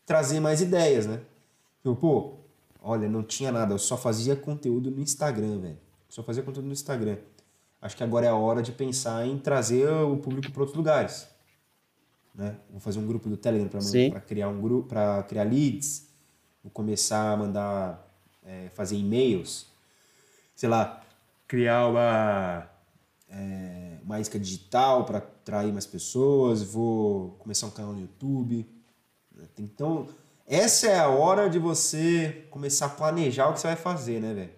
trazer 0.06 0.40
mais 0.40 0.62
ideias, 0.62 1.06
né? 1.06 1.20
Tipo, 1.78 1.96
pô, 1.96 2.34
olha, 2.82 3.10
não 3.10 3.24
tinha 3.24 3.52
nada, 3.52 3.74
eu 3.74 3.80
só 3.80 3.98
fazia 3.98 4.36
conteúdo 4.36 4.90
no 4.90 5.02
Instagram, 5.02 5.60
velho. 5.60 5.78
Só 6.08 6.24
fazia 6.24 6.44
conteúdo 6.44 6.68
no 6.68 6.74
Instagram. 6.74 7.18
Acho 7.82 7.96
que 7.96 8.04
agora 8.04 8.26
é 8.26 8.30
a 8.30 8.36
hora 8.36 8.62
de 8.62 8.72
pensar 8.72 9.26
em 9.26 9.38
trazer 9.38 9.88
o 9.90 10.18
público 10.18 10.52
para 10.52 10.62
outros 10.62 10.78
lugares. 10.78 11.28
Né? 12.38 12.56
Vou 12.70 12.80
fazer 12.80 13.00
um 13.00 13.08
grupo 13.08 13.28
do 13.28 13.36
Telegram 13.36 13.68
para 14.12 14.22
criar 14.22 14.48
um 14.48 14.62
grupo, 14.62 14.88
para 14.88 15.24
criar 15.24 15.44
leads. 15.44 16.08
Vou 16.64 16.72
começar 16.72 17.32
a 17.32 17.36
mandar, 17.38 18.08
é, 18.46 18.70
fazer 18.76 18.96
e-mails. 18.96 19.66
Sei 20.56 20.70
lá, 20.70 21.04
criar 21.48 21.88
uma, 21.88 22.70
é, 23.28 23.98
uma 24.04 24.20
isca 24.20 24.38
digital 24.38 25.04
para 25.04 25.18
atrair 25.18 25.74
mais 25.74 25.88
pessoas. 25.88 26.62
Vou 26.62 27.32
começar 27.40 27.66
um 27.66 27.72
canal 27.72 27.94
no 27.94 28.02
YouTube. 28.02 28.70
Então, 29.58 30.08
essa 30.46 30.88
é 30.88 31.00
a 31.00 31.10
hora 31.10 31.50
de 31.50 31.58
você 31.58 32.46
começar 32.52 32.86
a 32.86 32.90
planejar 32.90 33.50
o 33.50 33.54
que 33.54 33.62
você 33.62 33.68
vai 33.68 33.76
fazer, 33.76 34.22
né, 34.22 34.34
velho? 34.34 34.58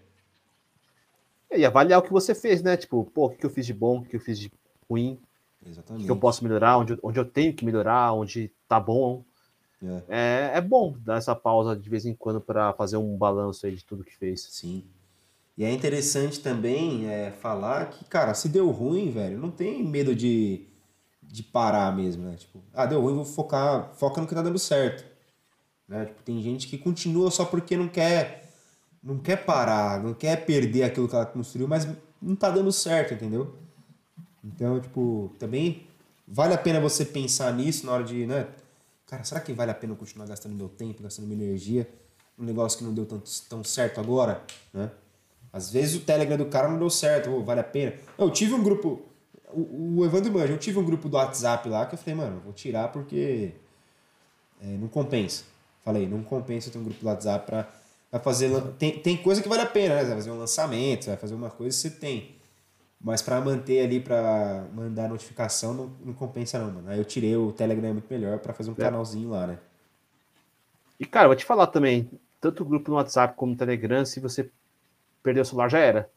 E 1.56 1.66
avaliar 1.66 2.00
o 2.00 2.04
que 2.04 2.12
você 2.12 2.36
fez, 2.36 2.62
né? 2.62 2.76
Tipo, 2.76 3.06
pô, 3.06 3.28
o 3.28 3.30
que 3.30 3.46
eu 3.46 3.50
fiz 3.50 3.66
de 3.66 3.74
bom, 3.74 4.00
o 4.00 4.04
que 4.04 4.18
eu 4.18 4.20
fiz 4.20 4.38
de 4.38 4.52
ruim. 4.90 5.18
Exatamente. 5.66 6.04
O 6.04 6.06
que 6.06 6.12
eu 6.12 6.18
posso 6.18 6.44
melhorar, 6.44 6.78
onde, 6.78 6.98
onde 7.04 7.20
eu 7.20 7.26
tenho 7.26 7.54
que 7.54 7.66
melhorar, 7.66 8.14
onde 8.14 8.52
tá 8.68 8.80
bom. 8.80 9.24
É. 9.82 10.04
é, 10.10 10.52
é 10.58 10.62
bom 10.62 10.96
dar 11.00 11.18
essa 11.18 11.34
pausa 11.34 11.76
de 11.76 11.90
vez 11.90 12.06
em 12.06 12.14
quando 12.14 12.42
para 12.42 12.74
fazer 12.74 12.98
um 12.98 13.18
balanço 13.18 13.66
aí 13.66 13.76
de 13.76 13.86
tudo 13.86 14.04
que 14.04 14.16
fez. 14.16 14.42
Sim. 14.52 14.84
E 15.58 15.64
é 15.64 15.72
interessante 15.72 16.40
também 16.40 17.08
é, 17.08 17.32
falar 17.32 17.90
que, 17.90 18.06
cara, 18.06 18.34
se 18.34 18.48
deu 18.48 18.70
ruim, 18.72 19.12
velho, 19.12 19.38
não 19.38 19.52
tem 19.52 19.84
medo 19.84 20.16
de, 20.16 20.68
de 21.22 21.44
parar 21.44 21.96
mesmo, 21.96 22.24
né? 22.24 22.36
Tipo, 22.38 22.62
ah, 22.74 22.86
deu 22.86 23.02
ruim, 23.02 23.16
vou 23.16 23.26
focar, 23.26 23.94
foca 23.96 24.22
no 24.22 24.28
que 24.28 24.36
tá 24.36 24.42
dando 24.42 24.60
certo. 24.60 25.06
Né? 25.88 26.06
Tipo, 26.06 26.24
tem 26.24 26.42
gente 26.42 26.68
que 26.68 26.78
continua 26.78 27.30
só 27.32 27.46
porque 27.46 27.76
não 27.76 27.88
quer 27.88 28.50
não 29.02 29.18
quer 29.18 29.46
parar, 29.46 30.04
não 30.04 30.14
quer 30.14 30.46
perder 30.46 30.84
aquilo 30.84 31.08
que 31.08 31.16
ela 31.16 31.26
construiu, 31.26 31.68
mas 31.68 31.88
não 32.22 32.36
tá 32.36 32.50
dando 32.50 32.72
certo, 32.72 33.14
entendeu? 33.14 33.58
Então, 34.44 34.80
tipo, 34.80 35.34
também 35.38 35.88
vale 36.28 36.54
a 36.54 36.58
pena 36.58 36.80
você 36.80 37.06
pensar 37.06 37.54
nisso 37.54 37.86
na 37.86 37.94
hora 37.94 38.04
de, 38.04 38.26
né? 38.26 38.48
Cara, 39.08 39.24
será 39.24 39.42
que 39.42 39.52
vale 39.54 39.72
a 39.72 39.74
pena 39.74 39.96
continuar 39.96 40.28
gastando 40.28 40.56
meu 40.56 40.70
tempo, 40.70 41.02
gastando 41.02 41.28
minha 41.28 41.44
energia 41.44 41.88
num 42.38 42.46
negócio 42.46 42.78
que 42.78 42.84
não 42.84 42.94
deu 42.94 43.06
tanto, 43.06 43.30
tão 43.50 43.64
certo 43.64 44.00
agora, 44.00 44.44
né? 44.74 44.90
Às 45.52 45.72
vezes 45.72 45.96
o 45.96 46.06
Telegram 46.06 46.38
do 46.38 46.46
cara 46.46 46.70
não 46.70 46.78
deu 46.78 46.90
certo, 46.90 47.32
oh, 47.32 47.44
vale 47.44 47.60
a 47.60 47.64
pena. 47.64 47.94
Eu 48.18 48.30
tive 48.30 48.54
um 48.54 48.64
grupo, 48.64 49.02
o, 49.52 49.98
o 49.98 50.06
Evandro 50.06 50.32
Manja, 50.32 50.54
eu 50.54 50.60
tive 50.60 50.78
um 50.78 50.86
grupo 50.86 51.10
do 51.10 51.18
WhatsApp 51.18 51.68
lá 51.68 51.86
que 51.88 51.96
eu 51.96 51.98
falei, 51.98 52.16
mano, 52.16 52.40
vou 52.40 52.54
tirar 52.54 52.90
porque 52.90 53.54
é, 54.62 54.66
não 54.66 54.88
compensa. 54.88 55.44
Falei, 55.84 56.08
não 56.08 56.22
compensa 56.22 56.70
ter 56.70 56.78
um 56.78 56.84
grupo 56.84 57.00
do 57.00 57.08
WhatsApp 57.08 57.46
pra 57.48 57.68
vai 58.12 58.22
fazer. 58.22 58.62
Tem, 58.78 59.00
tem 59.00 59.18
coisa 59.18 59.42
que 59.42 59.50
vale 59.50 59.62
a 59.62 59.66
pena, 59.66 59.96
né? 59.96 60.02
Você 60.02 60.08
vai 60.08 60.16
fazer 60.18 60.32
um 60.32 60.40
lançamento, 60.40 61.06
vai 61.08 61.18
fazer 61.18 61.36
uma 61.36 61.50
coisa, 61.50 61.76
você 61.76 61.90
tem. 61.90 62.36
Mas 63.02 63.22
para 63.22 63.40
manter 63.40 63.86
ali, 63.86 64.00
para 64.00 64.66
mandar 64.74 65.08
notificação, 65.08 65.74
não, 65.74 65.88
não, 66.04 66.14
compensa 66.14 66.60
não, 66.60 66.72
mano. 66.72 66.90
Aí 66.90 66.98
eu 66.98 67.06
tirei 67.06 67.36
o 67.36 67.54
Telegram 67.54 67.90
é 67.90 67.94
muito 67.94 68.12
melhor 68.12 68.40
para 68.40 68.54
fazer 68.54 68.70
um 68.70 68.74
é. 68.74 68.76
canalzinho 68.76 69.30
lá, 69.30 69.48
né? 69.48 69.60
E, 71.00 71.06
cara, 71.06 71.28
vou 71.28 71.36
te 71.36 71.46
falar 71.46 71.68
também, 71.68 72.12
tanto 72.42 72.62
o 72.62 72.66
grupo 72.66 72.92
no 72.92 72.98
WhatsApp 72.98 73.36
como 73.38 73.54
no 73.54 73.58
Telegram, 73.58 74.04
se 74.04 74.20
você 74.20 74.52
perder 75.24 75.42
o 75.42 75.46
celular, 75.46 75.70
já 75.70 75.80
era. 75.80 76.10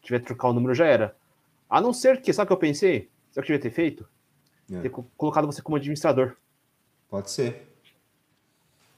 Se 0.00 0.06
tiver 0.06 0.18
que 0.18 0.26
trocar 0.26 0.48
o 0.48 0.52
número, 0.52 0.74
já 0.74 0.86
era. 0.86 1.16
A 1.68 1.80
não 1.80 1.92
ser 1.92 2.20
que, 2.20 2.32
sabe 2.32 2.46
o 2.46 2.48
que 2.48 2.52
eu 2.54 2.56
pensei? 2.56 3.08
Sabe 3.30 3.44
o 3.44 3.46
que 3.46 3.52
eu 3.52 3.58
devia 3.58 3.70
ter 3.70 3.70
feito? 3.70 4.08
É. 4.72 4.80
Ter 4.80 4.90
colocado 5.16 5.46
você 5.46 5.62
como 5.62 5.76
administrador. 5.76 6.36
Pode 7.08 7.30
ser. 7.30 7.68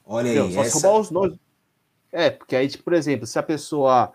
Olha 0.03 0.27
Entendeu? 0.27 0.45
aí. 0.45 0.53
Só 0.53 0.61
essa... 0.63 0.73
roubar 0.73 0.99
os 0.99 1.11
nomes. 1.11 1.39
É, 2.11 2.29
porque 2.31 2.55
aí, 2.55 2.67
tipo, 2.67 2.83
por 2.83 2.93
exemplo, 2.93 3.27
se 3.27 3.37
a 3.37 3.43
pessoa 3.43 4.11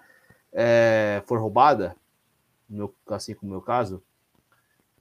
é, 0.52 1.22
for 1.26 1.38
roubada, 1.40 1.96
meu, 2.68 2.94
assim 3.08 3.34
como 3.34 3.50
o 3.50 3.54
meu 3.54 3.62
caso, 3.62 4.02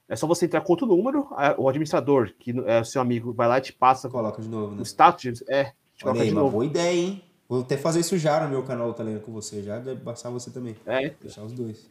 é 0.10 0.16
só 0.16 0.26
você 0.26 0.46
entrar 0.46 0.62
com 0.62 0.72
outro 0.72 0.88
número, 0.88 1.28
o 1.58 1.68
administrador, 1.68 2.34
que 2.40 2.54
é 2.66 2.80
o 2.80 2.86
seu 2.86 3.02
amigo, 3.02 3.34
vai 3.34 3.48
lá 3.48 3.58
e 3.58 3.62
te 3.62 3.74
passa. 3.74 4.10
Coloca 4.10 4.42
de 4.42 4.48
novo, 4.48 4.74
né? 4.76 4.82
O 4.82 4.86
status, 4.86 5.44
é. 5.50 5.74
Te 5.96 6.08
Olha 6.08 6.22
aí, 6.22 6.32
uma 6.32 6.42
novo. 6.42 6.54
boa 6.54 6.66
ideia, 6.66 6.96
hein? 6.96 7.24
Vou 7.50 7.62
até 7.62 7.76
fazer 7.76 8.00
isso 8.02 8.18
já 8.18 8.42
no 8.44 8.50
meu 8.50 8.64
canal, 8.64 8.94
tá 8.94 9.04
lendo 9.04 9.22
com 9.22 9.32
você. 9.32 9.62
Já 9.64 9.80
deve 9.80 10.02
passar 10.02 10.30
você 10.30 10.50
também. 10.50 10.76
É. 10.86 11.10
Deixar 11.22 11.44
os 11.44 11.52
dois. 11.52 11.90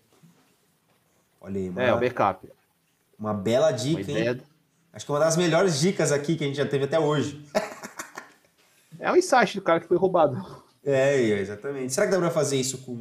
Olha 1.41 1.61
aí, 1.61 1.69
uma, 1.69 1.83
É, 1.83 1.93
o 1.93 2.01
backup. 2.01 2.49
Uma 3.19 3.35
bela 3.35 3.71
dica, 3.71 4.11
uma 4.11 4.19
hein? 4.19 4.41
Acho 4.93 5.05
que 5.05 5.13
é 5.13 5.15
uma 5.15 5.21
das 5.21 5.37
melhores 5.37 5.79
dicas 5.79 6.11
aqui 6.11 6.37
que 6.37 6.45
a 6.45 6.47
gente 6.47 6.57
já 6.57 6.67
teve 6.67 6.85
até 6.85 6.99
hoje. 6.99 7.45
é 8.99 9.13
o 9.13 9.17
insight 9.17 9.57
do 9.57 9.63
cara 9.63 9.81
que 9.81 9.87
foi 9.89 9.99
roubado. 9.99 10.37
É, 10.89 11.21
exatamente. 11.21 11.93
Será 11.93 12.07
que 12.07 12.13
dá 12.13 12.19
pra 12.21 12.31
fazer 12.31 12.55
isso 12.61 12.79
com, 12.79 12.95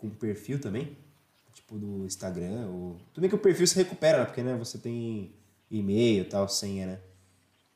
com 0.00 0.08
perfil 0.08 0.58
também? 0.58 0.96
Tipo 1.52 1.78
do 1.78 2.06
Instagram? 2.06 2.68
Ou... 2.68 2.96
Tudo 3.12 3.20
bem 3.20 3.28
que 3.28 3.36
o 3.36 3.38
perfil 3.38 3.66
se 3.66 3.76
recupera, 3.76 4.18
né? 4.18 4.24
Porque 4.24 4.42
né, 4.42 4.56
você 4.56 4.78
tem 4.78 5.30
e-mail 5.70 6.22
e 6.22 6.24
tal, 6.24 6.48
senha, 6.48 6.86
né? 6.86 6.98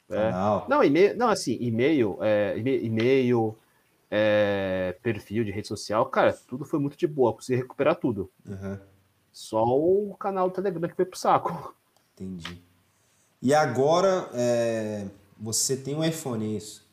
É. 0.09 0.31
Não, 0.69 0.83
e-mail, 0.83 1.17
não, 1.17 1.29
assim, 1.29 1.57
e-mail, 1.61 2.19
é, 2.21 2.59
e-mail, 2.59 3.57
é, 4.11 4.97
perfil 5.03 5.45
de 5.45 5.51
rede 5.51 5.67
social, 5.67 6.07
cara, 6.07 6.33
tudo 6.33 6.65
foi 6.65 6.79
muito 6.79 6.97
de 6.97 7.07
boa, 7.07 7.33
consegui 7.33 7.59
recuperar 7.59 7.97
tudo. 7.97 8.31
Uhum. 8.45 8.79
Só 9.33 9.65
o 9.65 10.15
canal 10.19 10.49
do 10.49 10.55
Telegram 10.55 10.89
que 10.89 10.95
foi 10.95 11.07
pro 11.07 11.19
saco. 11.19 11.75
Entendi. 12.15 12.63
E 13.41 13.53
agora, 13.55 14.29
é, 14.35 15.07
você 15.39 15.77
tem 15.77 15.97
um 15.97 16.05
iPhone, 16.05 16.55
é 16.55 16.57
isso? 16.59 16.87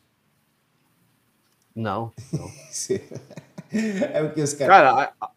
Não. 1.74 2.12
não. 2.32 2.50
é 4.12 4.22
porque 4.22 4.42
os 4.42 4.52
caras. 4.52 4.76
Cara, 4.76 5.14
a... 5.20 5.30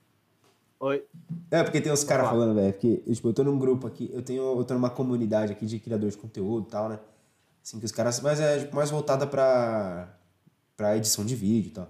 oi. 0.80 1.04
É 1.52 1.64
porque 1.64 1.80
tem 1.80 1.92
os 1.92 2.04
caras 2.04 2.28
falando, 2.28 2.56
velho, 2.56 2.74
que 2.74 2.98
tipo, 2.98 3.30
eu 3.30 3.34
tô 3.34 3.44
num 3.44 3.58
grupo 3.58 3.88
aqui, 3.88 4.10
eu 4.14 4.22
tenho, 4.22 4.58
eu 4.58 4.64
tô 4.64 4.74
numa 4.74 4.90
comunidade 4.90 5.52
aqui 5.52 5.66
de 5.66 5.80
criadores 5.80 6.16
de 6.16 6.22
conteúdo 6.22 6.68
e 6.68 6.72
tal, 6.72 6.90
né? 6.90 7.00
Assim, 7.64 7.80
que 7.80 7.86
os 7.86 7.92
caras, 7.92 8.20
mas 8.20 8.40
é 8.40 8.60
tipo, 8.60 8.76
mais 8.76 8.92
voltada 8.92 9.26
pra, 9.26 10.10
pra 10.76 10.98
edição 10.98 11.26
de 11.26 11.36
vídeo 11.36 11.70
e 11.70 11.72
tal. 11.72 11.90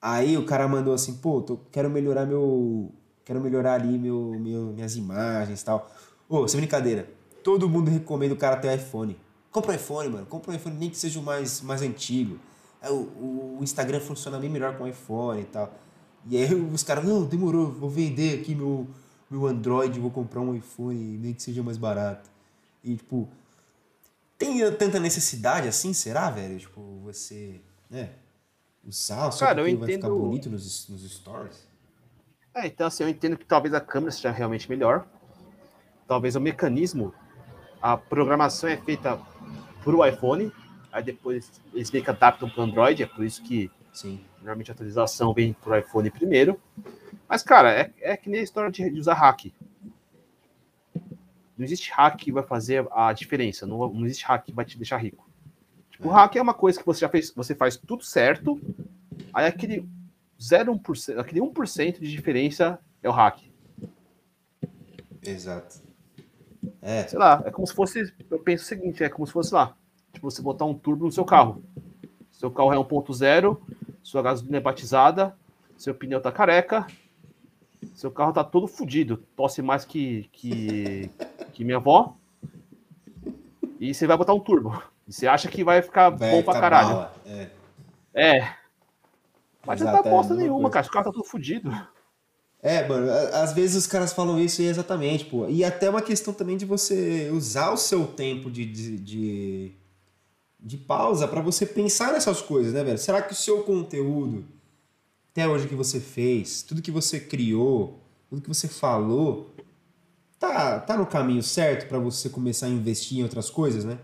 Aí 0.00 0.38
o 0.38 0.44
cara 0.44 0.68
mandou 0.68 0.94
assim, 0.94 1.14
pô, 1.14 1.42
tô, 1.42 1.58
quero 1.70 1.90
melhorar 1.90 2.24
meu. 2.24 2.92
Quero 3.24 3.40
melhorar 3.40 3.74
ali 3.74 3.98
meu, 3.98 4.34
meu, 4.38 4.72
minhas 4.72 4.96
imagens 4.96 5.60
e 5.60 5.64
tal. 5.64 5.90
Ô, 6.28 6.46
sem 6.48 6.58
brincadeira. 6.58 7.08
Todo 7.42 7.68
mundo 7.68 7.90
recomenda 7.90 8.32
o 8.32 8.36
cara 8.36 8.56
ter 8.56 8.74
iPhone. 8.74 9.18
Compra 9.50 9.72
um 9.72 9.74
iPhone, 9.74 10.08
mano. 10.08 10.26
Compra 10.26 10.52
um 10.52 10.54
iPhone, 10.54 10.76
nem 10.76 10.88
que 10.88 10.96
seja 10.96 11.18
o 11.18 11.22
mais, 11.22 11.60
mais 11.60 11.82
antigo. 11.82 12.38
É, 12.80 12.90
o, 12.90 13.56
o 13.58 13.62
Instagram 13.62 14.00
funciona 14.00 14.38
bem 14.38 14.48
melhor 14.48 14.76
com 14.76 14.84
o 14.84 14.88
iPhone 14.88 15.40
e 15.40 15.44
tal. 15.44 15.72
E 16.26 16.36
aí 16.36 16.54
os 16.54 16.82
caras, 16.82 17.04
não, 17.04 17.24
demorou, 17.24 17.70
vou 17.72 17.90
vender 17.90 18.40
aqui 18.40 18.54
meu, 18.54 18.86
meu 19.30 19.46
Android, 19.46 19.98
vou 19.98 20.10
comprar 20.10 20.40
um 20.40 20.54
iPhone, 20.54 21.18
nem 21.18 21.34
que 21.34 21.42
seja 21.42 21.62
mais 21.62 21.76
barato. 21.76 22.30
E, 22.82 22.96
tipo, 22.96 23.28
tem 24.38 24.58
tanta 24.76 25.00
necessidade 25.00 25.66
assim, 25.66 25.92
será, 25.92 26.30
velho? 26.30 26.58
Tipo, 26.58 26.80
você, 27.02 27.60
né, 27.90 28.10
usar 28.84 29.30
só 29.32 29.46
Cara, 29.46 29.62
porque 29.62 29.70
entendo... 29.72 29.86
vai 29.86 29.94
ficar 29.94 30.08
bonito 30.08 30.48
nos, 30.48 30.88
nos 30.88 31.10
stories? 31.10 31.66
É, 32.54 32.66
então 32.66 32.86
assim, 32.86 33.04
eu 33.04 33.08
entendo 33.08 33.36
que 33.36 33.44
talvez 33.44 33.74
a 33.74 33.80
câmera 33.80 34.12
seja 34.12 34.30
realmente 34.30 34.68
melhor. 34.68 35.06
Talvez 36.06 36.34
o 36.36 36.40
mecanismo, 36.40 37.12
a 37.82 37.96
programação 37.96 38.68
é 38.68 38.76
feita 38.76 39.20
para 39.84 39.94
o 39.94 40.04
iPhone, 40.06 40.52
aí 40.92 41.02
depois 41.02 41.60
eles 41.72 41.90
meio 41.90 42.04
que 42.04 42.10
adaptam 42.10 42.48
para 42.48 42.60
o 42.60 42.64
Android, 42.64 43.02
é 43.02 43.06
por 43.06 43.24
isso 43.24 43.42
que 43.42 43.70
Sim. 43.92 44.20
normalmente 44.38 44.70
a 44.70 44.74
atualização 44.74 45.32
vem 45.32 45.52
para 45.52 45.72
o 45.72 45.76
iPhone 45.78 46.10
primeiro. 46.10 46.60
Mas, 47.28 47.42
cara, 47.42 47.72
é, 47.72 47.92
é 48.00 48.16
que 48.16 48.30
nem 48.30 48.40
a 48.40 48.42
história 48.42 48.70
de, 48.70 48.90
de 48.90 48.98
usar 48.98 49.14
hack. 49.14 49.52
Não 51.56 51.64
existe 51.64 51.90
hack 51.92 52.16
que 52.16 52.32
vai 52.32 52.42
fazer 52.42 52.86
a 52.92 53.12
diferença, 53.12 53.66
não, 53.66 53.78
não 53.92 54.06
existe 54.06 54.24
hack 54.24 54.44
que 54.44 54.52
vai 54.52 54.64
te 54.64 54.76
deixar 54.76 54.96
rico. 54.98 55.28
Tipo, 55.90 56.08
é. 56.10 56.12
hack 56.12 56.36
é 56.36 56.42
uma 56.42 56.54
coisa 56.54 56.78
que 56.78 56.86
você 56.86 57.00
já 57.00 57.08
fez, 57.08 57.32
você 57.34 57.54
faz 57.54 57.76
tudo 57.76 58.04
certo, 58.04 58.60
aí 59.34 59.46
aquele 59.46 59.88
0,1%, 60.40 61.18
aquele 61.18 61.40
1% 61.40 61.98
de 61.98 62.10
diferença 62.10 62.78
é 63.02 63.08
o 63.08 63.12
hack. 63.12 63.40
Exato. 65.20 65.82
É. 66.80 67.08
Sei 67.08 67.18
lá, 67.18 67.42
é 67.44 67.50
como 67.50 67.66
se 67.66 67.74
fosse, 67.74 68.14
eu 68.30 68.38
penso 68.38 68.62
o 68.62 68.66
seguinte, 68.66 69.02
é 69.02 69.08
como 69.08 69.26
se 69.26 69.32
fosse 69.32 69.52
lá, 69.52 69.76
tipo, 70.18 70.30
você 70.30 70.42
botar 70.42 70.64
um 70.64 70.74
turbo 70.74 71.06
no 71.06 71.12
seu 71.12 71.24
carro. 71.24 71.62
Seu 72.30 72.50
carro 72.50 72.72
é 72.72 72.76
1.0, 72.76 73.56
sua 74.02 74.22
gasolina 74.22 74.58
é 74.58 74.60
batizada, 74.60 75.34
seu 75.76 75.94
pneu 75.94 76.20
tá 76.20 76.30
careca. 76.30 76.86
Seu 77.94 78.10
carro 78.10 78.32
tá 78.32 78.42
todo 78.42 78.66
fodido, 78.66 79.18
tosse 79.36 79.62
mais 79.62 79.84
que, 79.84 80.28
que, 80.32 81.10
que 81.52 81.64
minha 81.64 81.76
avó. 81.76 82.16
E 83.78 83.94
você 83.94 84.06
vai 84.06 84.16
botar 84.16 84.34
um 84.34 84.40
turbo. 84.40 84.82
E 85.06 85.12
você 85.12 85.28
acha 85.28 85.48
que 85.48 85.62
vai 85.62 85.80
ficar 85.80 86.10
vai 86.10 86.32
bom 86.32 86.42
pra 86.42 86.60
caralho. 86.60 86.88
Bala. 86.88 87.14
É. 87.24 87.50
é. 88.14 88.54
Mas 89.64 89.80
Exato, 89.80 89.96
não 89.96 90.02
dá 90.02 90.08
aposta 90.08 90.34
é 90.34 90.36
nenhuma, 90.36 90.70
coisa. 90.70 90.72
cara. 90.72 90.86
O 90.86 90.90
carro 90.90 91.04
tá 91.04 91.12
todo 91.12 91.24
fodido. 91.24 91.70
É, 92.60 92.86
mano, 92.88 93.08
às 93.34 93.52
vezes 93.52 93.76
os 93.76 93.86
caras 93.86 94.12
falam 94.12 94.40
isso 94.40 94.60
e 94.60 94.66
é 94.66 94.70
exatamente, 94.70 95.24
pô. 95.26 95.46
E 95.48 95.62
até 95.62 95.88
uma 95.88 96.02
questão 96.02 96.34
também 96.34 96.56
de 96.56 96.64
você 96.64 97.30
usar 97.32 97.70
o 97.70 97.76
seu 97.76 98.04
tempo 98.06 98.50
de, 98.50 98.64
de, 98.64 98.98
de, 98.98 99.72
de 100.60 100.76
pausa 100.76 101.28
para 101.28 101.40
você 101.40 101.64
pensar 101.64 102.12
nessas 102.12 102.42
coisas, 102.42 102.72
né, 102.72 102.82
velho? 102.82 102.98
Será 102.98 103.22
que 103.22 103.32
o 103.32 103.36
seu 103.36 103.62
conteúdo 103.62 104.44
até 105.30 105.46
hoje 105.46 105.68
que 105.68 105.74
você 105.74 106.00
fez, 106.00 106.62
tudo 106.62 106.82
que 106.82 106.90
você 106.90 107.20
criou, 107.20 108.00
tudo 108.28 108.42
que 108.42 108.48
você 108.48 108.66
falou, 108.66 109.54
tá, 110.38 110.80
tá 110.80 110.96
no 110.96 111.06
caminho 111.06 111.42
certo 111.42 111.88
para 111.88 111.98
você 111.98 112.28
começar 112.28 112.66
a 112.66 112.70
investir 112.70 113.18
em 113.18 113.22
outras 113.22 113.48
coisas, 113.48 113.84
né? 113.84 113.98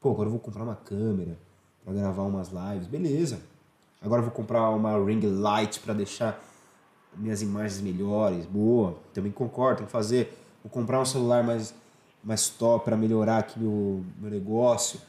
Pô, 0.00 0.10
agora 0.10 0.26
eu 0.26 0.32
vou 0.32 0.40
comprar 0.40 0.62
uma 0.62 0.76
câmera 0.76 1.38
para 1.82 1.94
gravar 1.94 2.22
umas 2.24 2.50
lives, 2.50 2.86
beleza. 2.86 3.40
Agora 4.02 4.20
eu 4.20 4.26
vou 4.26 4.34
comprar 4.34 4.68
uma 4.70 5.02
ring 5.02 5.20
light 5.20 5.80
para 5.80 5.94
deixar 5.94 6.38
minhas 7.16 7.40
imagens 7.40 7.80
melhores, 7.80 8.44
boa. 8.44 8.98
Também 9.14 9.32
concordo, 9.32 9.78
tem 9.78 9.86
que 9.86 9.92
fazer. 9.92 10.36
Vou 10.62 10.70
comprar 10.70 11.00
um 11.00 11.04
celular 11.06 11.42
mais, 11.42 11.74
mais 12.22 12.48
top 12.48 12.84
para 12.84 12.96
melhorar 12.96 13.38
aqui 13.38 13.58
meu, 13.58 14.04
meu 14.18 14.30
negócio. 14.30 15.00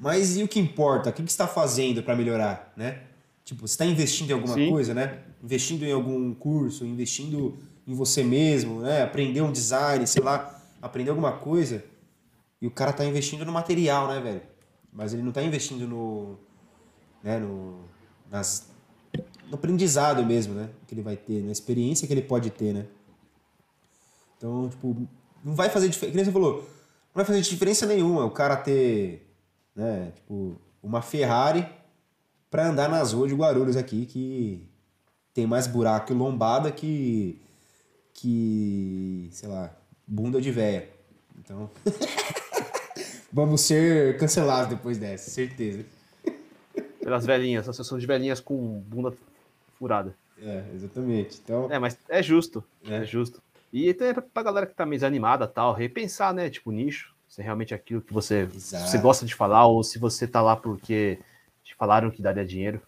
Mas 0.00 0.38
e 0.38 0.42
o 0.42 0.48
que 0.48 0.58
importa? 0.58 1.10
O 1.10 1.12
que, 1.12 1.22
que 1.22 1.28
você 1.28 1.34
está 1.34 1.46
fazendo 1.46 2.02
para 2.02 2.16
melhorar, 2.16 2.72
né? 2.74 3.02
Tipo, 3.44 3.68
você 3.68 3.74
está 3.74 3.84
investindo 3.84 4.30
em 4.30 4.32
alguma 4.32 4.54
Sim. 4.54 4.70
coisa, 4.70 4.94
né? 4.94 5.18
Investindo 5.44 5.84
em 5.84 5.92
algum 5.92 6.32
curso, 6.32 6.86
investindo 6.86 7.58
em 7.86 7.94
você 7.94 8.24
mesmo, 8.24 8.80
né? 8.80 9.02
Aprender 9.02 9.42
um 9.42 9.52
design, 9.52 10.06
sei 10.06 10.22
lá, 10.22 10.58
aprender 10.80 11.10
alguma 11.10 11.32
coisa. 11.32 11.84
E 12.62 12.66
o 12.66 12.70
cara 12.70 12.92
tá 12.94 13.04
investindo 13.04 13.44
no 13.44 13.52
material, 13.52 14.08
né, 14.08 14.20
velho? 14.20 14.42
Mas 14.90 15.12
ele 15.12 15.22
não 15.22 15.32
tá 15.32 15.42
investindo 15.42 15.86
no. 15.86 16.38
Né, 17.22 17.38
no. 17.38 17.80
Nas, 18.30 18.70
no 19.48 19.56
aprendizado 19.56 20.24
mesmo, 20.24 20.54
né? 20.54 20.70
Que 20.86 20.94
ele 20.94 21.02
vai 21.02 21.16
ter, 21.16 21.42
na 21.42 21.52
experiência 21.52 22.06
que 22.06 22.14
ele 22.14 22.22
pode 22.22 22.48
ter, 22.50 22.72
né? 22.72 22.86
Então, 24.38 24.68
tipo, 24.70 24.96
não 25.44 25.54
vai 25.54 25.68
fazer 25.68 25.88
diferença. 25.88 26.16
Como 26.16 26.24
você 26.24 26.32
falou, 26.32 26.56
não 26.60 27.16
vai 27.16 27.24
fazer 27.24 27.40
diferença 27.42 27.84
nenhuma 27.84 28.24
o 28.24 28.30
cara 28.30 28.56
ter, 28.56 29.29
né, 29.80 30.12
tipo, 30.14 30.60
uma 30.82 31.00
Ferrari 31.00 31.66
para 32.50 32.68
andar 32.68 32.88
nas 32.88 33.12
ruas 33.12 33.30
de 33.30 33.36
Guarulhos 33.36 33.76
aqui, 33.76 34.04
que 34.04 34.68
tem 35.32 35.46
mais 35.46 35.66
buraco 35.66 36.12
e 36.12 36.16
lombada 36.16 36.70
que. 36.70 37.40
que. 38.12 39.28
sei 39.32 39.48
lá, 39.48 39.74
bunda 40.06 40.40
de 40.40 40.50
véia. 40.50 40.88
Então. 41.38 41.70
vamos 43.32 43.62
ser 43.62 44.18
cancelados 44.18 44.68
depois 44.68 44.98
dessa, 44.98 45.30
certeza. 45.30 45.84
Pelas 47.02 47.24
velhinhas, 47.24 47.62
associação 47.62 47.98
de 47.98 48.06
velhinhas 48.06 48.40
com 48.40 48.80
bunda 48.86 49.14
furada. 49.78 50.14
É, 50.42 50.64
exatamente. 50.74 51.40
Então... 51.42 51.68
É, 51.70 51.78
mas 51.78 51.96
é 52.08 52.22
justo. 52.22 52.62
É, 52.84 52.96
é 52.96 53.04
justo. 53.04 53.42
E 53.72 53.94
também 53.94 54.14
pra, 54.14 54.22
pra 54.22 54.42
galera 54.42 54.66
que 54.66 54.74
tá 54.74 54.84
meio 54.84 54.98
desanimada 54.98 55.46
tal, 55.46 55.72
repensar, 55.72 56.34
né? 56.34 56.50
Tipo, 56.50 56.70
nicho. 56.70 57.14
Se 57.30 57.40
é 57.40 57.44
realmente 57.44 57.72
aquilo 57.72 58.02
que 58.02 58.12
você, 58.12 58.44
você 58.46 58.98
gosta 58.98 59.24
de 59.24 59.36
falar, 59.36 59.64
ou 59.64 59.84
se 59.84 60.00
você 60.00 60.26
tá 60.26 60.42
lá 60.42 60.56
porque 60.56 61.20
te 61.62 61.76
falaram 61.76 62.10
que 62.10 62.20
daria 62.20 62.44
dinheiro. 62.44 62.82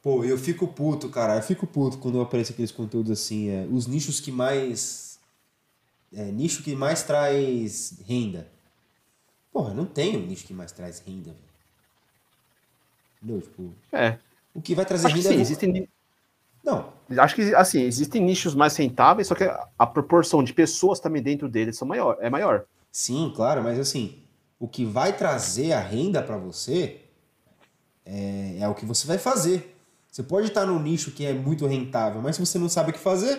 Pô, 0.00 0.24
eu 0.24 0.38
fico 0.38 0.68
puto, 0.68 1.08
cara. 1.08 1.34
Eu 1.34 1.42
fico 1.42 1.66
puto 1.66 1.98
quando 1.98 2.20
aparece 2.20 2.52
aqueles 2.52 2.70
conteúdos 2.70 3.10
assim. 3.10 3.50
É, 3.50 3.66
os 3.68 3.88
nichos 3.88 4.20
que 4.20 4.30
mais. 4.30 5.18
É, 6.14 6.30
nicho 6.30 6.62
que 6.62 6.76
mais 6.76 7.02
traz 7.02 8.00
renda. 8.06 8.46
Porra, 9.52 9.74
não 9.74 9.84
tem 9.84 10.16
um 10.16 10.24
nicho 10.24 10.46
que 10.46 10.54
mais 10.54 10.70
traz 10.70 11.00
renda, 11.00 11.30
velho. 11.30 11.48
Entendeu? 13.20 13.42
Tipo, 13.42 13.74
é. 13.90 14.16
O 14.54 14.62
que 14.62 14.76
vai 14.76 14.86
trazer 14.86 15.08
Acho 15.08 15.16
renda. 15.16 15.28
Sim, 15.28 15.38
é 15.38 15.40
existem. 15.40 15.88
Não. 16.62 16.92
Acho 17.18 17.34
que 17.34 17.52
assim, 17.56 17.82
existem 17.82 18.22
nichos 18.22 18.54
mais 18.54 18.76
rentáveis, 18.76 19.26
só 19.26 19.34
que 19.34 19.42
a 19.76 19.86
proporção 19.86 20.44
de 20.44 20.54
pessoas 20.54 21.00
também 21.00 21.20
dentro 21.20 21.48
deles 21.48 21.76
são 21.76 21.88
maior, 21.88 22.16
é 22.20 22.30
maior. 22.30 22.64
Sim, 22.90 23.32
claro, 23.34 23.62
mas 23.62 23.78
assim, 23.78 24.22
o 24.58 24.66
que 24.66 24.84
vai 24.84 25.16
trazer 25.16 25.72
a 25.72 25.80
renda 25.80 26.22
para 26.22 26.36
você 26.36 27.02
é, 28.04 28.58
é, 28.60 28.68
o 28.68 28.74
que 28.74 28.86
você 28.86 29.06
vai 29.06 29.18
fazer. 29.18 29.76
Você 30.10 30.22
pode 30.22 30.48
estar 30.48 30.64
num 30.66 30.80
nicho 30.80 31.12
que 31.12 31.26
é 31.26 31.32
muito 31.32 31.66
rentável, 31.66 32.20
mas 32.22 32.36
se 32.36 32.44
você 32.44 32.58
não 32.58 32.68
sabe 32.68 32.90
o 32.90 32.92
que 32.92 32.98
fazer, 32.98 33.36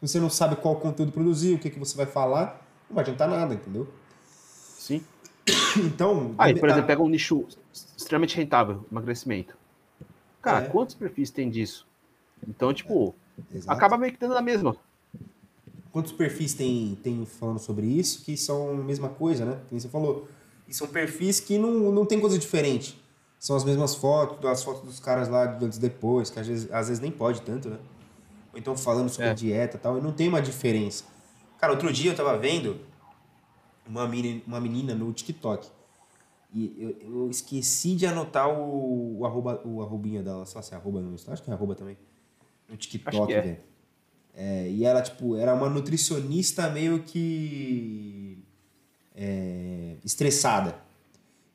se 0.00 0.08
você 0.08 0.18
não 0.18 0.30
sabe 0.30 0.56
qual 0.56 0.76
conteúdo 0.76 1.12
produzir, 1.12 1.54
o 1.54 1.58
que, 1.58 1.68
que 1.68 1.78
você 1.78 1.96
vai 1.96 2.06
falar, 2.06 2.66
não 2.88 2.94
vai 2.94 3.02
adiantar 3.02 3.28
nada, 3.28 3.54
entendeu? 3.54 3.86
Sim. 4.24 5.04
Então. 5.76 6.34
Aí, 6.38 6.58
por 6.58 6.68
exemplo, 6.68 6.86
pega 6.86 7.02
um 7.02 7.08
nicho 7.08 7.46
extremamente 7.96 8.36
rentável, 8.36 8.84
emagrecimento. 8.90 9.56
Cara, 10.42 10.64
é. 10.64 10.68
quantos 10.68 10.94
perfis 10.94 11.30
tem 11.30 11.48
disso? 11.48 11.86
Então, 12.46 12.72
tipo, 12.72 13.14
é. 13.54 13.58
acaba 13.66 13.96
meio 13.96 14.12
que 14.12 14.18
dando 14.18 14.36
a 14.36 14.42
mesma. 14.42 14.76
Quantos 15.90 16.12
perfis 16.12 16.54
tem, 16.54 16.98
tem 17.02 17.24
falando 17.24 17.58
sobre 17.58 17.86
isso 17.86 18.24
que 18.24 18.36
são 18.36 18.70
a 18.70 18.74
mesma 18.74 19.08
coisa, 19.08 19.44
né? 19.44 19.60
Como 19.68 19.80
você 19.80 19.88
falou. 19.88 20.28
E 20.68 20.74
são 20.74 20.86
perfis 20.86 21.40
que 21.40 21.56
não, 21.56 21.90
não 21.90 22.04
tem 22.04 22.20
coisa 22.20 22.38
diferente. 22.38 23.00
São 23.38 23.56
as 23.56 23.64
mesmas 23.64 23.94
fotos, 23.94 24.44
as 24.44 24.62
fotos 24.62 24.82
dos 24.82 25.00
caras 25.00 25.28
lá 25.28 25.46
do 25.46 25.64
antes 25.64 25.78
e 25.78 25.80
depois, 25.80 26.28
que 26.28 26.38
às 26.38 26.46
vezes, 26.46 26.70
às 26.70 26.88
vezes 26.88 27.00
nem 27.00 27.10
pode 27.10 27.40
tanto, 27.42 27.70
né? 27.70 27.78
Ou 28.52 28.58
então 28.58 28.76
falando 28.76 29.08
sobre 29.08 29.30
é. 29.30 29.34
dieta 29.34 29.76
e 29.76 29.80
tal, 29.80 29.96
e 29.98 30.00
não 30.00 30.12
tem 30.12 30.28
uma 30.28 30.42
diferença. 30.42 31.04
Cara, 31.58 31.72
outro 31.72 31.92
dia 31.92 32.10
eu 32.10 32.16
tava 32.16 32.36
vendo 32.36 32.80
uma 33.86 34.06
menina, 34.06 34.42
uma 34.46 34.60
menina 34.60 34.94
no 34.94 35.12
TikTok. 35.12 35.68
E 36.52 36.74
eu, 36.78 37.10
eu 37.12 37.30
esqueci 37.30 37.94
de 37.94 38.06
anotar 38.06 38.48
o, 38.48 39.20
o, 39.20 39.26
arroba, 39.26 39.60
o 39.64 39.82
arrobinha 39.82 40.22
dela, 40.22 40.44
só 40.46 40.60
se 40.62 40.74
é 40.74 40.76
arroba 40.76 41.00
no 41.00 41.14
Acho 41.14 41.42
que 41.42 41.50
é 41.50 41.52
arroba 41.52 41.74
também. 41.74 41.96
No 42.68 42.76
TikTok, 42.76 43.32
é. 43.32 43.40
velho. 43.40 43.54
É, 43.54 43.60
e 44.70 44.84
ela, 44.84 45.02
tipo, 45.02 45.36
era 45.36 45.52
uma 45.52 45.68
nutricionista 45.68 46.68
meio 46.70 47.02
que 47.02 48.38
é, 49.14 49.96
estressada. 50.04 50.76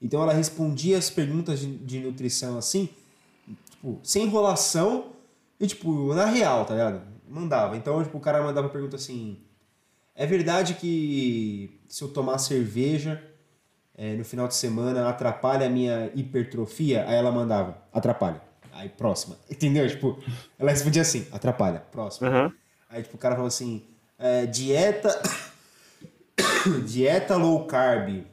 Então 0.01 0.21
ela 0.21 0.33
respondia 0.33 0.97
as 0.97 1.09
perguntas 1.09 1.59
de, 1.59 1.77
de 1.77 1.99
nutrição 1.99 2.57
assim, 2.57 2.89
tipo, 3.69 3.99
sem 4.03 4.25
enrolação 4.25 5.13
e, 5.57 5.65
tipo, 5.65 6.13
na 6.13 6.25
real, 6.25 6.65
tá 6.65 6.73
ligado? 6.73 7.01
Mandava. 7.29 7.77
Então, 7.77 8.03
tipo, 8.03 8.17
o 8.17 8.21
cara 8.21 8.43
mandava 8.43 8.67
pergunta 8.67 8.97
assim: 8.97 9.39
é 10.13 10.25
verdade 10.25 10.73
que 10.73 11.79
se 11.87 12.03
eu 12.03 12.09
tomar 12.09 12.37
cerveja 12.37 13.23
é, 13.95 14.15
no 14.15 14.25
final 14.25 14.47
de 14.47 14.55
semana 14.55 15.07
atrapalha 15.07 15.67
a 15.67 15.69
minha 15.69 16.11
hipertrofia? 16.13 17.05
Aí 17.07 17.15
ela 17.15 17.31
mandava: 17.31 17.81
atrapalha. 17.93 18.41
Aí, 18.73 18.89
próxima. 18.89 19.37
Entendeu? 19.49 19.87
Tipo, 19.87 20.19
ela 20.59 20.71
respondia 20.71 21.01
assim: 21.01 21.25
atrapalha. 21.31 21.79
Próxima. 21.91 22.29
Uhum. 22.29 22.51
Aí, 22.93 23.01
tipo, 23.01 23.15
o 23.15 23.19
cara 23.19 23.33
falou 23.33 23.47
assim: 23.47 23.81
é, 24.17 24.45
dieta. 24.45 25.21
dieta 26.85 27.35
low 27.35 27.65
carb 27.65 28.23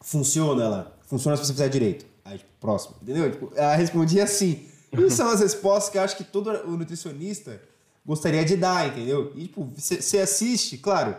funciona 0.00 0.64
ela? 0.64 0.98
Funciona 1.06 1.36
se 1.36 1.46
você 1.46 1.52
fizer 1.52 1.68
direito. 1.68 2.04
Aí, 2.24 2.38
tipo, 2.38 2.50
próximo. 2.60 2.96
Entendeu? 3.00 3.30
Tipo, 3.30 3.52
ela 3.54 3.76
respondia 3.76 4.24
assim. 4.24 4.66
E 4.92 5.10
são 5.10 5.30
as 5.30 5.40
respostas 5.40 5.90
que 5.90 5.98
eu 5.98 6.02
acho 6.02 6.16
que 6.16 6.24
todo 6.24 6.50
o 6.50 6.76
nutricionista 6.76 7.62
gostaria 8.04 8.44
de 8.44 8.56
dar, 8.56 8.88
entendeu? 8.88 9.32
E, 9.36 9.42
tipo, 9.42 9.64
você 9.76 10.18
assiste, 10.18 10.76
claro, 10.76 11.14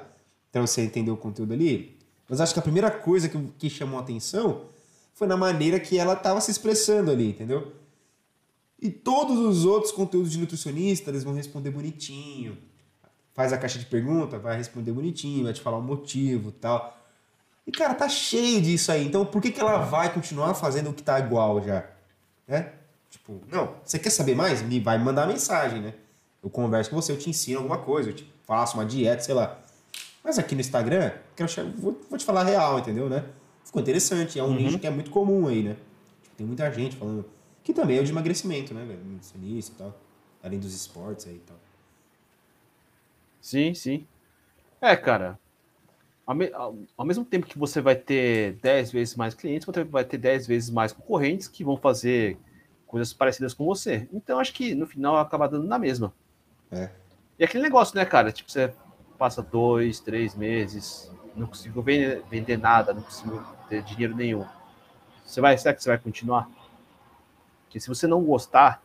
então 0.50 0.68
você 0.68 0.84
entendeu 0.84 1.14
o 1.14 1.18
conteúdo 1.18 1.54
ali, 1.54 1.98
mas 2.28 2.42
acho 2.42 2.54
que 2.54 2.60
a 2.60 2.64
primeira 2.64 2.92
coisa 2.92 3.30
que, 3.30 3.38
que 3.58 3.70
chamou 3.70 3.98
a 3.98 4.04
atenção 4.04 4.64
foi 5.14 5.26
na 5.26 5.38
maneira 5.38 5.80
que 5.80 5.98
ela 5.98 6.14
estava 6.14 6.42
se 6.42 6.52
expressando 6.52 7.12
ali, 7.12 7.30
entendeu? 7.30 7.72
E 8.82 8.89
todos 8.89 9.38
os 9.38 9.63
outros 9.63 9.91
conteúdos 9.91 10.32
de 10.32 10.39
nutricionista, 10.39 11.12
eles 11.12 11.24
vão 11.24 11.34
responder 11.34 11.70
bonitinho. 11.70 12.58
Faz 13.34 13.54
a 13.54 13.58
caixa 13.58 13.78
de 13.78 13.86
pergunta, 13.86 14.39
vai 14.39 14.58
responder 14.58 14.91
bonitinho, 14.91 15.44
vai 15.44 15.54
te 15.54 15.62
falar 15.62 15.78
o 15.78 15.82
motivo 15.82 16.52
tal. 16.52 16.98
E, 17.65 17.72
cara, 17.72 17.94
tá 17.94 18.10
cheio 18.10 18.62
disso 18.62 18.91
aí. 18.91 19.06
Então, 19.06 19.26
por 19.26 19.41
que, 19.41 19.52
que 19.52 19.62
ela 19.62 19.78
vai 19.78 20.12
continuar 20.12 20.54
fazendo 20.56 20.89
o 20.89 20.94
que 20.94 21.04
tá 21.04 21.20
igual 21.20 21.62
já? 21.62 21.86
Né? 22.48 22.74
Tipo, 23.10 23.39
não, 23.52 23.76
você 23.84 24.00
quer 24.00 24.10
saber 24.10 24.36
mais? 24.36 24.62
Me 24.62 24.80
vai 24.80 24.98
mandar 24.98 25.28
mensagem, 25.28 25.82
né? 25.82 25.94
Eu 26.41 26.50
converso 26.50 26.89
com 26.89 26.96
você, 26.96 27.12
eu 27.12 27.20
te 27.20 27.30
ensino 27.30 27.60
alguma 27.60 27.78
coisa, 27.78 28.10
eu 28.10 28.13
te 28.13 28.28
faço 28.48 28.78
uma 28.78 28.86
dieta, 28.86 29.22
sei 29.22 29.36
lá. 29.36 29.60
Mas 30.24 30.39
aqui 30.39 30.56
no 30.56 30.62
Instagram, 30.62 31.12
quero, 31.36 31.50
vou, 31.78 32.00
vou 32.10 32.17
te 32.17 32.26
falar 32.26 32.44
real, 32.44 32.80
entendeu, 32.80 33.10
né? 33.10 33.26
Ficou 33.63 33.82
interessante, 33.82 34.39
é 34.39 34.44
um 34.44 34.48
uhum. 34.48 34.56
nicho 34.56 34.80
que 34.80 34.88
é 34.88 34.89
muito 34.89 35.12
comum 35.12 35.48
aí, 35.48 35.62
né? 35.62 35.76
Tem 36.36 36.48
muita 36.48 36.72
gente 36.72 36.96
falando. 36.96 37.26
Que 37.63 37.74
também 37.74 37.97
é 37.97 38.02
o 38.02 38.04
de 38.04 38.12
emagrecimento, 38.12 38.74
né, 38.74 38.84
velho? 38.84 39.04
Nutricionista 39.04 39.74
e 39.74 39.78
tal. 39.78 40.00
Além 40.43 40.60
dos 40.60 40.74
esportes 40.74 41.28
aí 41.28 41.36
e 41.36 41.39
tal. 41.39 41.58
Sim, 43.39 43.74
sim. 43.74 44.08
É, 44.80 44.95
cara, 44.95 45.39
ao, 46.26 46.36
me, 46.36 46.52
ao, 46.54 46.76
ao, 46.97 47.06
mesmo 47.06 47.26
tempo 47.26 47.45
que 47.45 47.58
você 47.58 47.82
vai 47.82 47.95
ter 47.95 48.54
10 48.62 48.91
vezes 48.91 49.15
mais 49.15 49.34
clientes, 49.34 49.65
você 49.65 49.84
vai 49.84 50.04
ter 50.04 50.17
10 50.17 50.47
vezes 50.47 50.69
mais 50.69 50.91
concorrentes 50.91 51.47
que 51.47 51.63
vão 51.63 51.78
fazer 51.78 52.38
coisas 52.88 53.13
parecidas 53.13 53.54
com 53.54 53.65
você. 53.65 54.08
Então, 54.12 54.39
acho 54.39 54.54
que 54.54 54.76
no 54.76 54.86
final 54.86 55.17
acaba 55.17 55.47
dando 55.47 55.67
na 55.67 55.78
mesma. 55.78 56.13
É. 56.71 56.89
E 57.38 57.43
aquele 57.43 57.63
negócio, 57.63 57.95
né, 57.95 58.06
cara? 58.06 58.32
Tipo, 58.32 58.52
você 58.52 58.74
passa 59.17 59.41
dois, 59.41 60.00
três 60.00 60.36
meses, 60.36 61.12
não 61.36 61.47
consigo 61.47 61.82
vender 61.82 62.58
nada, 62.58 62.93
não 62.93 63.02
consigo 63.02 63.43
ter 63.69 63.84
dinheiro 63.84 64.15
nenhum. 64.15 64.45
Você 65.26 65.39
vai, 65.39 65.58
será 65.58 65.74
que 65.74 65.82
você 65.82 65.89
vai 65.89 65.97
continuar? 65.97 66.50
Porque 67.72 67.80
se 67.80 67.88
você 67.88 68.06
não 68.06 68.22
gostar, 68.22 68.84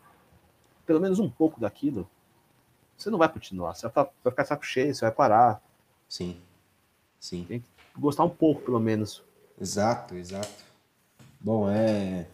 pelo 0.85 1.01
menos 1.01 1.19
um 1.19 1.29
pouco 1.29 1.59
daquilo, 1.59 2.09
você 2.95 3.09
não 3.09 3.17
vai 3.17 3.27
continuar. 3.27 3.75
Você 3.75 3.85
vai 3.89 4.07
ficar 4.23 4.45
saco 4.45 4.65
cheio, 4.65 4.95
você 4.95 5.01
vai 5.01 5.11
parar. 5.11 5.61
Sim. 6.07 6.37
Sim. 7.19 7.43
Tem 7.43 7.59
que 7.59 7.67
gostar 7.99 8.23
um 8.23 8.29
pouco, 8.29 8.61
pelo 8.61 8.79
menos. 8.79 9.21
Exato, 9.59 10.15
exato. 10.15 10.63
Bom, 11.37 11.69
é. 11.69 12.27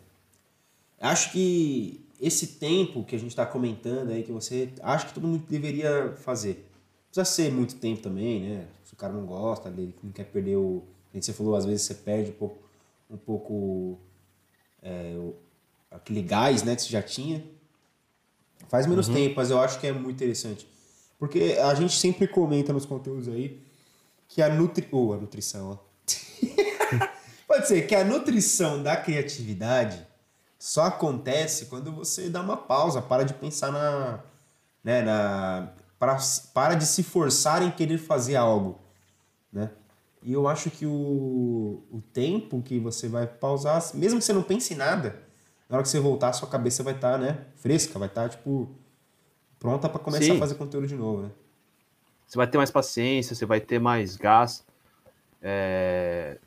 Acho 1.02 1.32
que 1.32 2.08
esse 2.22 2.46
tempo 2.60 3.04
que 3.04 3.16
a 3.16 3.20
gente 3.20 3.32
está 3.32 3.48
comentando 3.48 4.12
aí, 4.12 4.22
que 4.22 4.32
você. 4.32 4.72
Acho 4.84 5.08
que 5.08 5.16
todo 5.16 5.28
mundo 5.28 5.44
deveria 5.50 6.14
fazer. 6.18 6.70
Precisa 7.08 7.26
ser 7.26 7.52
muito 7.52 7.78
tempo 7.78 8.04
também, 8.04 8.48
né? 8.48 8.68
Se 8.84 8.94
o 8.94 8.96
cara 8.96 9.12
não 9.12 9.26
gosta, 9.26 9.70
ele 9.70 9.96
não 10.04 10.12
quer 10.12 10.26
perder 10.26 10.58
o. 10.58 10.84
Você 11.16 11.34
falou, 11.34 11.56
às 11.56 11.66
vezes 11.66 11.82
você 11.82 11.96
perde 11.96 12.30
um 12.30 12.36
pouco, 12.36 12.64
um 13.10 13.18
pouco 13.18 14.00
é, 14.84 15.18
aquele 15.94 16.22
gás 16.22 16.64
né, 16.64 16.76
que 16.76 16.82
você 16.82 16.90
já 16.90 17.02
tinha. 17.02 17.44
Faz 18.68 18.88
menos 18.88 19.08
uhum. 19.08 19.14
tempo, 19.14 19.36
mas 19.38 19.52
eu 19.52 19.60
acho 19.60 19.80
que 19.80 19.88
é 19.88 19.92
muito 19.94 20.16
interessante. 20.16 20.68
Porque 21.20 21.58
a 21.62 21.74
gente 21.76 21.98
sempre 21.98 22.28
comenta 22.28 22.74
nos 22.74 22.86
conteúdos 22.86 23.28
aí 23.28 23.62
que 24.28 24.42
a, 24.42 24.50
nutri... 24.50 24.88
oh, 24.92 25.14
a 25.14 25.18
nutrição, 25.18 25.72
ó. 25.72 25.94
Pode 27.48 27.68
ser 27.68 27.86
que 27.86 27.94
a 27.94 28.04
nutrição 28.04 28.82
da 28.82 28.98
criatividade 28.98 30.06
só 30.58 30.86
acontece 30.86 31.68
quando 31.68 31.92
você 31.92 32.30
dá 32.30 32.42
uma 32.42 32.58
pausa, 32.58 33.02
para 33.02 33.24
de 33.24 33.34
pensar 33.34 33.72
na. 33.72 34.24
Né, 34.84 35.02
na 35.02 35.72
para, 36.00 36.18
para 36.54 36.74
de 36.76 36.86
se 36.86 37.04
forçar 37.04 37.62
em 37.62 37.72
querer 37.72 37.98
fazer 37.98 38.36
algo. 38.36 38.80
Né? 39.52 39.70
E 40.22 40.34
eu 40.34 40.48
acho 40.48 40.70
que 40.70 40.86
o, 40.86 41.84
o 41.92 42.02
tempo 42.12 42.62
que 42.62 42.80
você 42.80 43.08
vai 43.08 43.28
pausar, 43.28 43.82
mesmo 43.94 44.20
que 44.20 44.26
você 44.26 44.34
não 44.34 44.44
pense 44.44 44.74
em 44.74 44.78
nada, 44.78 45.22
na 45.74 45.78
hora 45.78 45.84
que 45.84 45.90
você 45.90 46.00
voltar, 46.00 46.32
sua 46.34 46.48
cabeça 46.48 46.84
vai 46.84 46.94
estar, 46.94 47.14
tá, 47.14 47.18
né, 47.18 47.46
fresca, 47.56 47.98
vai 47.98 48.08
estar, 48.08 48.30
tá, 48.30 48.30
tipo, 48.30 48.70
pronta 49.58 49.90
para 49.90 49.98
começar 49.98 50.26
Sim. 50.26 50.36
a 50.36 50.40
fazer 50.40 50.54
conteúdo 50.54 50.86
de 50.86 50.94
novo, 50.94 51.24
né? 51.24 51.32
Você 52.28 52.38
vai 52.38 52.46
ter 52.46 52.60
mais 52.60 52.70
paciência, 52.70 53.36
você 53.36 53.44
vai 53.44 53.60
ter 53.60 53.80
mais 53.80 54.16
gás. 54.16 54.64
É... 55.42 56.38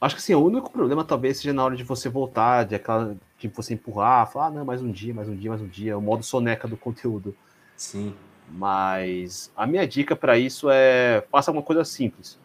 Acho 0.00 0.14
que 0.14 0.22
assim, 0.22 0.32
o 0.32 0.42
único 0.42 0.70
problema 0.70 1.04
talvez 1.04 1.36
seja 1.36 1.52
na 1.52 1.62
hora 1.62 1.76
de 1.76 1.84
você 1.84 2.08
voltar, 2.08 2.64
de 2.64 2.74
aquela 2.74 3.14
de 3.38 3.48
você 3.48 3.74
empurrar, 3.74 4.32
falar, 4.32 4.46
ah, 4.46 4.50
não, 4.50 4.64
mais 4.64 4.80
um 4.80 4.90
dia, 4.90 5.12
mais 5.12 5.28
um 5.28 5.36
dia, 5.36 5.50
mais 5.50 5.60
um 5.60 5.68
dia, 5.68 5.98
o 5.98 6.00
modo 6.00 6.22
soneca 6.22 6.66
do 6.66 6.78
conteúdo. 6.78 7.36
Sim. 7.76 8.14
Mas 8.48 9.52
a 9.54 9.66
minha 9.66 9.86
dica 9.86 10.16
para 10.16 10.38
isso 10.38 10.70
é 10.70 11.22
faça 11.30 11.52
uma 11.52 11.62
coisa 11.62 11.84
simples. 11.84 12.38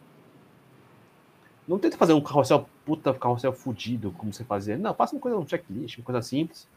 Não 1.71 1.79
tenta 1.79 1.95
fazer 1.95 2.11
um 2.11 2.19
carrossel 2.19 2.67
puta 2.85 3.13
carrossel 3.13 3.53
fudido, 3.53 4.11
como 4.17 4.33
você 4.33 4.43
fazia. 4.43 4.77
Não, 4.77 4.93
faça 4.93 5.15
uma 5.15 5.21
coisa, 5.21 5.37
um 5.37 5.47
checklist, 5.47 5.97
uma 5.97 6.03
coisa 6.03 6.21
simples. 6.21 6.67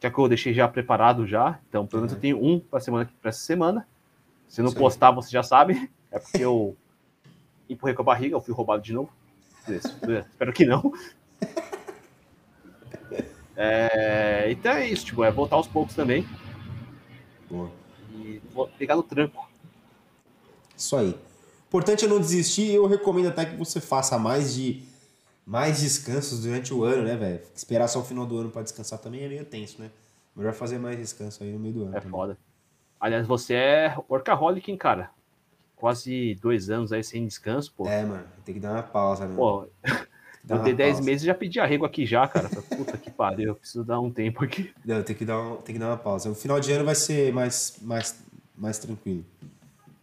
Que 0.00 0.08
é 0.08 0.10
que 0.10 0.18
eu 0.18 0.28
deixei 0.28 0.52
já 0.52 0.66
preparado 0.66 1.24
já. 1.24 1.60
Então, 1.68 1.86
pelo 1.86 2.02
menos 2.02 2.10
uhum. 2.10 2.18
eu 2.18 2.20
tenho 2.20 2.44
um 2.44 2.58
para 2.58 2.80
semana 2.80 3.08
para 3.22 3.28
essa 3.28 3.38
semana. 3.38 3.86
Se 4.48 4.60
não 4.60 4.70
Sim. 4.70 4.78
postar, 4.78 5.12
você 5.12 5.30
já 5.30 5.44
sabe. 5.44 5.88
É 6.10 6.18
porque 6.18 6.44
eu 6.44 6.76
empurrei 7.70 7.94
com 7.94 8.02
a 8.02 8.04
barriga, 8.04 8.34
eu 8.34 8.40
fui 8.40 8.52
roubado 8.52 8.82
de 8.82 8.92
novo. 8.92 9.08
Espero 9.68 10.52
que 10.52 10.64
não. 10.64 10.92
É, 13.56 14.50
então 14.50 14.72
é 14.72 14.88
isso, 14.88 15.06
tipo, 15.06 15.22
é 15.22 15.30
voltar 15.30 15.54
aos 15.54 15.68
poucos 15.68 15.94
também. 15.94 16.26
Boa. 17.48 17.70
E 18.12 18.42
pegar 18.76 18.96
no 18.96 19.02
tranco. 19.04 19.48
Isso 20.76 20.96
aí. 20.96 21.16
Importante 21.74 22.04
é 22.04 22.08
não 22.08 22.20
desistir. 22.20 22.72
Eu 22.72 22.86
recomendo 22.86 23.26
até 23.26 23.44
que 23.44 23.56
você 23.56 23.80
faça 23.80 24.16
mais 24.16 24.54
de 24.54 24.84
mais 25.44 25.80
descansos 25.80 26.42
durante 26.42 26.72
o 26.72 26.84
ano, 26.84 27.02
né, 27.02 27.16
velho? 27.16 27.40
Esperar 27.52 27.88
só 27.88 27.98
o 27.98 28.04
final 28.04 28.24
do 28.24 28.38
ano 28.38 28.48
para 28.48 28.62
descansar 28.62 29.00
também 29.00 29.24
é 29.24 29.28
meio 29.28 29.44
tenso, 29.44 29.82
né? 29.82 29.90
Melhor 30.36 30.52
fazer 30.52 30.78
mais 30.78 30.96
descanso 30.96 31.42
aí 31.42 31.52
no 31.52 31.58
meio 31.58 31.74
do 31.74 31.82
ano. 31.82 31.96
É 31.96 31.98
também. 31.98 32.12
foda. 32.12 32.38
Aliás, 33.00 33.26
você 33.26 33.54
é 33.54 33.96
workaholic, 34.08 34.70
hein, 34.70 34.76
cara? 34.76 35.10
Quase 35.74 36.36
dois 36.36 36.70
anos 36.70 36.92
aí 36.92 37.02
sem 37.02 37.26
descanso, 37.26 37.74
pô. 37.76 37.88
É, 37.88 38.04
mano, 38.04 38.24
tem 38.44 38.54
que 38.54 38.60
dar 38.60 38.70
uma 38.70 38.82
pausa, 38.84 39.26
né? 39.26 39.34
Pô, 39.34 39.66
eu 40.48 40.62
dei 40.62 40.74
10 40.74 41.00
meses 41.00 41.24
e 41.24 41.26
já 41.26 41.34
pedi 41.34 41.58
arrego 41.58 41.84
aqui 41.84 42.06
já, 42.06 42.28
cara. 42.28 42.48
Puta 42.48 42.96
que 42.96 43.10
pariu, 43.10 43.48
eu 43.48 43.56
preciso 43.56 43.82
dar 43.82 43.98
um 43.98 44.12
tempo 44.12 44.44
aqui. 44.44 44.72
Não, 44.84 45.02
tem 45.02 45.16
que 45.16 45.24
dar, 45.24 45.40
um, 45.40 45.56
tem 45.56 45.72
que 45.74 45.80
dar 45.80 45.88
uma 45.88 45.96
pausa. 45.96 46.30
O 46.30 46.36
final 46.36 46.60
de 46.60 46.70
ano 46.70 46.84
vai 46.84 46.94
ser 46.94 47.32
mais, 47.32 47.78
mais, 47.82 48.22
mais 48.56 48.78
tranquilo. 48.78 49.24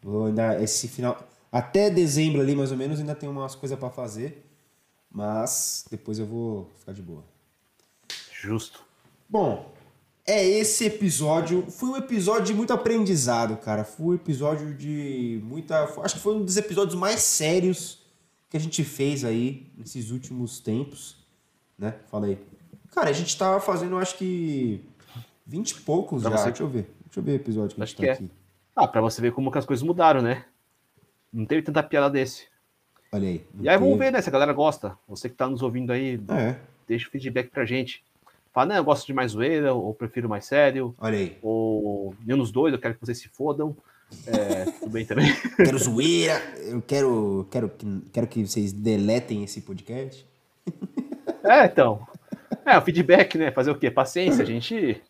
Vou 0.04 0.26
ainda 0.26 0.62
esse 0.62 0.90
final 0.90 1.31
até 1.52 1.90
dezembro 1.90 2.42
ali, 2.42 2.56
mais 2.56 2.72
ou 2.72 2.78
menos, 2.78 3.00
ainda 3.00 3.14
tem 3.14 3.28
umas 3.28 3.56
coisas 3.56 3.78
para 3.78 3.90
fazer. 3.90 4.46
Mas 5.12 5.86
depois 5.92 6.18
eu 6.18 6.26
vou 6.26 6.70
ficar 6.80 6.94
de 6.94 7.02
boa. 7.02 7.24
Justo. 8.32 8.82
Bom, 9.30 9.72
é 10.26 10.46
esse 10.46 10.86
episódio. 10.86 11.70
Foi 11.70 11.90
um 11.90 11.98
episódio 11.98 12.46
de 12.46 12.54
muito 12.54 12.72
aprendizado, 12.72 13.58
cara. 13.58 13.84
Foi 13.84 14.08
um 14.08 14.14
episódio 14.16 14.74
de 14.74 15.42
muita. 15.44 15.84
Acho 16.02 16.16
que 16.16 16.22
foi 16.22 16.36
um 16.36 16.46
dos 16.46 16.56
episódios 16.56 16.96
mais 16.96 17.22
sérios 17.22 18.00
que 18.50 18.56
a 18.56 18.60
gente 18.60 18.84
fez 18.84 19.26
aí 19.26 19.70
nesses 19.78 20.12
últimos 20.12 20.60
tempos. 20.60 21.18
Né? 21.78 21.96
Fala 22.10 22.28
aí. 22.28 22.38
Cara, 22.92 23.10
a 23.10 23.14
gente 23.14 23.38
tá 23.38 23.60
fazendo, 23.60 23.98
acho 23.98 24.18
que. 24.18 24.84
20 25.46 25.72
e 25.72 25.82
poucos 25.82 26.22
pra 26.22 26.32
já. 26.32 26.38
Você... 26.38 26.46
Deixa 26.46 26.64
eu 26.64 26.70
ver. 26.70 26.90
Deixa 27.06 27.20
eu 27.20 27.24
ver 27.24 27.32
o 27.32 27.36
episódio 27.36 27.76
que 27.76 27.82
acho 27.82 27.94
a 27.94 28.06
gente 28.06 28.18
tá 28.18 28.24
é. 28.24 28.26
aqui. 28.26 28.32
Ah, 28.74 28.88
pra 28.88 29.02
você 29.02 29.22
ver 29.22 29.34
como 29.34 29.52
que 29.52 29.58
as 29.58 29.66
coisas 29.66 29.84
mudaram, 29.84 30.22
né? 30.22 30.46
Não 31.32 31.46
teve 31.46 31.62
tanta 31.62 31.82
piada 31.82 32.10
desse. 32.10 32.48
Olha 33.12 33.28
aí. 33.28 33.46
E 33.60 33.68
aí 33.68 33.78
vamos 33.78 33.98
ver, 33.98 34.12
né? 34.12 34.22
Se 34.22 34.30
a 34.30 34.32
galera 34.32 34.54
gosta. 34.54 34.98
Você 35.08 35.30
que 35.30 35.36
tá 35.36 35.48
nos 35.48 35.62
ouvindo 35.62 35.92
aí, 35.92 36.20
é. 36.30 36.56
deixa 36.88 37.08
o 37.08 37.12
feedback 37.12 37.50
pra 37.50 37.66
gente. 37.66 38.04
Fala, 38.54 38.68
não, 38.68 38.76
eu 38.76 38.84
gosto 38.84 39.08
de 39.08 39.14
mais 39.14 39.32
zoeira, 39.32 39.74
ou 39.74 39.94
prefiro 39.94 40.28
mais 40.28 40.46
sério. 40.46 40.94
Olha 40.98 41.18
aí. 41.18 41.38
Ou 41.42 42.14
dos 42.26 42.52
dois, 42.52 42.74
eu 42.74 42.80
quero 42.80 42.96
que 42.96 43.02
vocês 43.02 43.18
se 43.18 43.30
fodam. 43.30 43.76
É, 44.28 44.66
tudo 44.72 44.92
bem 44.92 45.06
também. 45.06 45.34
quero 45.56 45.78
zoeira, 45.78 46.42
eu 46.66 46.82
quero, 46.82 47.48
quero, 47.50 47.72
quero 48.12 48.28
que 48.28 48.46
vocês 48.46 48.74
deletem 48.74 49.44
esse 49.44 49.62
podcast. 49.62 50.26
É, 51.44 51.66
então. 51.66 52.06
É, 52.66 52.78
o 52.78 52.82
feedback, 52.82 53.38
né? 53.38 53.52
Fazer 53.52 53.72
o 53.72 53.78
quê? 53.78 53.90
Paciência, 53.90 54.44
a 54.44 54.46
gente, 54.46 55.02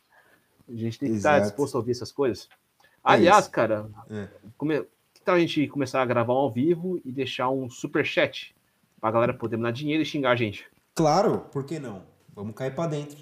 a 0.69 0.75
gente 0.75 0.99
tem 0.99 1.10
que 1.10 1.15
Exato. 1.15 1.38
estar 1.38 1.47
disposto 1.47 1.75
a 1.75 1.79
ouvir 1.79 1.91
essas 1.91 2.12
coisas. 2.12 2.47
É 2.84 2.88
Aliás, 3.03 3.47
cara, 3.47 3.89
é. 4.10 4.27
como, 4.57 4.86
que 5.21 5.25
tal 5.25 5.36
a 5.36 5.39
gente 5.39 5.67
começar 5.67 6.01
a 6.01 6.05
gravar 6.05 6.34
ao 6.34 6.51
vivo 6.51 6.99
e 7.05 7.12
deixar 7.12 7.49
um 7.49 7.69
super 7.69 8.03
chat 8.03 8.55
pra 8.99 9.12
galera 9.12 9.34
poder 9.34 9.55
mandar 9.55 9.71
dinheiro 9.71 10.01
e 10.01 10.05
xingar 10.05 10.31
a 10.31 10.36
gente? 10.36 10.65
Claro, 10.95 11.45
por 11.51 11.63
que 11.63 11.79
não? 11.79 12.03
Vamos 12.34 12.55
cair 12.55 12.73
pra 12.73 12.88
dentro. 12.88 13.17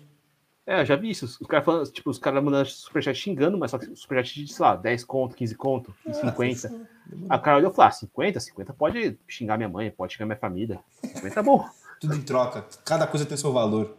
É, 0.66 0.82
eu 0.82 0.86
já 0.86 0.96
vi 0.96 1.10
isso. 1.10 1.26
Os 1.26 1.48
caras 1.48 1.66
falando, 1.66 1.92
tipo, 1.92 2.10
os 2.10 2.18
caras 2.18 2.44
mandando 2.44 2.70
superchat 2.70 3.18
xingando, 3.18 3.58
mas 3.58 3.72
só 3.72 3.78
que 3.78 3.94
superchat 3.96 4.46
de, 4.46 4.54
sei 4.54 4.64
lá, 4.64 4.76
10 4.76 5.04
conto, 5.04 5.36
15 5.36 5.56
conto, 5.56 5.94
50. 6.06 6.88
Ah, 7.28 7.36
a 7.36 7.40
cara 7.40 7.58
olhou 7.58 7.72
e 7.72 7.76
falou: 7.76 7.90
ah, 7.90 7.92
50, 7.92 8.40
50 8.40 8.74
pode 8.74 9.18
xingar 9.28 9.58
minha 9.58 9.68
mãe, 9.68 9.92
pode 9.92 10.14
xingar 10.14 10.26
minha 10.26 10.38
família. 10.38 10.80
50 11.04 11.40
é 11.40 11.44
bom. 11.44 11.68
Tudo 12.00 12.16
em 12.16 12.22
troca. 12.22 12.66
Cada 12.86 13.06
coisa 13.08 13.26
tem 13.26 13.36
seu 13.36 13.52
valor. 13.52 13.98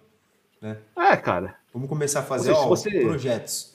Né? 0.60 0.78
É, 0.96 1.16
cara. 1.16 1.56
Vamos 1.72 1.88
começar 1.88 2.20
a 2.20 2.22
fazer 2.22 2.54
seja, 2.54 2.58
ó, 2.58 2.68
você... 2.68 3.00
projetos. 3.00 3.74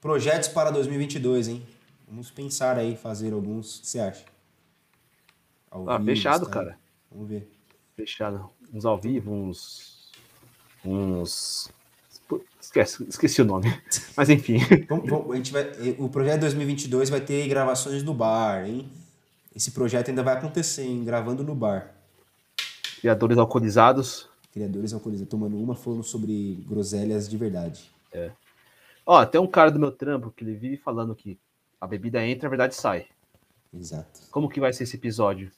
Projetos 0.00 0.48
para 0.48 0.70
2022, 0.70 1.48
hein? 1.48 1.66
Vamos 2.06 2.30
pensar 2.30 2.76
aí, 2.78 2.96
fazer 2.96 3.32
alguns. 3.32 3.78
O 3.78 3.80
que 3.82 3.88
você 3.88 4.00
acha? 4.00 4.24
Ao 5.70 5.88
ah, 5.88 5.98
vivo, 5.98 6.10
fechado, 6.10 6.46
tá? 6.46 6.52
cara. 6.52 6.78
Vamos 7.10 7.28
ver. 7.28 7.50
Fechado. 7.96 8.50
Uns 8.72 8.84
ao 8.84 8.98
vivo, 8.98 9.32
uns. 9.32 10.10
Uns. 10.84 11.70
Esquece, 12.60 13.04
esqueci 13.08 13.42
o 13.42 13.44
nome. 13.44 13.66
Mas 14.16 14.28
enfim. 14.30 14.58
Vamos, 14.88 15.08
vamos, 15.08 15.32
a 15.32 15.36
gente 15.36 15.52
vai, 15.52 15.70
o 15.98 16.08
projeto 16.08 16.40
2022 16.40 17.10
vai 17.10 17.20
ter 17.20 17.46
gravações 17.48 18.02
no 18.02 18.14
bar, 18.14 18.66
hein? 18.66 18.90
Esse 19.54 19.70
projeto 19.70 20.08
ainda 20.08 20.22
vai 20.22 20.34
acontecer, 20.34 20.82
hein? 20.82 21.04
Gravando 21.04 21.44
no 21.44 21.54
bar. 21.54 21.94
Criadores 23.00 23.38
alcoolizados. 23.38 24.28
Criadores 24.52 24.92
alcoolizados. 24.92 25.30
Tomando 25.30 25.56
uma 25.56 25.76
falando 25.76 26.02
sobre 26.02 26.64
groselhas 26.66 27.28
de 27.28 27.36
verdade. 27.36 27.90
É. 28.12 28.32
Ó, 29.06 29.24
tem 29.26 29.40
um 29.40 29.46
cara 29.46 29.70
do 29.70 29.78
meu 29.78 29.92
trampo 29.92 30.30
que 30.30 30.42
ele 30.42 30.54
vive 30.54 30.76
falando 30.76 31.14
que 31.14 31.38
a 31.84 31.86
bebida 31.86 32.24
entra, 32.24 32.48
a 32.48 32.50
verdade 32.50 32.74
sai. 32.74 33.06
Exato. 33.72 34.22
Como 34.30 34.48
que 34.48 34.58
vai 34.58 34.72
ser 34.72 34.84
esse 34.84 34.96
episódio? 34.96 35.52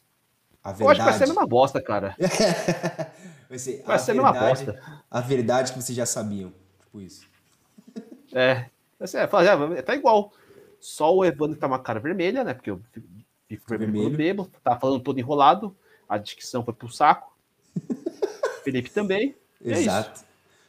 A 0.62 0.72
verdade... 0.72 0.83
Eu 0.83 0.91
acho 0.91 1.01
que 1.01 1.05
vai 1.05 1.12
ser 1.14 1.24
a 1.24 1.27
mesma 1.29 1.47
bosta, 1.47 1.81
cara. 1.81 2.16
vai 3.49 3.59
ser, 3.61 3.83
vai 3.85 3.95
a 3.95 3.99
ser 4.01 4.12
verdade, 4.14 4.39
a 4.39 4.41
mesma 4.41 4.49
bosta. 4.49 5.03
A 5.09 5.20
verdade 5.20 5.72
que 5.72 5.81
vocês 5.81 5.97
já 5.97 6.05
sabiam. 6.05 6.53
Tipo 6.81 7.01
isso. 7.01 7.27
É. 8.35 8.68
É, 9.01 9.83
tá 9.83 9.95
igual. 9.95 10.33
Só 10.81 11.14
o 11.14 11.24
Evandro 11.24 11.57
tá 11.59 11.66
uma 11.66 11.79
cara 11.79 12.01
vermelha, 12.01 12.43
né? 12.43 12.53
Porque 12.53 12.70
eu 12.70 12.83
fico 13.49 13.64
vermelho 13.68 14.07
quando 14.07 14.16
bebo. 14.16 14.51
Tá 14.62 14.79
falando 14.79 15.01
todo 15.01 15.18
enrolado. 15.18 15.74
A 16.09 16.18
dicção 16.18 16.64
foi 16.64 16.74
pro 16.74 16.89
saco. 16.89 17.35
Felipe 18.64 18.91
também. 18.91 19.35
É 19.64 19.70
Exato. 19.70 20.22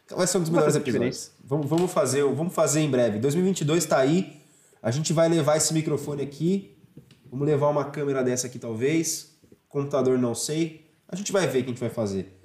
É 0.10 0.16
vai 0.16 0.28
ser 0.28 0.38
um 0.38 0.42
dos 0.42 0.50
melhores 0.50 0.76
episódios. 0.76 1.32
Vamos, 1.44 1.68
vamos, 1.68 1.92
fazer, 1.92 2.24
vamos 2.24 2.54
fazer 2.54 2.82
em 2.82 2.90
breve. 2.90 3.20
2022 3.20 3.86
tá 3.86 3.98
aí 3.98 4.37
A 4.82 4.92
gente 4.92 5.14
vai 5.14 5.28
levar 5.28 5.58
esse 5.58 5.74
microfone 5.74 6.22
aqui. 6.22 6.78
Vamos 7.30 7.46
levar 7.46 7.70
uma 7.70 7.86
câmera 7.86 8.24
dessa 8.24 8.48
aqui, 8.48 8.60
talvez. 8.60 9.38
Computador, 9.68 10.18
não 10.18 10.34
sei. 10.34 10.88
A 11.08 11.16
gente 11.16 11.32
vai 11.32 11.48
ver 11.48 11.60
o 11.60 11.64
que 11.64 11.70
a 11.70 11.74
gente 11.74 11.80
vai 11.80 11.90
fazer. 11.90 12.38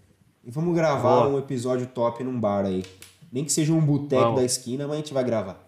E 0.44 0.50
vamos 0.50 0.74
gravar 0.74 1.20
Boa. 1.20 1.28
um 1.28 1.38
episódio 1.38 1.86
top 1.86 2.24
num 2.24 2.38
bar 2.38 2.64
aí. 2.64 2.84
Nem 3.30 3.44
que 3.44 3.52
seja 3.52 3.72
um 3.72 3.80
boteco 3.80 4.34
da 4.34 4.44
esquina, 4.44 4.86
mas 4.86 4.94
a 4.94 4.98
gente 4.98 5.14
vai 5.14 5.24
gravar. 5.24 5.58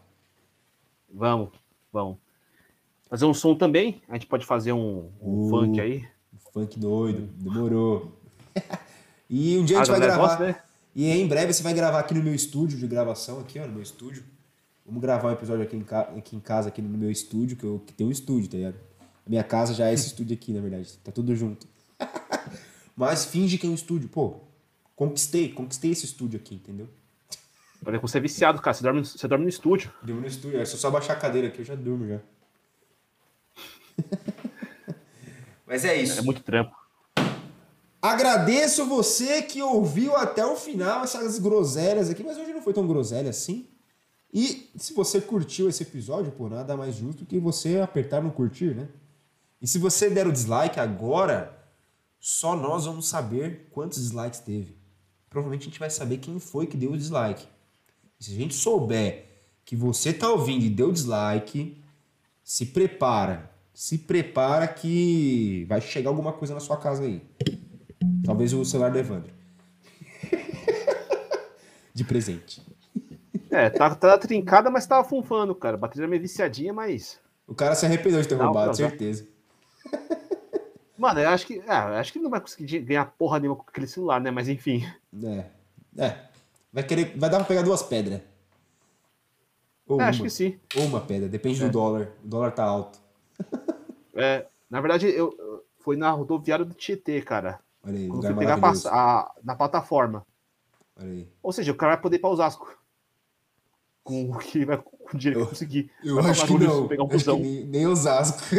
Vamos, 1.12 1.50
vamos. 1.92 2.18
Fazer 3.08 3.24
um 3.24 3.32
som 3.32 3.54
também. 3.54 4.02
A 4.08 4.14
gente 4.14 4.26
pode 4.26 4.44
fazer 4.44 4.72
um, 4.72 5.10
um 5.22 5.46
uh, 5.46 5.50
funk 5.50 5.80
aí. 5.80 6.04
Funk 6.52 6.78
doido, 6.78 7.28
demorou. 7.36 8.12
e 9.30 9.56
um 9.56 9.64
dia 9.64 9.78
a 9.78 9.84
gente 9.84 9.90
ah, 9.90 9.98
vai 9.98 10.06
gravar. 10.06 10.22
Negócio, 10.22 10.44
né? 10.46 10.56
E 10.94 11.08
em 11.10 11.26
breve 11.26 11.52
você 11.52 11.62
vai 11.62 11.74
gravar 11.74 12.00
aqui 12.00 12.14
no 12.14 12.22
meu 12.22 12.34
estúdio 12.34 12.78
de 12.78 12.86
gravação, 12.86 13.40
aqui, 13.40 13.58
ó, 13.58 13.66
no 13.66 13.72
meu 13.72 13.82
estúdio. 13.82 14.24
Vamos 14.84 15.00
gravar 15.00 15.28
um 15.28 15.32
episódio 15.32 15.64
aqui 15.64 15.76
em, 15.76 15.82
ca... 15.82 16.00
aqui 16.00 16.36
em 16.36 16.40
casa, 16.40 16.68
aqui 16.68 16.82
no 16.82 16.98
meu 16.98 17.10
estúdio, 17.10 17.56
que, 17.56 17.64
eu... 17.64 17.82
que 17.86 17.92
tem 17.92 18.06
um 18.06 18.10
estúdio, 18.10 18.50
tá 18.50 18.56
ligado? 18.56 18.76
A 19.26 19.30
minha 19.30 19.42
casa 19.42 19.72
já 19.72 19.88
é 19.88 19.94
esse 19.94 20.08
estúdio 20.08 20.34
aqui, 20.34 20.52
na 20.52 20.60
verdade. 20.60 20.98
Tá 21.02 21.10
tudo 21.10 21.34
junto. 21.34 21.66
Mas 22.94 23.24
finge 23.24 23.56
que 23.56 23.66
é 23.66 23.70
um 23.70 23.74
estúdio. 23.74 24.08
Pô, 24.10 24.40
conquistei, 24.94 25.50
conquistei 25.50 25.92
esse 25.92 26.04
estúdio 26.04 26.38
aqui, 26.38 26.56
entendeu? 26.56 26.88
Olha, 27.86 27.98
você 27.98 28.18
é 28.18 28.20
viciado, 28.20 28.60
cara. 28.60 28.74
Você 28.74 28.82
dorme, 28.82 29.04
você 29.04 29.26
dorme 29.26 29.44
no 29.44 29.48
estúdio. 29.48 29.90
Durmo 30.02 30.20
no 30.20 30.26
estúdio. 30.26 30.60
É 30.60 30.64
só 30.64 30.90
baixar 30.90 31.14
a 31.14 31.16
cadeira 31.16 31.48
aqui, 31.48 31.60
eu 31.60 31.64
já 31.64 31.74
durmo 31.74 32.06
já. 32.06 32.20
Mas 35.66 35.84
é 35.84 35.96
isso. 35.96 36.18
É 36.18 36.22
muito 36.22 36.42
trampo. 36.42 36.76
Agradeço 38.00 38.84
você 38.84 39.40
que 39.40 39.62
ouviu 39.62 40.14
até 40.14 40.44
o 40.44 40.56
final 40.56 41.02
essas 41.04 41.38
groselhas 41.38 42.10
aqui, 42.10 42.22
mas 42.22 42.36
hoje 42.36 42.52
não 42.52 42.60
foi 42.60 42.74
tão 42.74 42.86
groselha 42.86 43.30
assim. 43.30 43.66
E 44.34 44.68
se 44.76 44.92
você 44.92 45.20
curtiu 45.20 45.68
esse 45.68 45.84
episódio, 45.84 46.32
pô, 46.32 46.48
nada 46.48 46.76
mais 46.76 46.96
justo 46.96 47.24
que 47.24 47.38
você 47.38 47.78
apertar 47.78 48.20
no 48.20 48.32
curtir, 48.32 48.74
né? 48.74 48.88
E 49.62 49.68
se 49.68 49.78
você 49.78 50.10
der 50.10 50.26
o 50.26 50.32
dislike 50.32 50.80
agora, 50.80 51.56
só 52.18 52.56
nós 52.56 52.84
vamos 52.84 53.06
saber 53.06 53.68
quantos 53.70 54.02
dislikes 54.02 54.40
teve. 54.40 54.76
Provavelmente 55.30 55.62
a 55.62 55.64
gente 55.66 55.78
vai 55.78 55.88
saber 55.88 56.18
quem 56.18 56.40
foi 56.40 56.66
que 56.66 56.76
deu 56.76 56.92
o 56.92 56.98
dislike. 56.98 57.46
E 58.18 58.24
se 58.24 58.32
a 58.32 58.34
gente 58.34 58.54
souber 58.54 59.26
que 59.64 59.76
você 59.76 60.12
tá 60.12 60.28
ouvindo 60.28 60.64
e 60.64 60.68
deu 60.68 60.90
dislike, 60.90 61.80
se 62.42 62.66
prepara. 62.66 63.48
Se 63.72 63.98
prepara 63.98 64.66
que 64.66 65.64
vai 65.68 65.80
chegar 65.80 66.10
alguma 66.10 66.32
coisa 66.32 66.54
na 66.54 66.60
sua 66.60 66.76
casa 66.76 67.04
aí. 67.04 67.22
Talvez 68.24 68.52
o 68.52 68.64
celular 68.64 68.90
do 68.90 68.98
Evandro. 68.98 69.32
De 71.94 72.02
presente. 72.02 72.73
É, 73.54 73.70
tá, 73.70 73.94
tá 73.94 74.18
trincada, 74.18 74.68
mas 74.68 74.84
tava 74.84 75.08
funfando, 75.08 75.54
cara. 75.54 75.76
A 75.76 75.78
bateria 75.78 76.08
meio 76.08 76.20
viciadinha, 76.20 76.72
mas. 76.72 77.20
O 77.46 77.54
cara 77.54 77.76
se 77.76 77.86
arrependeu 77.86 78.20
de 78.20 78.26
ter 78.26 78.36
Não, 78.36 78.46
roubado, 78.46 78.76
certeza. 78.76 79.26
Mano, 80.98 81.20
eu 81.20 81.28
acho 81.28 81.46
que. 81.46 81.60
É, 81.60 81.72
acho 81.72 82.12
que 82.12 82.18
não 82.18 82.30
vai 82.30 82.40
conseguir 82.40 82.80
ganhar 82.80 83.06
porra 83.16 83.38
nenhuma 83.38 83.56
com 83.56 83.64
aquele 83.68 83.86
celular, 83.86 84.20
né? 84.20 84.32
Mas 84.32 84.48
enfim. 84.48 84.84
É. 85.22 85.44
É. 85.96 86.18
Vai 86.72 86.82
querer. 86.82 87.16
Vai 87.16 87.30
dar 87.30 87.38
pra 87.38 87.46
pegar 87.46 87.62
duas 87.62 87.82
pedras. 87.82 88.20
Ou 89.86 90.00
é, 90.00 90.04
acho 90.04 90.22
que 90.22 90.30
sim. 90.30 90.58
Ou 90.76 90.84
uma 90.84 91.00
pedra, 91.00 91.28
depende 91.28 91.62
é. 91.62 91.66
do 91.66 91.70
dólar. 91.70 92.08
O 92.24 92.26
dólar 92.28 92.50
tá 92.50 92.64
alto. 92.64 92.98
É, 94.16 94.46
na 94.70 94.80
verdade, 94.80 95.08
eu, 95.08 95.34
eu 95.36 95.64
fui 95.80 95.96
na 95.96 96.08
rodoviária 96.12 96.64
do 96.64 96.72
Tietê, 96.72 97.20
cara. 97.20 97.58
Olha 97.84 97.98
aí, 97.98 98.06
lugar 98.06 98.36
pegar 98.36 98.60
a, 98.62 98.70
a, 98.92 99.34
na 99.42 99.56
plataforma. 99.56 100.24
Olha 100.96 101.10
aí. 101.10 101.28
Ou 101.42 101.52
seja, 101.52 101.72
o 101.72 101.74
cara 101.74 101.94
vai 101.94 102.02
poder 102.02 102.14
ir 102.14 102.18
pra 102.20 102.30
Osasco. 102.30 102.78
Com 104.04 104.30
o 104.30 104.38
que 104.38 104.64
vai 104.64 104.76
com 104.76 105.16
o 105.16 105.18
dinheiro 105.18 105.44
que 105.44 105.50
conseguir. 105.50 105.90
Eu 106.04 106.16
vai 106.16 106.30
acho 106.30 106.46
que 106.46 106.58
não. 106.58 106.86
Pegar 106.86 107.04
um 107.04 107.08
busão. 107.08 107.38
nem, 107.38 107.64
nem 107.64 107.86
Osasco. 107.86 108.38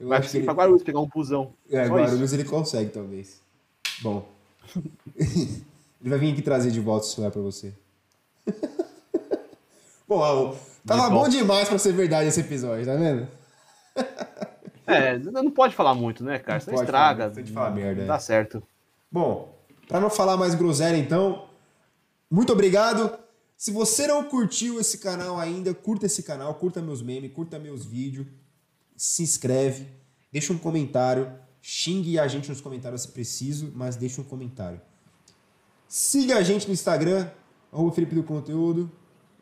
eu 0.00 0.08
vai 0.08 0.18
acho 0.18 0.30
que 0.30 0.36
ele... 0.38 0.44
pra 0.44 0.54
Guarulhos 0.54 0.82
pegar 0.82 1.00
um 1.00 1.06
busão. 1.06 1.52
É, 1.70 1.86
Só 1.86 1.94
Guarulhos 1.94 2.22
isso. 2.22 2.34
ele 2.34 2.44
consegue, 2.44 2.90
talvez. 2.90 3.40
Bom. 4.02 4.28
ele 5.16 5.64
vai 6.02 6.18
vir 6.18 6.32
aqui 6.32 6.42
trazer 6.42 6.70
de 6.70 6.80
volta 6.80 7.06
o 7.06 7.08
celular 7.08 7.30
pra 7.30 7.40
você. 7.40 7.72
bom, 10.08 10.56
tava 10.86 11.10
bom 11.10 11.28
demais 11.28 11.68
pra 11.68 11.78
ser 11.78 11.92
verdade 11.92 12.28
esse 12.28 12.40
episódio, 12.40 12.84
tá 12.84 12.96
vendo? 12.96 13.28
É, 14.86 15.18
não 15.18 15.50
pode 15.50 15.74
falar 15.74 15.94
muito, 15.94 16.24
né, 16.24 16.38
cara? 16.38 16.60
Você 16.60 16.74
estraga. 16.74 17.30
Falar, 17.30 17.46
falar 17.46 17.70
merda. 17.70 18.00
Não 18.00 18.08
dá 18.08 18.18
certo. 18.18 18.62
Bom, 19.10 19.54
para 19.86 20.00
não 20.00 20.08
falar 20.08 20.36
mais 20.36 20.54
groselha, 20.54 20.96
então, 20.96 21.46
muito 22.30 22.52
obrigado. 22.52 23.12
Se 23.58 23.72
você 23.72 24.06
não 24.06 24.22
curtiu 24.22 24.78
esse 24.78 24.98
canal 24.98 25.36
ainda, 25.36 25.74
curta 25.74 26.06
esse 26.06 26.22
canal, 26.22 26.54
curta 26.54 26.80
meus 26.80 27.02
memes, 27.02 27.32
curta 27.32 27.58
meus 27.58 27.84
vídeos, 27.84 28.24
se 28.96 29.24
inscreve, 29.24 29.88
deixa 30.30 30.52
um 30.52 30.58
comentário, 30.58 31.28
xingue 31.60 32.20
a 32.20 32.28
gente 32.28 32.48
nos 32.48 32.60
comentários 32.60 33.02
se 33.02 33.08
preciso, 33.08 33.72
mas 33.74 33.96
deixa 33.96 34.20
um 34.20 34.24
comentário. 34.24 34.80
Siga 35.88 36.36
a 36.36 36.42
gente 36.42 36.68
no 36.68 36.72
Instagram, 36.72 37.28
arroba 37.72 37.90
Felipe 37.90 38.14
do 38.14 38.22
Conteúdo, 38.22 38.88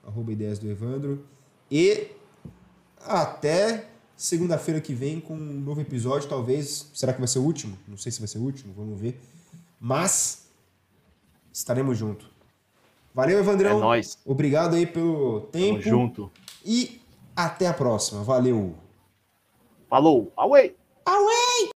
arroba 0.03 0.33
Ideias 0.33 0.59
do 0.59 0.67
Evandro, 0.67 1.23
e 1.71 2.09
até 2.99 3.91
segunda-feira 4.17 4.81
que 4.81 4.95
vem 4.95 5.21
com 5.21 5.35
um 5.35 5.61
novo 5.61 5.83
episódio, 5.83 6.27
talvez. 6.27 6.91
Será 6.95 7.13
que 7.13 7.19
vai 7.19 7.29
ser 7.29 7.41
o 7.41 7.43
último? 7.43 7.77
Não 7.87 7.99
sei 7.99 8.11
se 8.11 8.19
vai 8.19 8.29
ser 8.29 8.39
o 8.39 8.43
último, 8.43 8.73
vamos 8.73 8.99
ver. 8.99 9.21
Mas 9.79 10.47
estaremos 11.53 11.99
juntos. 11.99 12.36
Valeu, 13.17 13.39
Evandrão. 13.39 13.79
É 13.79 13.81
nóis. 13.81 14.19
Obrigado 14.27 14.77
aí 14.77 14.87
pelo 14.87 15.49
tempo. 15.51 15.81
Tamo 15.81 15.83
junto. 15.83 16.31
E 16.63 17.01
até 17.35 17.67
a 17.67 17.73
próxima. 17.73 18.23
Valeu. 18.23 18.75
Falou. 19.89 20.31
Away. 20.37 20.77
Away. 21.07 21.71